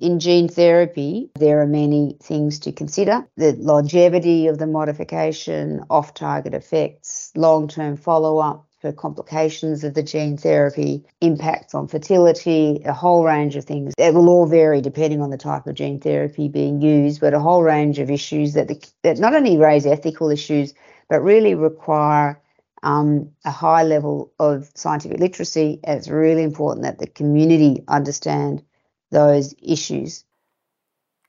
In 0.00 0.18
gene 0.18 0.48
therapy, 0.48 1.30
there 1.38 1.60
are 1.60 1.66
many 1.66 2.16
things 2.22 2.58
to 2.60 2.72
consider 2.72 3.26
the 3.36 3.52
longevity 3.52 4.46
of 4.46 4.58
the 4.58 4.66
modification, 4.66 5.84
off 5.90 6.14
target 6.14 6.54
effects, 6.54 7.32
long 7.36 7.68
term 7.68 7.96
follow 7.96 8.38
up 8.38 8.66
complications 8.92 9.84
of 9.84 9.94
the 9.94 10.02
gene 10.02 10.36
therapy, 10.36 11.04
impacts 11.20 11.74
on 11.74 11.88
fertility, 11.88 12.82
a 12.84 12.92
whole 12.92 13.24
range 13.24 13.56
of 13.56 13.64
things. 13.64 13.94
It 13.98 14.14
will 14.14 14.28
all 14.28 14.46
vary 14.46 14.80
depending 14.80 15.22
on 15.22 15.30
the 15.30 15.38
type 15.38 15.66
of 15.66 15.74
gene 15.74 16.00
therapy 16.00 16.48
being 16.48 16.80
used, 16.80 17.20
but 17.20 17.34
a 17.34 17.40
whole 17.40 17.62
range 17.62 17.98
of 17.98 18.10
issues 18.10 18.54
that, 18.54 18.68
the, 18.68 18.84
that 19.02 19.18
not 19.18 19.34
only 19.34 19.56
raise 19.56 19.86
ethical 19.86 20.30
issues, 20.30 20.74
but 21.08 21.20
really 21.20 21.54
require 21.54 22.40
um, 22.82 23.30
a 23.44 23.50
high 23.50 23.82
level 23.82 24.32
of 24.38 24.70
scientific 24.74 25.18
literacy. 25.18 25.80
And 25.84 25.98
it's 25.98 26.08
really 26.08 26.42
important 26.42 26.84
that 26.84 26.98
the 26.98 27.06
community 27.06 27.82
understand 27.88 28.62
those 29.10 29.54
issues. 29.62 30.24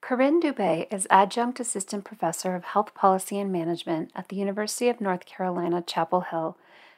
Karine 0.01 0.39
Dubé 0.39 0.86
is 0.93 1.07
Adjunct 1.09 1.59
Assistant 1.59 2.03
Professor 2.03 2.55
of 2.55 2.63
Health 2.63 2.93
Policy 2.93 3.39
and 3.39 3.51
Management 3.51 4.11
at 4.15 4.27
the 4.27 4.36
University 4.36 4.88
of 4.88 5.01
North 5.01 5.25
Carolina, 5.25 5.82
Chapel 5.82 6.21
Hill, 6.21 6.57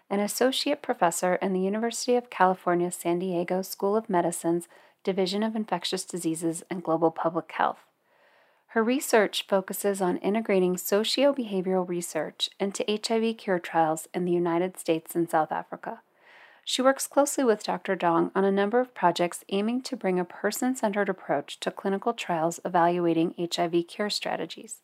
and 0.09 0.21
Associate 0.21 0.81
Professor 0.81 1.35
in 1.35 1.53
the 1.53 1.59
University 1.59 2.15
of 2.15 2.29
California, 2.29 2.91
San 2.91 3.19
Diego 3.19 3.61
School 3.61 3.95
of 3.95 4.09
Medicine's 4.09 4.67
Division 5.03 5.43
of 5.43 5.55
Infectious 5.55 6.05
Diseases 6.05 6.63
and 6.69 6.83
Global 6.83 7.11
Public 7.11 7.51
Health. 7.51 7.79
Her 8.71 8.83
research 8.83 9.45
focuses 9.47 10.01
on 10.01 10.17
integrating 10.17 10.77
socio 10.77 11.33
behavioral 11.33 11.87
research 11.87 12.49
into 12.59 12.85
HIV 12.87 13.37
cure 13.37 13.59
trials 13.59 14.07
in 14.13 14.25
the 14.25 14.31
United 14.31 14.77
States 14.77 15.15
and 15.15 15.29
South 15.29 15.51
Africa. 15.51 16.01
She 16.65 16.81
works 16.81 17.07
closely 17.07 17.45
with 17.45 17.63
Dr. 17.63 17.95
Dong 17.95 18.29
on 18.35 18.43
a 18.43 18.51
number 18.51 18.81
of 18.81 18.93
projects 18.93 19.45
aiming 19.47 19.83
to 19.83 19.95
bring 19.95 20.19
a 20.19 20.25
person 20.25 20.75
centered 20.75 21.07
approach 21.07 21.59
to 21.61 21.71
clinical 21.71 22.13
trials 22.13 22.59
evaluating 22.65 23.33
HIV 23.39 23.87
cure 23.87 24.09
strategies. 24.09 24.81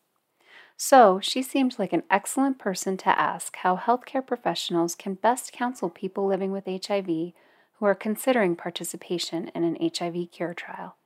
So, 0.76 1.20
she 1.22 1.42
seemed 1.42 1.78
like 1.78 1.92
an 1.92 2.02
excellent 2.10 2.58
person 2.58 2.96
to 2.98 3.18
ask 3.18 3.56
how 3.56 3.76
healthcare 3.76 4.26
professionals 4.26 4.94
can 4.94 5.14
best 5.14 5.52
counsel 5.52 5.88
people 5.88 6.26
living 6.26 6.50
with 6.52 6.66
HIV 6.66 7.06
who 7.06 7.86
are 7.86 7.94
considering 7.94 8.56
participation 8.56 9.48
in 9.54 9.64
an 9.64 9.76
HIV 9.80 10.30
cure 10.32 10.54
trial. 10.54 10.96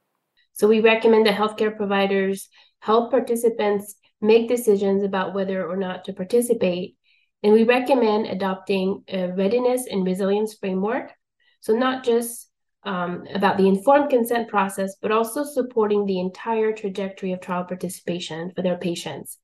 So, 0.55 0.67
we 0.67 0.81
recommend 0.81 1.27
that 1.27 1.39
healthcare 1.39 1.77
providers 1.77 2.49
help 2.81 3.11
participants 3.11 3.95
make 4.21 4.49
decisions 4.49 5.03
about 5.03 5.35
whether 5.35 5.67
or 5.67 5.77
not 5.77 6.05
to 6.05 6.13
participate 6.13 6.97
and 7.43 7.53
we 7.53 7.63
recommend 7.63 8.27
adopting 8.27 9.05
a 9.09 9.29
readiness 9.33 9.87
and 9.89 10.05
resilience 10.05 10.55
framework. 10.55 11.13
So, 11.61 11.73
not 11.73 12.05
just 12.05 12.51
um, 12.85 13.25
about 13.35 13.59
the 13.59 13.69
informed 13.69 14.11
consent 14.11 14.49
process, 14.49 14.97
but 15.01 15.13
also 15.13 15.45
supporting 15.45 16.07
the 16.07 16.21
entire 16.21 16.73
trajectory 16.73 17.33
of 17.33 17.41
trial 17.41 17.65
participation 17.65 18.53
for 18.55 18.63
their 18.63 18.79
patients. 18.79 19.39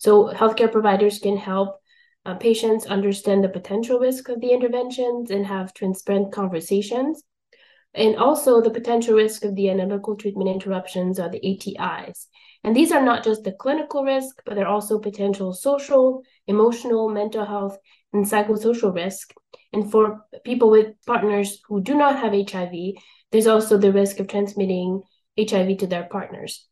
So, 0.00 0.32
healthcare 0.32 0.72
providers 0.72 1.18
can 1.18 1.36
help 1.36 1.78
uh, 2.24 2.34
patients 2.34 2.86
understand 2.86 3.44
the 3.44 3.50
potential 3.50 3.98
risk 3.98 4.30
of 4.30 4.40
the 4.40 4.50
interventions 4.50 5.30
and 5.30 5.46
have 5.46 5.74
transparent 5.74 6.32
conversations. 6.32 7.22
And 7.92 8.16
also 8.16 8.62
the 8.62 8.70
potential 8.70 9.14
risk 9.16 9.44
of 9.44 9.54
the 9.56 9.68
analytical 9.68 10.16
treatment 10.16 10.48
interruptions 10.48 11.20
or 11.20 11.28
the 11.28 11.40
ATIs. 11.40 12.28
And 12.64 12.74
these 12.74 12.92
are 12.92 13.04
not 13.04 13.24
just 13.24 13.44
the 13.44 13.52
clinical 13.52 14.02
risk, 14.02 14.40
but 14.46 14.54
they're 14.54 14.66
also 14.66 14.98
potential 14.98 15.52
social, 15.52 16.22
emotional, 16.46 17.10
mental 17.10 17.44
health, 17.44 17.76
and 18.14 18.24
psychosocial 18.24 18.94
risk. 18.94 19.34
And 19.74 19.90
for 19.90 20.24
people 20.44 20.70
with 20.70 20.94
partners 21.06 21.60
who 21.68 21.82
do 21.82 21.94
not 21.94 22.16
have 22.20 22.32
HIV, 22.32 22.94
there's 23.32 23.46
also 23.46 23.76
the 23.76 23.92
risk 23.92 24.18
of 24.18 24.28
transmitting 24.28 25.02
HIV 25.38 25.76
to 25.78 25.86
their 25.86 26.04
partners. 26.04 26.69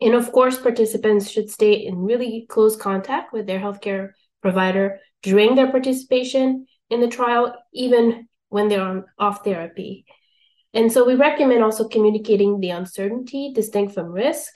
And 0.00 0.14
of 0.14 0.32
course, 0.32 0.58
participants 0.58 1.30
should 1.30 1.50
stay 1.50 1.72
in 1.72 1.96
really 1.98 2.46
close 2.48 2.76
contact 2.76 3.32
with 3.32 3.46
their 3.46 3.60
healthcare 3.60 4.10
provider 4.42 5.00
during 5.22 5.54
their 5.54 5.70
participation 5.70 6.66
in 6.90 7.00
the 7.00 7.08
trial, 7.08 7.54
even 7.72 8.28
when 8.48 8.68
they're 8.68 8.82
on, 8.82 9.04
off 9.18 9.44
therapy. 9.44 10.04
And 10.74 10.92
so 10.92 11.06
we 11.06 11.14
recommend 11.14 11.62
also 11.62 11.88
communicating 11.88 12.60
the 12.60 12.70
uncertainty 12.70 13.52
distinct 13.54 13.94
from 13.94 14.06
risk 14.06 14.54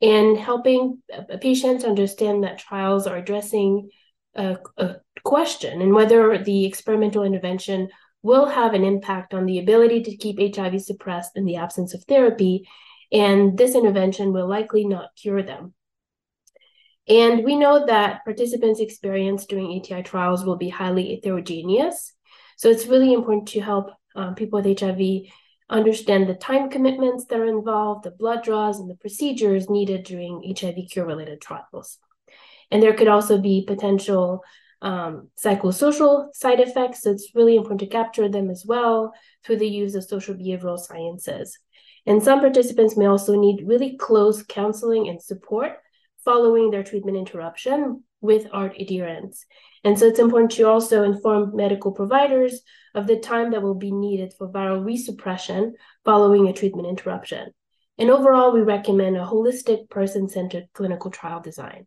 and 0.00 0.36
helping 0.36 1.00
patients 1.40 1.84
understand 1.84 2.42
that 2.42 2.58
trials 2.58 3.06
are 3.06 3.16
addressing 3.16 3.90
a, 4.34 4.56
a, 4.76 4.96
question 5.24 5.80
and 5.80 5.94
whether 5.94 6.42
the 6.42 6.64
experimental 6.64 7.22
intervention 7.22 7.88
will 8.22 8.46
have 8.46 8.74
an 8.74 8.82
impact 8.82 9.34
on 9.34 9.46
the 9.46 9.60
ability 9.60 10.02
to 10.02 10.16
keep 10.16 10.56
HIV 10.56 10.82
suppressed 10.82 11.36
in 11.36 11.44
the 11.44 11.54
absence 11.54 11.94
of 11.94 12.02
therapy. 12.04 12.66
And 13.12 13.58
this 13.58 13.74
intervention 13.74 14.32
will 14.32 14.48
likely 14.48 14.84
not 14.84 15.10
cure 15.20 15.42
them. 15.42 15.74
And 17.08 17.44
we 17.44 17.56
know 17.56 17.84
that 17.86 18.24
participants' 18.24 18.80
experience 18.80 19.44
during 19.46 19.78
ATI 19.78 20.02
trials 20.02 20.44
will 20.44 20.56
be 20.56 20.68
highly 20.68 21.14
heterogeneous. 21.14 22.12
So 22.56 22.70
it's 22.70 22.86
really 22.86 23.12
important 23.12 23.48
to 23.48 23.60
help 23.60 23.90
um, 24.14 24.34
people 24.34 24.62
with 24.62 24.80
HIV 24.80 25.28
understand 25.68 26.28
the 26.28 26.34
time 26.34 26.70
commitments 26.70 27.24
that 27.26 27.40
are 27.40 27.46
involved, 27.46 28.04
the 28.04 28.10
blood 28.10 28.44
draws, 28.44 28.78
and 28.78 28.88
the 28.88 28.94
procedures 28.94 29.68
needed 29.68 30.04
during 30.04 30.54
HIV 30.58 30.76
cure 30.90 31.06
related 31.06 31.40
trials. 31.40 31.98
And 32.70 32.82
there 32.82 32.94
could 32.94 33.08
also 33.08 33.38
be 33.38 33.64
potential 33.66 34.42
um, 34.80 35.30
psychosocial 35.42 36.34
side 36.34 36.60
effects. 36.60 37.02
So 37.02 37.10
it's 37.10 37.34
really 37.34 37.56
important 37.56 37.80
to 37.80 37.86
capture 37.86 38.28
them 38.28 38.50
as 38.50 38.64
well 38.66 39.12
through 39.44 39.58
the 39.58 39.68
use 39.68 39.94
of 39.94 40.04
social 40.04 40.34
behavioral 40.34 40.78
sciences. 40.78 41.58
And 42.06 42.22
some 42.22 42.40
participants 42.40 42.96
may 42.96 43.06
also 43.06 43.38
need 43.38 43.66
really 43.66 43.96
close 43.96 44.42
counseling 44.42 45.08
and 45.08 45.22
support 45.22 45.78
following 46.24 46.70
their 46.70 46.82
treatment 46.82 47.16
interruption 47.16 48.04
with 48.20 48.46
ART 48.52 48.80
adherence. 48.80 49.44
And 49.84 49.98
so 49.98 50.06
it's 50.06 50.18
important 50.18 50.52
to 50.52 50.68
also 50.68 51.02
inform 51.02 51.56
medical 51.56 51.92
providers 51.92 52.62
of 52.94 53.06
the 53.06 53.18
time 53.18 53.50
that 53.50 53.62
will 53.62 53.74
be 53.74 53.90
needed 53.90 54.32
for 54.32 54.48
viral 54.48 54.84
resuppression 54.84 55.72
following 56.04 56.48
a 56.48 56.52
treatment 56.52 56.88
interruption. 56.88 57.52
And 57.98 58.10
overall, 58.10 58.52
we 58.52 58.60
recommend 58.60 59.16
a 59.16 59.24
holistic, 59.24 59.90
person 59.90 60.28
centered 60.28 60.68
clinical 60.72 61.10
trial 61.10 61.40
design. 61.40 61.86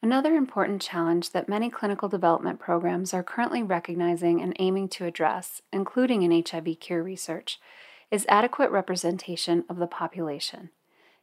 Another 0.00 0.34
important 0.34 0.80
challenge 0.80 1.32
that 1.32 1.48
many 1.48 1.70
clinical 1.70 2.08
development 2.08 2.60
programs 2.60 3.12
are 3.12 3.24
currently 3.24 3.64
recognizing 3.64 4.40
and 4.40 4.54
aiming 4.60 4.88
to 4.90 5.06
address, 5.06 5.60
including 5.72 6.22
in 6.22 6.44
HIV 6.46 6.78
cure 6.78 7.02
research, 7.02 7.58
is 8.10 8.26
adequate 8.28 8.70
representation 8.70 9.64
of 9.68 9.78
the 9.78 9.86
population. 9.86 10.70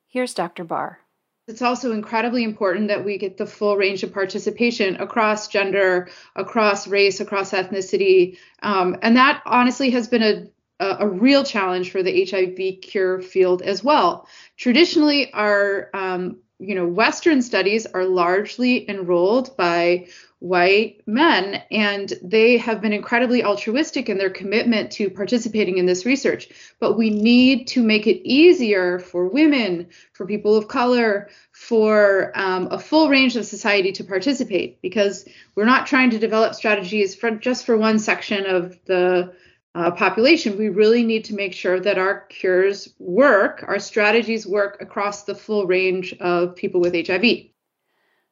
Here's 0.07 0.33
Dr. 0.33 0.63
Bar. 0.63 0.99
It's 1.47 1.61
also 1.61 1.91
incredibly 1.91 2.43
important 2.43 2.87
that 2.87 3.05
we 3.05 3.17
get 3.17 3.37
the 3.37 3.45
full 3.45 3.77
range 3.77 4.01
of 4.01 4.11
participation 4.11 4.95
across 4.95 5.47
gender, 5.47 6.09
across 6.35 6.87
race, 6.87 7.19
across 7.19 7.51
ethnicity. 7.51 8.37
Um, 8.63 8.97
and 9.03 9.15
that 9.17 9.43
honestly 9.45 9.91
has 9.91 10.07
been 10.07 10.23
a, 10.23 10.47
a, 10.79 11.05
a, 11.05 11.07
real 11.07 11.43
challenge 11.43 11.91
for 11.91 12.01
the 12.01 12.25
HIV 12.25 12.81
cure 12.81 13.21
field 13.21 13.61
as 13.61 13.83
well. 13.83 14.27
Traditionally, 14.57 15.31
our 15.33 15.91
um, 15.93 16.37
you 16.59 16.73
know, 16.73 16.87
Western 16.87 17.41
studies 17.41 17.85
are 17.85 18.05
largely 18.05 18.89
enrolled 18.89 19.55
by 19.57 20.07
white 20.39 21.01
men, 21.05 21.61
and 21.71 22.13
they 22.21 22.57
have 22.57 22.81
been 22.81 22.93
incredibly 22.93 23.43
altruistic 23.43 24.09
in 24.09 24.17
their 24.17 24.29
commitment 24.29 24.91
to 24.91 25.09
participating 25.09 25.77
in 25.77 25.85
this 25.85 26.05
research. 26.05 26.49
But 26.79 26.97
we 26.97 27.09
need 27.09 27.67
to 27.69 27.83
make 27.83 28.07
it 28.07 28.25
easier 28.25 28.99
for 28.99 29.27
women, 29.27 29.87
for 30.13 30.25
people 30.25 30.55
of 30.55 30.67
color, 30.67 31.29
for 31.51 32.31
um, 32.35 32.67
a 32.71 32.79
full 32.79 33.09
range 33.09 33.35
of 33.35 33.45
society 33.45 33.91
to 33.93 34.03
participate, 34.03 34.81
because 34.81 35.27
we're 35.55 35.65
not 35.65 35.87
trying 35.87 36.11
to 36.11 36.19
develop 36.19 36.53
strategies 36.53 37.15
for 37.15 37.31
just 37.31 37.65
for 37.65 37.75
one 37.75 37.99
section 37.99 38.45
of 38.45 38.77
the 38.85 39.33
uh, 39.75 39.91
population, 39.91 40.57
we 40.57 40.69
really 40.69 41.03
need 41.03 41.25
to 41.25 41.35
make 41.35 41.53
sure 41.53 41.81
that 41.81 41.97
our 41.97 42.21
cures 42.21 42.93
work, 42.97 43.63
our 43.67 43.77
strategies 43.77 44.47
work 44.47 44.77
across 44.81 45.23
the 45.23 45.35
full 45.35 45.67
range 45.67 46.13
of 46.21 46.55
people 46.55 46.79
with 46.79 46.93
HIV. 46.93 47.47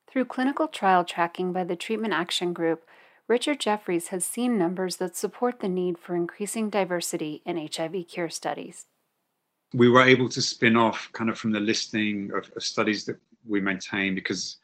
Through 0.10 0.26
clinical 0.26 0.70
trial 0.70 1.04
tracking 1.04 1.52
by 1.52 1.66
the 1.66 1.76
Treatment 1.76 2.14
Action 2.14 2.54
Group, 2.54 2.88
Richard 3.28 3.60
Jefferys 3.60 4.08
has 4.08 4.26
seen 4.26 4.58
numbers 4.58 4.98
that 4.98 5.18
support 5.18 5.60
the 5.60 5.68
need 5.68 5.98
for 5.98 6.16
increasing 6.16 6.70
diversity 6.70 7.42
in 7.46 7.58
HIV 7.58 8.08
cure 8.08 8.30
studies. 8.30 8.86
We 9.74 9.90
were 9.90 10.04
able 10.04 10.30
to 10.30 10.42
spin 10.42 10.78
off 10.78 11.10
kind 11.12 11.30
of 11.30 11.38
from 11.38 11.52
the 11.52 11.60
listing 11.60 12.32
of, 12.34 12.50
of 12.56 12.64
studies 12.64 13.04
that 13.06 13.18
we 13.46 13.60
maintain 13.60 14.16
because 14.16 14.58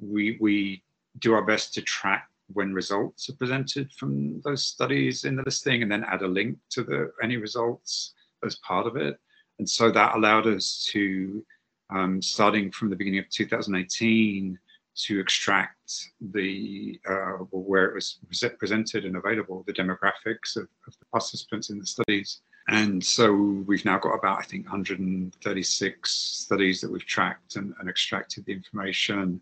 we, 0.00 0.36
we 0.40 0.84
do 1.18 1.32
our 1.32 1.42
best 1.42 1.74
to 1.74 1.82
track 1.82 2.28
when 2.54 2.72
results 2.72 3.28
are 3.28 3.36
presented 3.36 3.90
from 3.92 4.40
those 4.42 4.64
studies 4.64 5.24
in 5.24 5.36
the 5.36 5.42
listing 5.44 5.82
and 5.82 5.90
then 5.90 6.04
add 6.04 6.22
a 6.22 6.28
link 6.28 6.58
to 6.70 6.82
the 6.82 7.12
any 7.22 7.36
results 7.36 8.14
as 8.44 8.56
part 8.56 8.86
of 8.86 8.96
it. 8.96 9.18
And 9.58 9.68
so 9.68 9.90
that 9.90 10.16
allowed 10.16 10.46
us 10.46 10.88
to, 10.92 11.44
um, 11.90 12.20
starting 12.20 12.70
from 12.70 12.90
the 12.90 12.96
beginning 12.96 13.20
of 13.20 13.30
2018, 13.30 14.58
to 14.94 15.20
extract 15.20 16.10
the 16.20 17.00
uh, 17.08 17.44
where 17.50 17.86
it 17.86 17.94
was 17.94 18.18
presented 18.58 19.04
and 19.04 19.16
available, 19.16 19.64
the 19.66 19.72
demographics 19.72 20.56
of, 20.56 20.68
of, 20.86 20.98
the 20.98 21.06
participants 21.10 21.70
in 21.70 21.78
the 21.78 21.86
studies. 21.86 22.40
And 22.68 23.02
so 23.02 23.32
we've 23.66 23.84
now 23.84 23.98
got 23.98 24.14
about, 24.14 24.38
I 24.38 24.42
think, 24.42 24.66
136 24.66 26.10
studies 26.10 26.80
that 26.80 26.90
we've 26.90 27.06
tracked 27.06 27.56
and, 27.56 27.74
and 27.80 27.88
extracted 27.88 28.44
the 28.44 28.52
information 28.52 29.40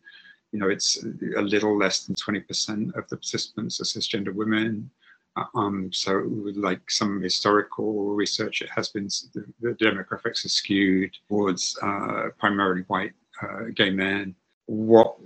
you 0.53 0.59
know, 0.59 0.69
it's 0.69 1.03
a 1.37 1.43
little 1.43 1.77
less 1.77 2.05
than 2.05 2.15
20% 2.15 2.97
of 2.97 3.09
the 3.09 3.17
participants 3.17 3.81
are 3.81 3.85
cisgender 3.85 4.35
women. 4.35 4.91
Uh, 5.37 5.45
um, 5.55 5.93
so, 5.93 6.25
like 6.57 6.91
some 6.91 7.23
historical 7.23 8.15
research, 8.15 8.63
it 8.63 8.69
has 8.75 8.89
been 8.89 9.09
the, 9.33 9.45
the 9.61 9.75
demographics 9.75 10.45
are 10.45 10.49
skewed 10.49 11.17
towards 11.29 11.79
uh, 11.83 12.29
primarily 12.39 12.83
white 12.89 13.13
uh, 13.43 13.67
gay 13.75 13.91
men. 13.91 14.35
What 14.67 15.17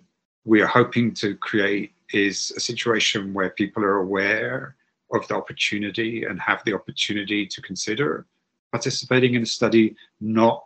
we 0.45 0.61
are 0.61 0.67
hoping 0.67 1.15
to 1.15 1.37
create 1.37 1.93
is 2.13 2.53
a 2.57 2.61
situation 2.61 3.33
where 3.33 3.51
people 3.51 3.83
are 3.83 3.97
aware 3.97 4.77
of 5.13 5.27
the 5.29 5.37
opportunity 5.37 6.25
and 6.25 6.39
have 6.41 6.63
the 6.65 6.75
opportunity 6.75 7.47
to 7.47 7.63
consider 7.63 8.27
participating 8.73 9.35
in 9.35 9.43
a 9.43 9.47
study, 9.47 9.95
not 10.21 10.65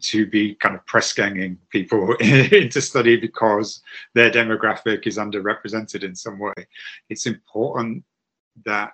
to 0.00 0.26
be 0.26 0.54
kind 0.54 0.74
of 0.74 0.84
press 0.86 1.12
ganging 1.12 1.58
people 1.70 2.14
into 2.20 2.80
study 2.80 3.16
because 3.16 3.82
their 4.14 4.30
demographic 4.30 5.06
is 5.06 5.18
underrepresented 5.18 6.02
in 6.02 6.14
some 6.14 6.38
way. 6.38 6.52
It's 7.08 7.26
important 7.26 8.04
that 8.64 8.92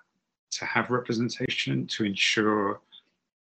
to 0.53 0.65
have 0.65 0.91
representation 0.91 1.87
to 1.89 2.05
ensure 2.05 2.81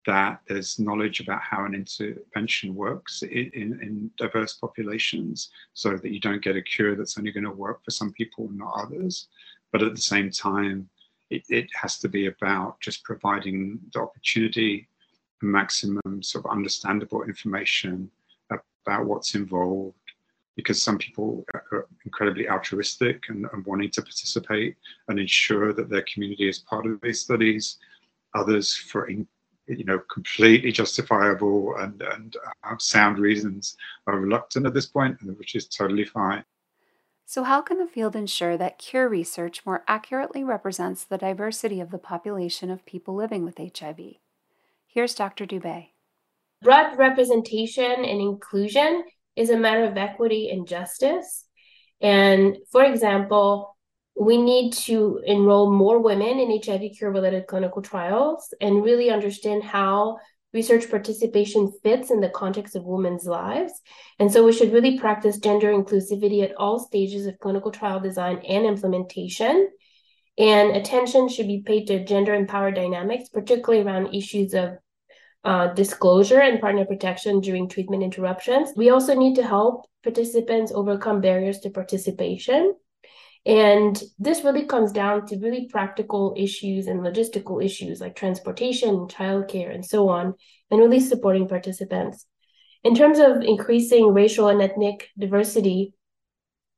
that 0.05 0.41
there's 0.47 0.79
knowledge 0.79 1.19
about 1.19 1.41
how 1.41 1.65
an 1.65 1.75
intervention 1.75 2.73
works 2.73 3.21
in, 3.21 3.51
in, 3.53 3.79
in, 3.81 4.11
diverse 4.17 4.53
populations 4.55 5.51
so 5.73 5.95
that 5.95 6.11
you 6.11 6.19
don't 6.19 6.43
get 6.43 6.55
a 6.55 6.61
cure 6.61 6.95
that's 6.95 7.17
only 7.19 7.31
going 7.31 7.43
to 7.43 7.51
work 7.51 7.83
for 7.85 7.91
some 7.91 8.11
people 8.13 8.47
and 8.47 8.57
not 8.57 8.73
others. 8.75 9.27
But 9.71 9.83
at 9.83 9.93
the 9.93 10.01
same 10.01 10.31
time, 10.31 10.89
it, 11.29 11.43
it 11.49 11.67
has 11.79 11.99
to 11.99 12.09
be 12.09 12.27
about 12.27 12.79
just 12.79 13.03
providing 13.03 13.79
the 13.93 14.01
opportunity 14.01 14.87
maximum 15.45 16.21
sort 16.21 16.45
of 16.45 16.51
understandable 16.51 17.23
information 17.23 18.09
about 18.85 19.05
what's 19.05 19.35
involved 19.35 19.95
because 20.55 20.81
some 20.81 20.97
people 20.97 21.45
are 21.53 21.87
incredibly 22.05 22.49
altruistic 22.49 23.23
and, 23.29 23.45
and, 23.53 23.65
wanting 23.65 23.89
to 23.89 24.01
participate 24.01 24.75
and 25.07 25.19
ensure 25.19 25.73
that 25.73 25.89
their 25.89 26.03
community 26.11 26.47
is 26.49 26.59
part 26.59 26.85
of 26.85 26.99
these 27.01 27.21
studies. 27.21 27.77
Others, 28.35 28.75
for 28.75 29.07
in, 29.07 29.25
you 29.67 29.85
know, 29.85 29.99
completely 30.11 30.71
justifiable 30.71 31.75
and, 31.77 32.01
and 32.01 32.35
uh, 32.63 32.75
sound 32.79 33.17
reasons, 33.17 33.77
are 34.07 34.19
reluctant 34.19 34.65
at 34.65 34.73
this 34.73 34.85
point, 34.85 35.17
which 35.37 35.55
is 35.55 35.67
totally 35.67 36.05
fine. 36.05 36.43
So, 37.25 37.43
how 37.43 37.61
can 37.61 37.77
the 37.77 37.87
field 37.87 38.15
ensure 38.15 38.57
that 38.57 38.77
cure 38.77 39.07
research 39.07 39.65
more 39.65 39.83
accurately 39.87 40.43
represents 40.43 41.05
the 41.05 41.17
diversity 41.17 41.79
of 41.79 41.91
the 41.91 41.97
population 41.97 42.69
of 42.69 42.85
people 42.85 43.15
living 43.15 43.45
with 43.45 43.57
HIV? 43.57 44.15
Here's 44.93 45.15
Dr. 45.15 45.45
Dubé. 45.45 45.87
Broad 46.61 46.97
representation 46.97 48.03
and 48.03 48.19
inclusion 48.19 49.05
is 49.37 49.49
a 49.49 49.57
matter 49.57 49.85
of 49.85 49.95
equity 49.95 50.49
and 50.49 50.67
justice. 50.67 51.45
And 52.01 52.57
for 52.73 52.83
example, 52.83 53.77
we 54.19 54.37
need 54.37 54.73
to 54.73 55.21
enroll 55.25 55.71
more 55.71 55.99
women 55.99 56.39
in 56.39 56.59
HIV 56.61 56.91
cure 56.97 57.09
related 57.09 57.47
clinical 57.47 57.81
trials 57.81 58.53
and 58.59 58.83
really 58.83 59.09
understand 59.09 59.63
how 59.63 60.17
research 60.53 60.89
participation 60.89 61.71
fits 61.83 62.11
in 62.11 62.19
the 62.19 62.27
context 62.27 62.75
of 62.75 62.83
women's 62.83 63.25
lives. 63.25 63.71
And 64.19 64.29
so 64.29 64.43
we 64.43 64.51
should 64.51 64.73
really 64.73 64.99
practice 64.99 65.37
gender 65.37 65.71
inclusivity 65.71 66.43
at 66.43 66.57
all 66.57 66.79
stages 66.79 67.27
of 67.27 67.39
clinical 67.39 67.71
trial 67.71 68.01
design 68.01 68.39
and 68.39 68.65
implementation. 68.65 69.69
And 70.41 70.75
attention 70.75 71.29
should 71.29 71.45
be 71.45 71.61
paid 71.63 71.85
to 71.85 72.03
gender 72.03 72.33
and 72.33 72.49
power 72.49 72.71
dynamics, 72.71 73.29
particularly 73.29 73.85
around 73.85 74.15
issues 74.15 74.55
of 74.55 74.71
uh, 75.43 75.67
disclosure 75.67 76.39
and 76.39 76.59
partner 76.59 76.83
protection 76.83 77.41
during 77.41 77.69
treatment 77.69 78.01
interruptions. 78.01 78.71
We 78.75 78.89
also 78.89 79.13
need 79.13 79.35
to 79.35 79.45
help 79.45 79.85
participants 80.01 80.71
overcome 80.71 81.21
barriers 81.21 81.59
to 81.59 81.69
participation. 81.69 82.73
And 83.45 84.01
this 84.17 84.43
really 84.43 84.65
comes 84.65 84.91
down 84.91 85.27
to 85.27 85.37
really 85.37 85.67
practical 85.67 86.33
issues 86.35 86.87
and 86.87 87.01
logistical 87.01 87.63
issues 87.63 88.01
like 88.01 88.15
transportation, 88.15 89.07
childcare, 89.07 89.71
and 89.71 89.85
so 89.85 90.09
on, 90.09 90.33
and 90.71 90.79
really 90.79 91.01
supporting 91.01 91.47
participants. 91.47 92.25
In 92.83 92.95
terms 92.95 93.19
of 93.19 93.43
increasing 93.43 94.07
racial 94.07 94.47
and 94.47 94.59
ethnic 94.59 95.09
diversity, 95.19 95.93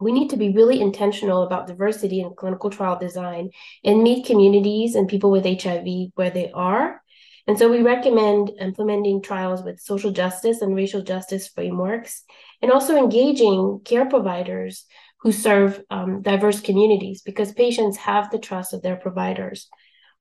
we 0.03 0.11
need 0.11 0.29
to 0.29 0.37
be 0.37 0.49
really 0.49 0.81
intentional 0.81 1.43
about 1.43 1.67
diversity 1.67 2.21
in 2.21 2.35
clinical 2.35 2.69
trial 2.69 2.99
design 2.99 3.49
and 3.83 4.03
meet 4.03 4.25
communities 4.25 4.95
and 4.95 5.07
people 5.07 5.31
with 5.31 5.45
HIV 5.45 6.11
where 6.15 6.29
they 6.29 6.51
are 6.51 7.01
and 7.47 7.59
so 7.59 7.69
we 7.69 7.81
recommend 7.81 8.51
implementing 8.59 9.21
trials 9.21 9.63
with 9.63 9.79
social 9.79 10.11
justice 10.11 10.61
and 10.61 10.75
racial 10.75 11.01
justice 11.01 11.47
frameworks, 11.47 12.23
and 12.61 12.71
also 12.71 12.95
engaging 12.95 13.81
care 13.83 14.05
providers 14.05 14.85
who 15.21 15.31
serve 15.31 15.81
um, 15.89 16.21
diverse 16.21 16.61
communities 16.61 17.21
because 17.21 17.51
patients 17.51 17.97
have 17.97 18.29
the 18.29 18.39
trust 18.39 18.73
of 18.73 18.81
their 18.81 18.95
providers. 18.95 19.69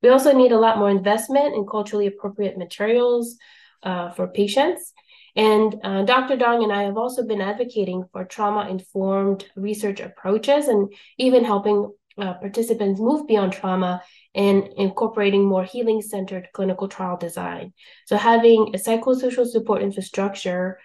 We 0.01 0.09
also 0.09 0.33
need 0.33 0.51
a 0.51 0.59
lot 0.59 0.77
more 0.77 0.89
investment 0.89 1.55
in 1.55 1.65
culturally 1.65 2.07
appropriate 2.07 2.57
materials 2.57 3.37
uh, 3.83 4.11
for 4.11 4.27
patients. 4.27 4.93
And 5.35 5.75
uh, 5.83 6.03
Dr. 6.03 6.37
Dong 6.37 6.63
and 6.63 6.71
I 6.71 6.83
have 6.83 6.97
also 6.97 7.25
been 7.25 7.41
advocating 7.41 8.05
for 8.11 8.23
trauma 8.23 8.69
informed 8.69 9.45
research 9.55 9.99
approaches 9.99 10.67
and 10.67 10.93
even 11.17 11.43
helping 11.43 11.91
uh, 12.17 12.35
participants 12.35 12.99
move 12.99 13.27
beyond 13.27 13.53
trauma 13.53 14.01
and 14.35 14.67
incorporating 14.77 15.45
more 15.45 15.63
healing 15.63 16.01
centered 16.01 16.49
clinical 16.53 16.87
trial 16.87 17.17
design. 17.17 17.73
So, 18.05 18.17
having 18.17 18.71
a 18.73 18.77
psychosocial 18.77 19.47
support 19.47 19.81
infrastructure 19.81 20.79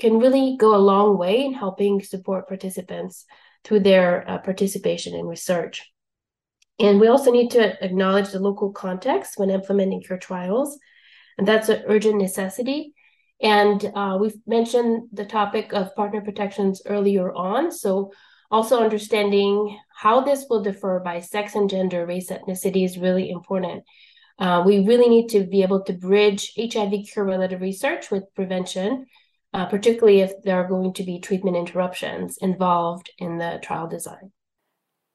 can 0.00 0.18
really 0.18 0.56
go 0.58 0.74
a 0.74 0.78
long 0.78 1.16
way 1.16 1.44
in 1.44 1.54
helping 1.54 2.02
support 2.02 2.48
participants 2.48 3.24
through 3.62 3.80
their 3.80 4.28
uh, 4.28 4.38
participation 4.38 5.14
in 5.14 5.26
research. 5.26 5.88
And 6.80 6.98
we 6.98 7.06
also 7.06 7.30
need 7.30 7.52
to 7.52 7.84
acknowledge 7.84 8.30
the 8.30 8.40
local 8.40 8.72
context 8.72 9.38
when 9.38 9.50
implementing 9.50 10.02
cure 10.02 10.18
trials, 10.18 10.78
and 11.38 11.46
that's 11.46 11.68
an 11.68 11.84
urgent 11.86 12.16
necessity. 12.16 12.94
And 13.42 13.90
uh, 13.94 14.18
we've 14.20 14.38
mentioned 14.46 15.08
the 15.12 15.24
topic 15.24 15.72
of 15.72 15.94
partner 15.96 16.20
protections 16.20 16.80
earlier 16.86 17.32
on. 17.34 17.72
So, 17.72 18.12
also 18.50 18.80
understanding 18.80 19.78
how 19.96 20.20
this 20.20 20.44
will 20.48 20.62
differ 20.62 21.00
by 21.02 21.20
sex 21.20 21.54
and 21.54 21.70
gender, 21.70 22.04
race, 22.04 22.30
ethnicity 22.30 22.84
is 22.84 22.98
really 22.98 23.30
important. 23.30 23.82
Uh, 24.38 24.62
we 24.64 24.86
really 24.86 25.08
need 25.08 25.28
to 25.28 25.44
be 25.44 25.62
able 25.62 25.82
to 25.84 25.92
bridge 25.94 26.52
HIV 26.58 27.06
cure 27.10 27.24
related 27.24 27.62
research 27.62 28.10
with 28.10 28.24
prevention, 28.34 29.06
uh, 29.54 29.66
particularly 29.66 30.20
if 30.20 30.32
there 30.42 30.56
are 30.56 30.68
going 30.68 30.92
to 30.94 31.02
be 31.02 31.18
treatment 31.18 31.56
interruptions 31.56 32.36
involved 32.38 33.10
in 33.18 33.38
the 33.38 33.58
trial 33.62 33.88
design. 33.88 34.32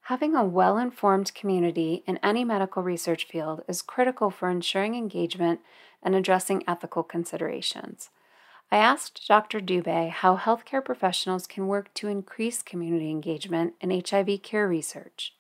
Having 0.02 0.36
a 0.36 0.46
well 0.46 0.78
informed 0.78 1.34
community 1.36 2.04
in 2.08 2.18
any 2.24 2.46
medical 2.46 2.82
research 2.82 3.28
field 3.28 3.64
is 3.68 3.82
critical 3.82 4.32
for 4.32 4.50
ensuring 4.50 4.96
engagement 4.96 5.60
and 6.02 6.16
addressing 6.16 6.64
ethical 6.68 7.04
considerations. 7.04 8.10
I 8.70 8.78
asked 8.78 9.26
Dr. 9.28 9.62
Dubé 9.62 10.10
how 10.10 10.36
healthcare 10.36 10.84
professionals 10.84 11.48
can 11.48 11.68
work 11.68 11.94
to 11.96 12.10
increase 12.10 12.62
community 12.62 13.10
engagement 13.10 13.76
in 13.80 14.02
HIV 14.06 14.42
care 14.44 14.68
research. 14.68 15.34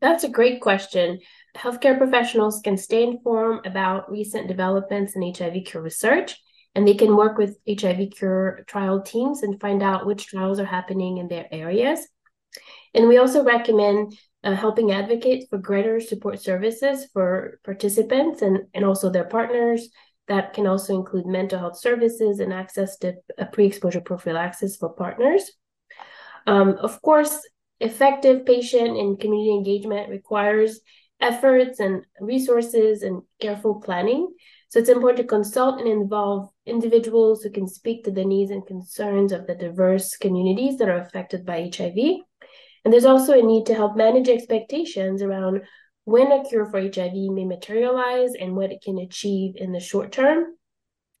That's 0.00 0.22
a 0.22 0.28
great 0.28 0.60
question. 0.60 1.18
Healthcare 1.56 1.98
professionals 1.98 2.60
can 2.62 2.76
stay 2.76 3.02
informed 3.02 3.66
about 3.66 4.08
recent 4.08 4.46
developments 4.46 5.16
in 5.16 5.34
HIV 5.34 5.64
cure 5.66 5.82
research, 5.82 6.40
and 6.76 6.86
they 6.86 6.94
can 6.94 7.16
work 7.16 7.38
with 7.38 7.58
HIV 7.68 8.10
cure 8.12 8.60
trial 8.68 9.02
teams 9.02 9.42
and 9.42 9.60
find 9.60 9.82
out 9.82 10.06
which 10.06 10.28
trials 10.28 10.60
are 10.60 10.64
happening 10.64 11.18
in 11.18 11.26
their 11.26 11.48
areas. 11.50 12.06
And 12.94 13.08
we 13.08 13.18
also 13.18 13.42
recommend 13.42 14.16
uh, 14.44 14.54
helping 14.54 14.92
advocate 14.92 15.48
for 15.50 15.58
greater 15.58 15.98
support 16.00 16.40
services 16.40 17.06
for 17.12 17.58
participants 17.64 18.42
and, 18.42 18.60
and 18.72 18.84
also 18.84 19.10
their 19.10 19.24
partners, 19.24 19.88
that 20.28 20.52
can 20.52 20.66
also 20.66 20.94
include 20.94 21.26
mental 21.26 21.58
health 21.58 21.78
services 21.78 22.40
and 22.40 22.52
access 22.52 22.96
to 22.98 23.14
pre 23.52 23.66
exposure 23.66 24.00
prophylaxis 24.00 24.76
for 24.76 24.90
partners. 24.90 25.50
Um, 26.46 26.76
of 26.80 27.00
course, 27.02 27.40
effective 27.80 28.46
patient 28.46 28.96
and 28.96 29.18
community 29.18 29.54
engagement 29.54 30.08
requires 30.08 30.80
efforts 31.20 31.80
and 31.80 32.04
resources 32.20 33.02
and 33.02 33.22
careful 33.40 33.80
planning. 33.80 34.28
So 34.68 34.78
it's 34.78 34.88
important 34.90 35.18
to 35.18 35.24
consult 35.24 35.80
and 35.80 35.88
involve 35.88 36.50
individuals 36.66 37.42
who 37.42 37.50
can 37.50 37.66
speak 37.66 38.04
to 38.04 38.10
the 38.10 38.24
needs 38.24 38.50
and 38.50 38.66
concerns 38.66 39.32
of 39.32 39.46
the 39.46 39.54
diverse 39.54 40.16
communities 40.16 40.76
that 40.78 40.88
are 40.88 40.98
affected 40.98 41.46
by 41.46 41.70
HIV. 41.74 42.20
And 42.84 42.92
there's 42.92 43.06
also 43.06 43.38
a 43.38 43.42
need 43.42 43.66
to 43.66 43.74
help 43.74 43.96
manage 43.96 44.28
expectations 44.28 45.22
around 45.22 45.62
when 46.08 46.32
a 46.32 46.42
cure 46.42 46.64
for 46.64 46.80
HIV 46.80 47.12
may 47.12 47.44
materialize 47.44 48.32
and 48.40 48.56
what 48.56 48.72
it 48.72 48.80
can 48.82 48.96
achieve 48.96 49.56
in 49.56 49.72
the 49.72 49.80
short 49.80 50.10
term. 50.10 50.56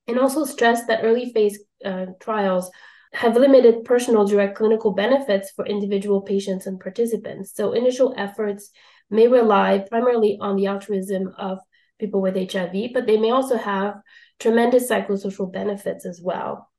And 0.06 0.18
also 0.18 0.46
stress 0.46 0.86
that 0.86 1.00
early 1.02 1.30
phase 1.30 1.58
uh, 1.84 2.06
trials 2.20 2.70
have 3.12 3.36
limited 3.36 3.84
personal 3.84 4.26
direct 4.26 4.56
clinical 4.56 4.92
benefits 4.92 5.50
for 5.50 5.66
individual 5.66 6.22
patients 6.22 6.66
and 6.66 6.80
participants. 6.80 7.52
So 7.54 7.72
initial 7.72 8.14
efforts 8.16 8.70
may 9.10 9.28
rely 9.28 9.84
primarily 9.90 10.38
on 10.40 10.56
the 10.56 10.68
altruism 10.68 11.34
of 11.36 11.58
people 12.00 12.22
with 12.22 12.36
HIV, 12.50 12.94
but 12.94 13.06
they 13.06 13.18
may 13.18 13.30
also 13.30 13.58
have 13.58 13.96
tremendous 14.40 14.90
psychosocial 14.90 15.52
benefits 15.52 16.06
as 16.06 16.18
well. 16.22 16.70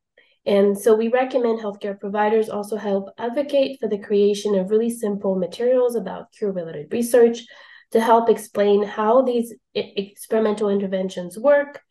And 0.47 0.75
so 0.75 0.95
we 0.95 1.09
recommend 1.09 1.59
healthcare 1.59 1.99
providers 1.99 2.49
also 2.49 2.75
help 2.75 3.09
advocate 3.19 3.79
for 3.79 3.87
the 3.87 3.99
creation 3.99 4.55
of 4.55 4.71
really 4.71 4.89
simple 4.89 5.35
materials 5.35 5.95
about 5.95 6.31
cure 6.31 6.51
related 6.51 6.91
research 6.91 7.41
to 7.91 7.99
help 7.99 8.29
explain 8.29 8.83
how 8.83 9.21
these 9.21 9.53
experimental 9.73 10.69
interventions 10.69 11.37
work, 11.37 11.81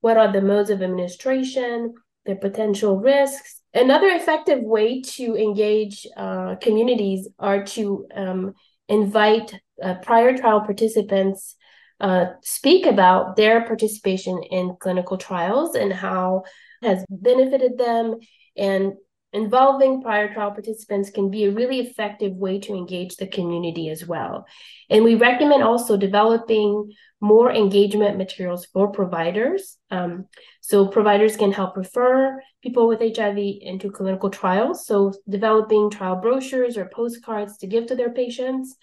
what 0.00 0.16
are 0.16 0.32
the 0.32 0.42
modes 0.42 0.70
of 0.70 0.82
administration, 0.82 1.94
their 2.26 2.36
potential 2.36 2.98
risks. 2.98 3.60
Another 3.72 4.08
effective 4.08 4.62
way 4.62 5.00
to 5.02 5.36
engage 5.36 6.06
uh, 6.16 6.56
communities 6.56 7.28
are 7.38 7.64
to 7.64 8.06
um, 8.14 8.54
invite 8.88 9.54
uh, 9.82 9.94
prior 9.94 10.36
trial 10.36 10.60
participants 10.60 11.56
uh, 12.00 12.26
speak 12.42 12.86
about 12.86 13.36
their 13.36 13.64
participation 13.64 14.42
in 14.50 14.76
clinical 14.80 15.16
trials 15.16 15.74
and 15.74 15.92
how 15.92 16.42
has 16.82 17.04
benefited 17.08 17.78
them 17.78 18.16
and 18.56 18.94
involving 19.34 20.00
prior 20.00 20.32
trial 20.32 20.52
participants 20.52 21.10
can 21.10 21.30
be 21.30 21.44
a 21.44 21.50
really 21.50 21.80
effective 21.80 22.32
way 22.32 22.60
to 22.60 22.74
engage 22.74 23.16
the 23.16 23.26
community 23.26 23.90
as 23.90 24.06
well. 24.06 24.46
And 24.88 25.04
we 25.04 25.16
recommend 25.16 25.62
also 25.62 25.96
developing 25.96 26.92
more 27.20 27.50
engagement 27.50 28.16
materials 28.16 28.66
for 28.66 28.92
providers. 28.92 29.76
Um, 29.90 30.26
so 30.60 30.86
providers 30.86 31.36
can 31.36 31.52
help 31.52 31.76
refer 31.76 32.40
people 32.62 32.86
with 32.86 33.00
HIV 33.00 33.38
into 33.60 33.90
clinical 33.90 34.30
trials. 34.30 34.86
So 34.86 35.12
developing 35.28 35.90
trial 35.90 36.16
brochures 36.16 36.76
or 36.76 36.86
postcards 36.86 37.58
to 37.58 37.66
give 37.66 37.86
to 37.86 37.96
their 37.96 38.10
patients, 38.10 38.76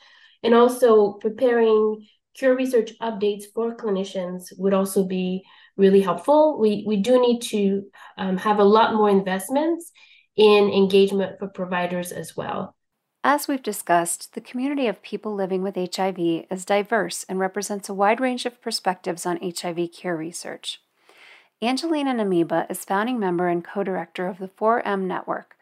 and 0.44 0.54
also 0.54 1.14
preparing 1.14 2.06
cure 2.34 2.56
research 2.56 2.92
updates 3.02 3.44
for 3.54 3.76
clinicians 3.76 4.46
would 4.58 4.74
also 4.74 5.06
be 5.06 5.44
really 5.78 6.02
helpful. 6.02 6.60
We, 6.60 6.84
we 6.86 6.98
do 6.98 7.22
need 7.22 7.42
to 7.44 7.84
um, 8.18 8.38
have 8.38 8.60
a 8.60 8.64
lot 8.64 8.96
more 8.96 9.10
investments 9.10 9.92
in 10.42 10.72
engagement 10.72 11.38
for 11.38 11.48
providers 11.48 12.12
as 12.12 12.36
well. 12.36 12.76
As 13.24 13.48
we've 13.48 13.62
discussed, 13.62 14.34
the 14.34 14.42
community 14.42 14.88
of 14.88 15.04
people 15.04 15.36
living 15.36 15.62
with 15.62 15.76
HIV 15.76 16.18
is 16.50 16.66
diverse 16.66 17.24
and 17.30 17.38
represents 17.38 17.88
a 17.88 17.94
wide 17.94 18.20
range 18.20 18.48
of 18.48 18.60
perspectives 18.60 19.28
on 19.28 19.40
HIV 19.40 19.92
cure 19.92 20.16
research. 20.16 20.82
Angelina 21.62 22.16
Namiba 22.16 22.70
is 22.72 22.84
founding 22.84 23.20
member 23.20 23.50
and 23.50 23.64
co 23.64 23.84
director 23.84 24.26
of 24.26 24.40
the 24.40 24.48
4M 24.48 25.02
Network, 25.04 25.56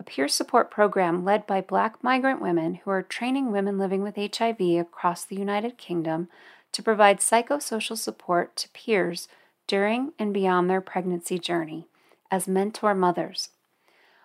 a 0.00 0.02
peer 0.02 0.26
support 0.26 0.68
program 0.68 1.24
led 1.24 1.46
by 1.46 1.60
Black 1.60 2.02
migrant 2.02 2.42
women 2.42 2.80
who 2.82 2.90
are 2.90 3.04
training 3.04 3.52
women 3.52 3.78
living 3.78 4.02
with 4.02 4.16
HIV 4.16 4.80
across 4.80 5.24
the 5.24 5.36
United 5.36 5.78
Kingdom 5.78 6.28
to 6.72 6.82
provide 6.82 7.20
psychosocial 7.20 7.96
support 7.96 8.56
to 8.56 8.68
peers 8.70 9.28
during 9.68 10.12
and 10.18 10.34
beyond 10.34 10.68
their 10.68 10.80
pregnancy 10.80 11.38
journey 11.38 11.86
as 12.32 12.48
mentor 12.48 12.96
mothers. 12.96 13.50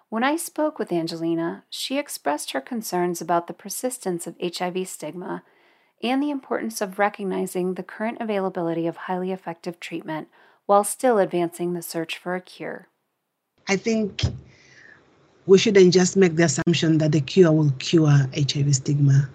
When 0.10 0.24
I 0.24 0.38
spoke 0.38 0.80
with 0.80 0.92
Angelina, 0.92 1.66
she 1.70 2.00
expressed 2.00 2.52
her 2.52 2.62
concerns 2.62 3.22
about 3.22 3.46
the 3.46 3.54
persistence 3.54 4.26
of 4.26 4.36
HIV 4.42 4.88
stigma 4.88 5.44
and 6.02 6.24
the 6.24 6.32
importance 6.32 6.82
of 6.82 6.98
recognizing 6.98 7.76
the 7.76 7.84
current 7.84 8.18
availability 8.20 8.88
of 8.88 8.98
highly 8.98 9.32
effective 9.32 9.80
treatment 9.80 10.28
while 10.66 10.84
still 10.84 11.20
advancing 11.20 11.74
the 11.74 11.84
search 11.84 12.18
for 12.18 12.34
a 12.34 12.42
cure. 12.42 12.88
I 13.68 13.76
think 13.76 14.24
we 15.46 15.60
shouldn't 15.60 15.94
just 15.94 16.18
make 16.18 16.36
the 16.36 16.46
assumption 16.46 16.98
that 16.98 17.12
the 17.12 17.22
cure 17.22 17.52
will 17.52 17.72
cure 17.78 18.28
HIV 18.34 18.76
stigma. 18.78 19.30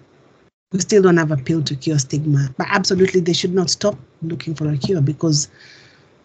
We 0.73 0.79
still 0.79 1.03
don't 1.03 1.15
have 1.15 1.31
a 1.31 1.37
pill 1.37 1.63
to 1.63 1.75
cure 1.77 1.99
stigma, 1.99 2.49
but 2.57 2.67
absolutely 2.69 3.21
they 3.21 3.31
should 3.31 3.53
not 3.53 3.69
stop 3.69 3.97
looking 4.21 4.53
for 4.53 4.67
a 4.67 4.77
cure 4.77 4.99
because 4.99 5.47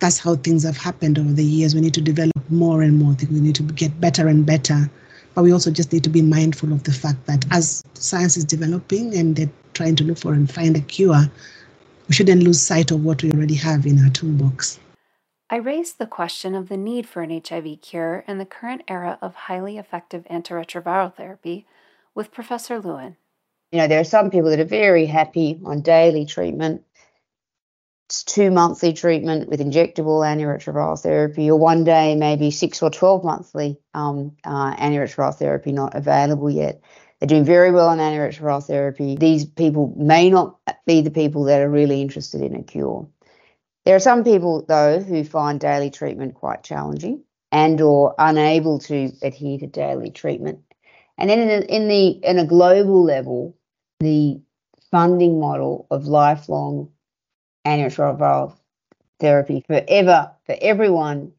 that's 0.01 0.19
how 0.19 0.35
things 0.37 0.65
have 0.65 0.77
happened 0.77 1.19
over 1.19 1.33
the 1.33 1.45
years. 1.45 1.75
We 1.75 1.81
need 1.81 1.95
to 1.95 2.01
develop 2.01 2.33
more 2.51 2.83
and 2.83 2.99
more. 2.99 3.15
We 3.31 3.41
need 3.41 3.55
to 3.57 3.63
get 3.63 4.01
better 4.01 4.27
and 4.27 4.45
better. 4.45 4.91
But 5.35 5.45
we 5.45 5.53
also 5.53 5.71
just 5.71 5.93
need 5.93 6.05
to 6.05 6.11
be 6.11 6.23
mindful 6.23 6.73
of 6.73 6.83
the 6.85 6.93
fact 6.93 7.27
that 7.27 7.45
as 7.53 7.85
science 7.95 8.37
is 8.37 8.45
developing 8.45 9.15
and 9.15 9.37
they're 9.37 9.51
trying 9.75 9.97
to 9.97 10.05
look 10.05 10.19
for 10.19 10.33
and 10.33 10.51
find 10.51 10.77
a 10.77 10.81
cure, 10.81 11.31
we 12.09 12.15
shouldn't 12.15 12.43
lose 12.43 12.61
sight 12.61 12.91
of 12.91 13.05
what 13.05 13.23
we 13.23 13.31
already 13.31 13.55
have 13.55 13.87
in 13.87 14.03
our 14.03 14.11
toolbox. 14.11 14.81
I 15.49 15.57
raised 15.57 15.99
the 15.99 16.07
question 16.07 16.55
of 16.55 16.69
the 16.69 16.77
need 16.77 17.09
for 17.09 17.23
an 17.23 17.31
HIV 17.31 17.81
cure 17.81 18.25
in 18.27 18.39
the 18.39 18.47
current 18.47 18.83
era 18.89 19.19
of 19.21 19.35
highly 19.35 19.79
effective 19.79 20.25
antiretroviral 20.31 21.15
therapy 21.15 21.67
with 22.15 22.33
Professor 22.33 22.81
Lewin. 22.81 23.17
You 23.73 23.79
know, 23.79 23.89
there 23.89 24.01
are 24.01 24.05
some 24.05 24.31
people 24.31 24.51
that 24.51 24.61
are 24.61 24.65
very 24.65 25.07
happy 25.07 25.61
on 25.65 25.81
daily 25.81 26.25
treatment 26.25 26.83
two 28.11 28.51
monthly 28.51 28.93
treatment 28.93 29.49
with 29.49 29.61
injectable 29.61 30.25
antiretroviral 30.25 31.01
therapy, 31.01 31.51
or 31.51 31.59
one 31.59 31.85
day 31.85 32.15
maybe 32.17 32.51
six 32.51 32.83
or 32.83 32.91
12 32.91 33.25
monthly 33.25 33.79
um, 33.95 34.37
uh, 34.45 34.75
antiretroviral 34.77 35.35
therapy 35.35 35.73
not 35.73 35.95
available 35.95 36.51
yet. 36.51 36.81
They're 37.19 37.29
doing 37.29 37.45
very 37.45 37.71
well 37.71 37.89
on 37.89 37.99
antiretroviral 37.99 38.67
therapy. 38.67 39.17
These 39.17 39.45
people 39.45 39.95
may 39.97 40.31
not 40.31 40.59
be 40.87 41.03
the 41.03 41.11
people 41.11 41.45
that 41.45 41.61
are 41.61 41.71
really 41.71 42.01
interested 42.01 42.41
in 42.43 42.57
a 42.57 42.63
cure. 42.63 43.09
There 43.85 43.97
are 43.97 44.01
some 44.01 44.25
people, 44.25 44.65
though, 44.67 45.01
who 45.01 45.25
find 45.25 45.61
daily 45.61 45.91
treatment 45.91 46.35
quite 46.35 46.63
challenging 46.63 47.25
and 47.53 47.81
or 47.81 48.15
unable 48.19 48.79
to 48.81 49.13
adhere 49.23 49.59
to 49.59 49.67
daily 49.67 50.11
treatment. 50.11 50.61
And 51.19 51.29
then 51.29 51.41
in, 51.41 51.49
the, 51.49 51.75
in 51.75 51.89
the 51.89 52.09
in 52.09 52.39
a 52.39 52.47
global 52.47 53.05
level, 53.05 53.57
the 54.01 54.41
funding 54.91 55.39
model 55.39 55.87
of 55.91 56.07
lifelong 56.07 56.91
antiretroviral 57.67 58.57
therapy 59.19 59.65
forever 59.67 60.33
for 60.47 60.57
everyone 60.61 61.33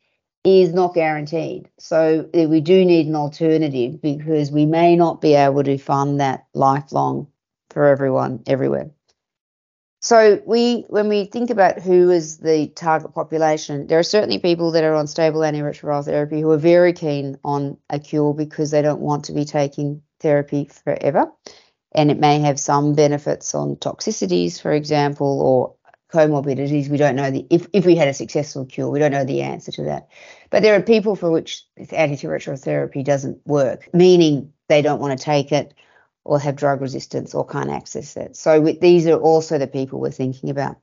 is 0.43 0.74
not 0.74 0.95
guaranteed. 0.95 1.69
So 1.78 2.30
eh, 2.34 2.45
we 2.45 2.61
do 2.61 2.84
need 2.86 3.07
an 3.07 3.15
alternative 3.15 4.01
because 4.01 4.51
we 4.51 4.65
may 4.65 4.95
not 4.95 5.22
be 5.22 5.36
able 5.36 5.63
to 5.63 5.78
fund 5.78 6.19
that 6.19 6.45
lifelong 6.53 7.28
for 7.69 7.86
everyone 7.86 8.43
everywhere. 8.47 8.91
So 10.03 10.41
we 10.47 10.86
when 10.89 11.09
we 11.09 11.26
think 11.26 11.51
about 11.51 11.80
who 11.80 12.09
is 12.09 12.39
the 12.39 12.67
target 12.69 13.13
population, 13.13 13.86
there 13.86 13.99
are 13.99 14.03
certainly 14.03 14.39
people 14.39 14.72
that 14.72 14.84
are 14.84 14.95
on 14.95 15.05
stable 15.05 15.41
antiretroviral 15.41 16.03
therapy 16.03 16.41
who 16.41 16.49
are 16.49 16.57
very 16.57 16.93
keen 16.93 17.38
on 17.43 17.78
a 17.88 17.99
cure 17.99 18.34
because 18.34 18.72
they 18.72 18.82
don't 18.82 18.99
want 18.99 19.26
to 19.26 19.34
be 19.34 19.45
taking 19.45 20.01
therapy 20.19 20.65
forever. 20.65 21.32
And 21.93 22.09
it 22.09 22.19
may 22.19 22.39
have 22.39 22.59
some 22.59 22.95
benefits 22.95 23.53
on 23.53 23.76
toxicities, 23.76 24.59
for 24.59 24.72
example, 24.72 25.39
or 25.39 25.76
comorbidities. 26.12 26.89
We 26.89 26.97
don't 26.97 27.16
know 27.16 27.32
the 27.32 27.45
if, 27.49 27.68
if 27.74 27.86
we 27.86 27.95
had 27.95 28.07
a 28.07 28.14
successful 28.14 28.66
cure, 28.66 28.89
we 28.89 28.99
don't 28.99 29.12
know 29.12 29.26
the 29.26 29.41
answer 29.41 29.72
to 29.74 29.84
that. 29.84 30.09
But 30.49 30.64
there 30.64 30.76
are 30.76 30.82
people 30.82 31.16
for 31.16 31.32
which 31.32 31.64
antiretroviral 31.80 32.59
therapy 32.59 33.03
doesn't 33.03 33.45
work, 33.45 33.89
meaning 33.93 34.53
they 34.68 34.82
don't 34.82 34.99
want 34.99 35.18
to 35.18 35.24
take 35.24 35.51
it 35.51 35.74
or 36.24 36.39
have 36.39 36.55
drug 36.55 36.82
resistance 36.82 37.34
or 37.34 37.45
can't 37.45 37.70
access 37.70 38.16
it. 38.16 38.36
So 38.36 38.62
we, 38.62 38.78
these 38.78 39.07
are 39.07 39.20
also 39.20 39.57
the 39.57 39.68
people 39.68 39.99
we're 39.99 40.12
thinking 40.12 40.49
about. 40.49 40.78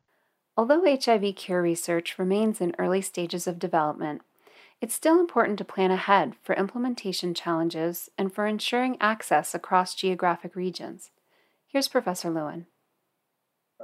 Although 0.57 0.83
HIV 0.85 1.37
cure 1.37 1.63
research 1.63 2.19
remains 2.19 2.61
in 2.61 2.75
early 2.79 3.01
stages 3.01 3.47
of 3.47 3.61
development, 3.61 4.23
it's 4.81 4.95
still 4.95 5.21
important 5.21 5.59
to 5.59 5.65
plan 5.65 5.91
ahead 5.91 6.35
for 6.43 6.55
implementation 6.55 7.35
challenges 7.35 8.11
and 8.19 8.33
for 8.33 8.47
ensuring 8.47 8.97
access 9.01 9.55
across 9.55 9.95
geographic 9.95 10.57
regions. 10.57 11.11
Here's 11.69 11.89
Professor 11.89 12.31
Lewin 12.31 12.67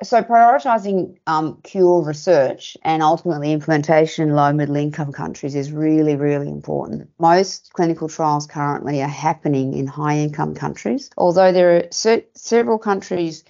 so 0.03 0.23
prioritizing 0.23 1.17
um, 1.27 1.61
cure 1.63 2.03
research 2.03 2.77
and 2.83 3.03
ultimately 3.03 3.53
implementation 3.53 4.29
in 4.29 4.35
low 4.35 4.53
middle 4.53 4.77
income 4.77 5.13
countries 5.13 5.55
is 5.55 5.71
really 5.71 6.17
really 6.17 6.49
important. 6.49 7.09
Most 7.19 7.73
clinical 7.73 8.09
trials 8.09 8.47
currently 8.47 9.03
are 9.03 9.09
happening 9.09 9.75
in 9.75 9.87
high 9.87 10.19
income 10.19 10.55
countries 10.55 11.11
although 11.17 11.53
there 11.53 11.77
are 11.77 11.85
se- 11.91 12.27
several 12.35 12.79
countries 12.79 13.45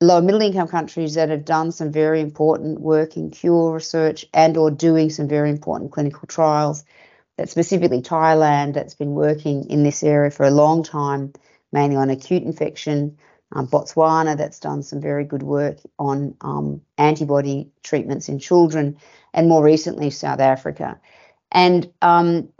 low 0.00 0.20
middle 0.20 0.42
income 0.42 0.68
countries 0.68 1.14
that 1.14 1.28
have 1.28 1.44
done 1.44 1.72
some 1.72 1.90
very 1.90 2.20
important 2.20 2.80
work 2.80 3.16
in 3.16 3.30
cure 3.30 3.72
research 3.72 4.24
and 4.32 4.56
or 4.56 4.70
doing 4.70 5.10
some 5.10 5.26
very 5.26 5.50
important 5.50 5.90
clinical 5.90 6.26
trials 6.28 6.84
that 7.36 7.48
specifically 7.48 8.00
thailand 8.00 8.74
that's 8.74 8.94
been 8.94 9.10
working 9.10 9.68
in 9.68 9.82
this 9.82 10.04
area 10.04 10.30
for 10.30 10.46
a 10.46 10.52
long 10.52 10.84
time 10.84 11.32
mainly 11.72 11.96
on 11.96 12.10
acute 12.10 12.44
infection 12.44 13.18
um, 13.52 13.66
Botswana, 13.66 14.36
that's 14.36 14.60
done 14.60 14.82
some 14.82 15.00
very 15.00 15.24
good 15.24 15.42
work 15.42 15.78
on 15.98 16.34
um, 16.40 16.82
antibody 16.98 17.70
treatments 17.82 18.28
in 18.28 18.38
children, 18.38 18.98
and 19.32 19.48
more 19.48 19.62
recently, 19.62 20.10
South 20.10 20.40
Africa. 20.40 21.00
And 21.50 21.90
um, 22.02 22.50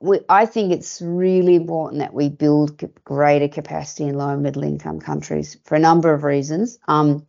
we, 0.00 0.20
I 0.28 0.46
think 0.46 0.72
it's 0.72 1.02
really 1.02 1.54
important 1.54 2.00
that 2.00 2.14
we 2.14 2.28
build 2.28 2.82
greater 3.04 3.48
capacity 3.48 4.04
in 4.04 4.14
low 4.14 4.30
and 4.30 4.42
middle 4.42 4.64
income 4.64 5.00
countries 5.00 5.58
for 5.64 5.74
a 5.74 5.80
number 5.80 6.12
of 6.12 6.24
reasons. 6.24 6.78
Um, 6.88 7.26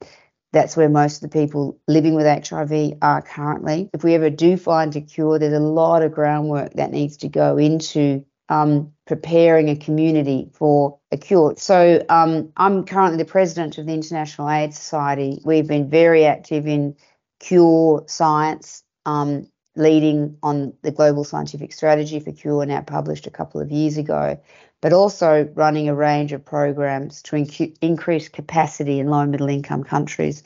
that's 0.54 0.78
where 0.78 0.88
most 0.88 1.22
of 1.22 1.30
the 1.30 1.38
people 1.38 1.78
living 1.86 2.16
with 2.16 2.26
HIV 2.26 2.94
are 3.02 3.22
currently. 3.22 3.90
If 3.94 4.06
we 4.06 4.16
ever 4.16 4.30
do 4.30 4.56
find 4.56 4.96
a 4.96 5.02
cure, 5.02 5.38
there's 5.38 5.54
a 5.54 5.60
lot 5.60 6.02
of 6.02 6.14
groundwork 6.14 6.74
that 6.76 6.92
needs 6.92 7.18
to 7.18 7.28
go 7.28 7.58
into 7.58 8.26
um, 8.48 8.94
preparing 9.06 9.70
a 9.70 9.76
community 9.76 10.50
for 10.54 11.00
a 11.16 11.18
cure. 11.18 11.56
So 11.58 12.06
um, 12.10 12.52
I'm 12.58 12.86
currently 12.86 13.18
the 13.18 13.30
president 13.30 13.78
of 13.78 13.88
the 13.88 13.94
International 13.94 14.50
AIDS 14.50 14.78
Society. 14.78 15.42
We've 15.44 15.68
been 15.68 15.90
very 15.90 16.26
active 16.26 16.68
in 16.68 16.96
cure 17.40 18.04
science, 18.08 18.84
um, 19.06 19.48
leading 19.76 20.38
on 20.44 20.74
the 20.84 20.92
global 20.92 21.24
scientific 21.24 21.74
strategy 21.74 22.20
for 22.20 22.32
cure, 22.32 22.66
now 22.66 22.82
published 22.82 23.28
a 23.28 23.32
couple 23.32 23.60
of 23.60 23.72
years 23.72 23.98
ago, 23.98 24.40
but 24.82 24.94
also 24.94 25.50
running 25.56 25.90
a 25.90 25.96
range 25.96 26.32
of 26.32 26.46
programs 26.46 27.22
to 27.24 27.36
inc- 27.36 27.76
increase 27.82 28.30
capacity 28.30 29.00
in 29.00 29.08
low 29.08 29.20
and 29.22 29.32
middle 29.32 29.50
income 29.50 29.84
countries. 29.84 30.44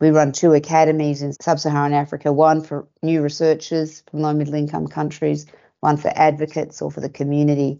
We 0.00 0.10
run 0.10 0.32
two 0.32 0.52
academies 0.54 1.22
in 1.22 1.32
sub 1.40 1.60
Saharan 1.60 1.92
Africa, 1.92 2.32
one 2.32 2.62
for 2.62 2.86
new 3.02 3.22
researchers 3.22 4.02
from 4.10 4.20
low 4.20 4.30
and 4.30 4.38
middle 4.38 4.54
income 4.54 4.88
countries 4.88 5.46
one 5.84 5.98
for 5.98 6.10
advocates 6.16 6.80
or 6.80 6.90
for 6.90 7.02
the 7.02 7.10
community. 7.10 7.78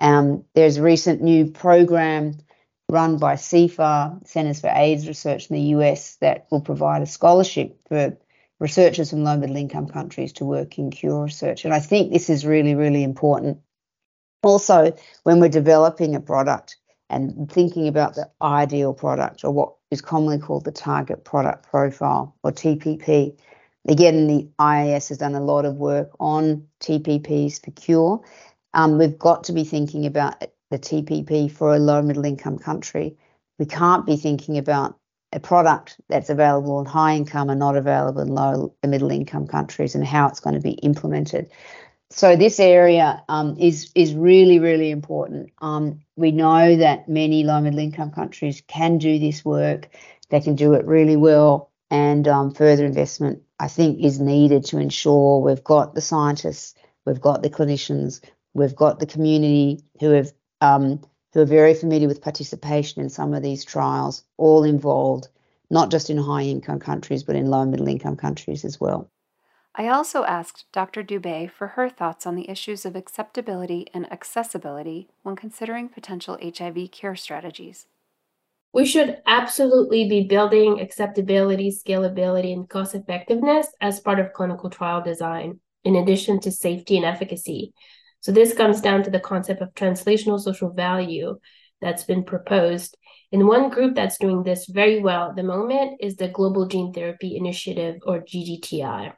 Um, 0.00 0.44
there's 0.54 0.78
a 0.78 0.82
recent 0.82 1.22
new 1.22 1.50
program 1.50 2.38
run 2.88 3.18
by 3.18 3.34
CFAR, 3.34 4.26
Centers 4.26 4.60
for 4.60 4.70
AIDS 4.74 5.06
Research 5.06 5.48
in 5.48 5.56
the 5.56 5.62
US, 5.76 6.16
that 6.16 6.46
will 6.50 6.60
provide 6.60 7.02
a 7.02 7.06
scholarship 7.06 7.78
for 7.88 8.16
researchers 8.58 9.10
from 9.10 9.24
low 9.24 9.36
middle 9.36 9.56
income 9.56 9.88
countries 9.88 10.32
to 10.34 10.44
work 10.44 10.78
in 10.78 10.90
cure 10.90 11.24
research. 11.24 11.64
And 11.64 11.72
I 11.72 11.80
think 11.80 12.12
this 12.12 12.28
is 12.28 12.44
really, 12.44 12.74
really 12.74 13.02
important. 13.02 13.58
Also, 14.42 14.94
when 15.24 15.40
we're 15.40 15.48
developing 15.48 16.14
a 16.14 16.20
product 16.20 16.76
and 17.08 17.50
thinking 17.50 17.88
about 17.88 18.14
the 18.14 18.30
ideal 18.40 18.94
product 18.94 19.44
or 19.44 19.50
what 19.50 19.74
is 19.90 20.00
commonly 20.00 20.38
called 20.38 20.64
the 20.64 20.72
target 20.72 21.24
product 21.24 21.68
profile 21.68 22.36
or 22.42 22.52
TPP, 22.52 23.36
again, 23.88 24.26
the 24.26 24.48
IAS 24.58 25.08
has 25.08 25.18
done 25.18 25.34
a 25.34 25.42
lot 25.42 25.64
of 25.64 25.76
work 25.76 26.10
on 26.20 26.66
TPPs 26.80 27.64
for 27.64 27.70
cure. 27.72 28.22
Um, 28.74 28.98
we've 28.98 29.18
got 29.18 29.44
to 29.44 29.52
be 29.52 29.64
thinking 29.64 30.06
about 30.06 30.42
the 30.70 30.78
TPP 30.78 31.50
for 31.50 31.74
a 31.74 31.78
low 31.78 32.02
middle 32.02 32.24
income 32.24 32.58
country. 32.58 33.16
We 33.58 33.66
can't 33.66 34.06
be 34.06 34.16
thinking 34.16 34.58
about 34.58 34.96
a 35.32 35.40
product 35.40 36.00
that's 36.08 36.30
available 36.30 36.80
in 36.80 36.86
high 36.86 37.14
income 37.14 37.50
and 37.50 37.58
not 37.58 37.76
available 37.76 38.20
in 38.20 38.28
low 38.28 38.74
and 38.82 38.90
middle 38.90 39.10
income 39.10 39.46
countries 39.46 39.94
and 39.94 40.04
how 40.04 40.28
it's 40.28 40.40
going 40.40 40.54
to 40.54 40.60
be 40.60 40.72
implemented. 40.72 41.50
So 42.12 42.34
this 42.34 42.58
area 42.58 43.22
um, 43.28 43.56
is 43.56 43.92
is 43.94 44.14
really 44.14 44.58
really 44.58 44.90
important. 44.90 45.50
Um, 45.60 46.00
we 46.16 46.32
know 46.32 46.76
that 46.76 47.08
many 47.08 47.44
low 47.44 47.60
middle 47.60 47.78
income 47.78 48.10
countries 48.10 48.62
can 48.66 48.98
do 48.98 49.18
this 49.20 49.44
work. 49.44 49.88
They 50.30 50.40
can 50.40 50.56
do 50.56 50.74
it 50.74 50.86
really 50.86 51.16
well, 51.16 51.70
and 51.88 52.26
um, 52.26 52.52
further 52.52 52.84
investment 52.84 53.42
I 53.60 53.68
think 53.68 54.02
is 54.04 54.18
needed 54.18 54.64
to 54.66 54.78
ensure 54.78 55.40
we've 55.40 55.62
got 55.62 55.94
the 55.94 56.00
scientists, 56.00 56.74
we've 57.06 57.20
got 57.20 57.42
the 57.42 57.50
clinicians, 57.50 58.20
we've 58.54 58.76
got 58.76 58.98
the 58.98 59.06
community 59.06 59.82
who 60.00 60.10
have 60.10 60.32
um, 60.60 61.00
who 61.32 61.40
are 61.40 61.46
very 61.46 61.74
familiar 61.74 62.08
with 62.08 62.22
participation 62.22 63.02
in 63.02 63.08
some 63.08 63.34
of 63.34 63.42
these 63.42 63.64
trials, 63.64 64.24
all 64.36 64.64
involved, 64.64 65.28
not 65.70 65.90
just 65.90 66.10
in 66.10 66.18
high 66.18 66.42
income 66.42 66.80
countries, 66.80 67.22
but 67.22 67.36
in 67.36 67.46
low 67.46 67.62
and 67.62 67.70
middle 67.70 67.88
income 67.88 68.16
countries 68.16 68.64
as 68.64 68.80
well. 68.80 69.10
I 69.74 69.86
also 69.86 70.24
asked 70.24 70.64
Dr. 70.72 71.04
Dubé 71.04 71.48
for 71.48 71.68
her 71.68 71.88
thoughts 71.88 72.26
on 72.26 72.34
the 72.34 72.50
issues 72.50 72.84
of 72.84 72.96
acceptability 72.96 73.86
and 73.94 74.10
accessibility 74.12 75.08
when 75.22 75.36
considering 75.36 75.88
potential 75.88 76.36
HIV 76.42 76.90
care 76.90 77.14
strategies. 77.14 77.86
We 78.72 78.84
should 78.84 79.18
absolutely 79.26 80.08
be 80.08 80.24
building 80.24 80.80
acceptability, 80.80 81.70
scalability, 81.70 82.52
and 82.52 82.68
cost 82.68 82.94
effectiveness 82.94 83.68
as 83.80 84.00
part 84.00 84.18
of 84.18 84.32
clinical 84.32 84.70
trial 84.70 85.02
design, 85.02 85.60
in 85.84 85.96
addition 85.96 86.40
to 86.40 86.52
safety 86.52 86.96
and 86.96 87.06
efficacy. 87.06 87.72
So 88.20 88.32
this 88.32 88.54
comes 88.54 88.80
down 88.80 89.02
to 89.04 89.10
the 89.10 89.20
concept 89.20 89.62
of 89.62 89.74
translational 89.74 90.40
social 90.40 90.70
value 90.70 91.38
that's 91.80 92.04
been 92.04 92.24
proposed. 92.24 92.96
And 93.32 93.46
one 93.46 93.70
group 93.70 93.94
that's 93.94 94.18
doing 94.18 94.42
this 94.42 94.66
very 94.66 95.00
well 95.00 95.30
at 95.30 95.36
the 95.36 95.42
moment 95.42 95.98
is 96.00 96.16
the 96.16 96.28
Global 96.28 96.66
Gene 96.66 96.92
Therapy 96.92 97.36
Initiative 97.36 97.96
or 98.04 98.20
GGTI. 98.20 99.14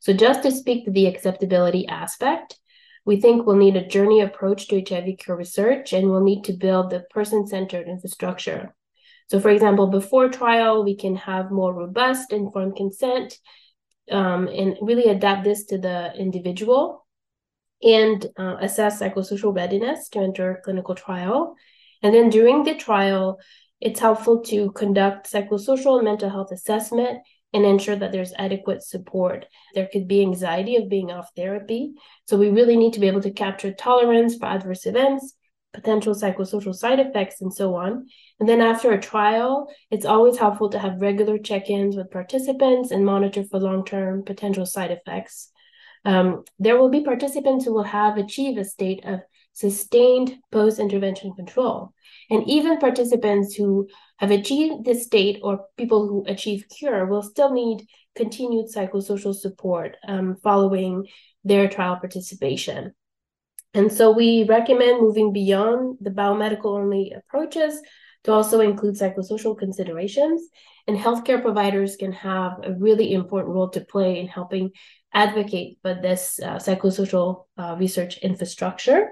So 0.00 0.12
just 0.12 0.42
to 0.42 0.50
speak 0.50 0.84
to 0.84 0.90
the 0.90 1.06
acceptability 1.06 1.86
aspect, 1.88 2.58
we 3.06 3.20
think 3.20 3.46
we'll 3.46 3.56
need 3.56 3.76
a 3.76 3.86
journey 3.86 4.20
approach 4.20 4.68
to 4.68 4.82
HIV 4.86 5.18
cure 5.18 5.36
research 5.36 5.92
and 5.92 6.10
we'll 6.10 6.24
need 6.24 6.44
to 6.44 6.52
build 6.52 6.90
the 6.90 7.04
person-centered 7.10 7.88
infrastructure. 7.88 8.74
So 9.28 9.40
for 9.40 9.50
example, 9.50 9.86
before 9.86 10.28
trial, 10.28 10.84
we 10.84 10.96
can 10.96 11.16
have 11.16 11.50
more 11.50 11.74
robust 11.74 12.32
informed 12.32 12.76
consent 12.76 13.38
um, 14.10 14.48
and 14.48 14.76
really 14.82 15.10
adapt 15.10 15.44
this 15.44 15.64
to 15.66 15.78
the 15.78 16.12
individual 16.14 17.03
and 17.84 18.26
uh, 18.38 18.56
assess 18.60 19.00
psychosocial 19.00 19.54
readiness 19.54 20.08
to 20.08 20.18
enter 20.18 20.62
clinical 20.64 20.94
trial. 20.94 21.54
And 22.02 22.14
then 22.14 22.30
during 22.30 22.64
the 22.64 22.74
trial, 22.74 23.38
it's 23.80 24.00
helpful 24.00 24.40
to 24.44 24.72
conduct 24.72 25.30
psychosocial 25.30 25.96
and 25.96 26.04
mental 26.04 26.30
health 26.30 26.50
assessment 26.50 27.20
and 27.52 27.64
ensure 27.64 27.94
that 27.94 28.10
there's 28.10 28.32
adequate 28.38 28.82
support. 28.82 29.46
There 29.74 29.88
could 29.92 30.08
be 30.08 30.22
anxiety 30.22 30.76
of 30.76 30.88
being 30.88 31.12
off 31.12 31.28
therapy. 31.36 31.92
So 32.26 32.36
we 32.36 32.48
really 32.48 32.76
need 32.76 32.94
to 32.94 33.00
be 33.00 33.06
able 33.06 33.22
to 33.22 33.30
capture 33.30 33.72
tolerance 33.72 34.36
for 34.36 34.46
adverse 34.46 34.86
events, 34.86 35.34
potential 35.72 36.14
psychosocial 36.14 36.74
side 36.74 37.00
effects, 37.00 37.42
and 37.42 37.52
so 37.52 37.74
on. 37.76 38.06
And 38.40 38.48
then 38.48 38.60
after 38.60 38.92
a 38.92 39.00
trial, 39.00 39.68
it's 39.90 40.06
always 40.06 40.38
helpful 40.38 40.70
to 40.70 40.78
have 40.78 41.00
regular 41.00 41.38
check 41.38 41.68
ins 41.68 41.96
with 41.96 42.10
participants 42.10 42.90
and 42.90 43.04
monitor 43.04 43.44
for 43.44 43.60
long 43.60 43.84
term 43.84 44.24
potential 44.24 44.66
side 44.66 44.90
effects. 44.90 45.50
Um, 46.04 46.44
there 46.58 46.78
will 46.78 46.90
be 46.90 47.02
participants 47.02 47.64
who 47.64 47.72
will 47.72 47.82
have 47.84 48.16
achieved 48.18 48.58
a 48.58 48.64
state 48.64 49.04
of 49.04 49.20
sustained 49.54 50.36
post 50.50 50.78
intervention 50.78 51.32
control. 51.32 51.92
And 52.30 52.48
even 52.48 52.78
participants 52.78 53.54
who 53.54 53.88
have 54.18 54.30
achieved 54.30 54.84
this 54.84 55.04
state 55.04 55.40
or 55.42 55.66
people 55.76 56.08
who 56.08 56.24
achieve 56.26 56.66
cure 56.76 57.06
will 57.06 57.22
still 57.22 57.52
need 57.52 57.86
continued 58.16 58.66
psychosocial 58.66 59.34
support 59.34 59.96
um, 60.06 60.36
following 60.42 61.06
their 61.44 61.68
trial 61.68 61.96
participation. 61.96 62.92
And 63.74 63.92
so 63.92 64.12
we 64.12 64.44
recommend 64.44 65.00
moving 65.00 65.32
beyond 65.32 65.98
the 66.00 66.10
biomedical 66.10 66.78
only 66.78 67.12
approaches 67.12 67.80
to 68.24 68.32
also 68.32 68.60
include 68.60 68.94
psychosocial 68.94 69.58
considerations. 69.58 70.48
And 70.86 70.96
healthcare 70.96 71.42
providers 71.42 71.96
can 71.96 72.12
have 72.12 72.60
a 72.62 72.72
really 72.72 73.12
important 73.12 73.54
role 73.54 73.70
to 73.70 73.80
play 73.80 74.20
in 74.20 74.28
helping 74.28 74.70
advocate 75.14 75.78
for 75.82 75.94
this 75.94 76.40
uh, 76.42 76.56
psychosocial 76.56 77.46
uh, 77.56 77.76
research 77.78 78.18
infrastructure. 78.18 79.10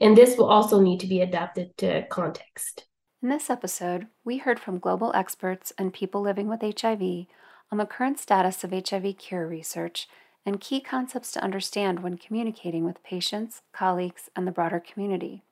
And 0.00 0.16
this 0.16 0.36
will 0.36 0.46
also 0.46 0.80
need 0.80 1.00
to 1.00 1.06
be 1.06 1.20
adapted 1.22 1.76
to 1.78 2.06
context. 2.08 2.86
In 3.22 3.30
this 3.30 3.48
episode, 3.48 4.08
we 4.24 4.38
heard 4.38 4.60
from 4.60 4.78
global 4.78 5.12
experts 5.14 5.72
and 5.78 5.92
people 5.92 6.20
living 6.20 6.48
with 6.48 6.60
HIV 6.60 7.26
on 7.72 7.78
the 7.78 7.86
current 7.86 8.18
status 8.18 8.62
of 8.62 8.72
HIV 8.72 9.16
cure 9.16 9.46
research 9.46 10.06
and 10.44 10.60
key 10.60 10.80
concepts 10.80 11.32
to 11.32 11.42
understand 11.42 12.02
when 12.02 12.18
communicating 12.18 12.84
with 12.84 13.02
patients, 13.02 13.62
colleagues, 13.72 14.30
and 14.36 14.46
the 14.46 14.52
broader 14.52 14.80
community. 14.80 15.42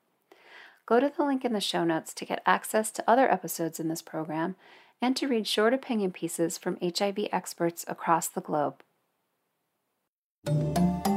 Go 0.86 1.00
to 1.00 1.10
the 1.14 1.24
link 1.24 1.44
in 1.44 1.52
the 1.52 1.60
show 1.60 1.82
notes 1.82 2.12
to 2.14 2.26
get 2.26 2.42
access 2.44 2.90
to 2.92 3.10
other 3.10 3.30
episodes 3.30 3.80
in 3.80 3.88
this 3.88 4.02
program 4.02 4.54
and 5.00 5.16
to 5.16 5.26
read 5.26 5.46
short 5.46 5.74
opinion 5.74 6.12
pieces 6.12 6.58
from 6.58 6.78
HIV 6.80 7.28
experts 7.32 7.84
across 7.88 8.28
the 8.28 8.40
globe. 8.40 8.82
Thank 10.46 11.08
you. 11.08 11.13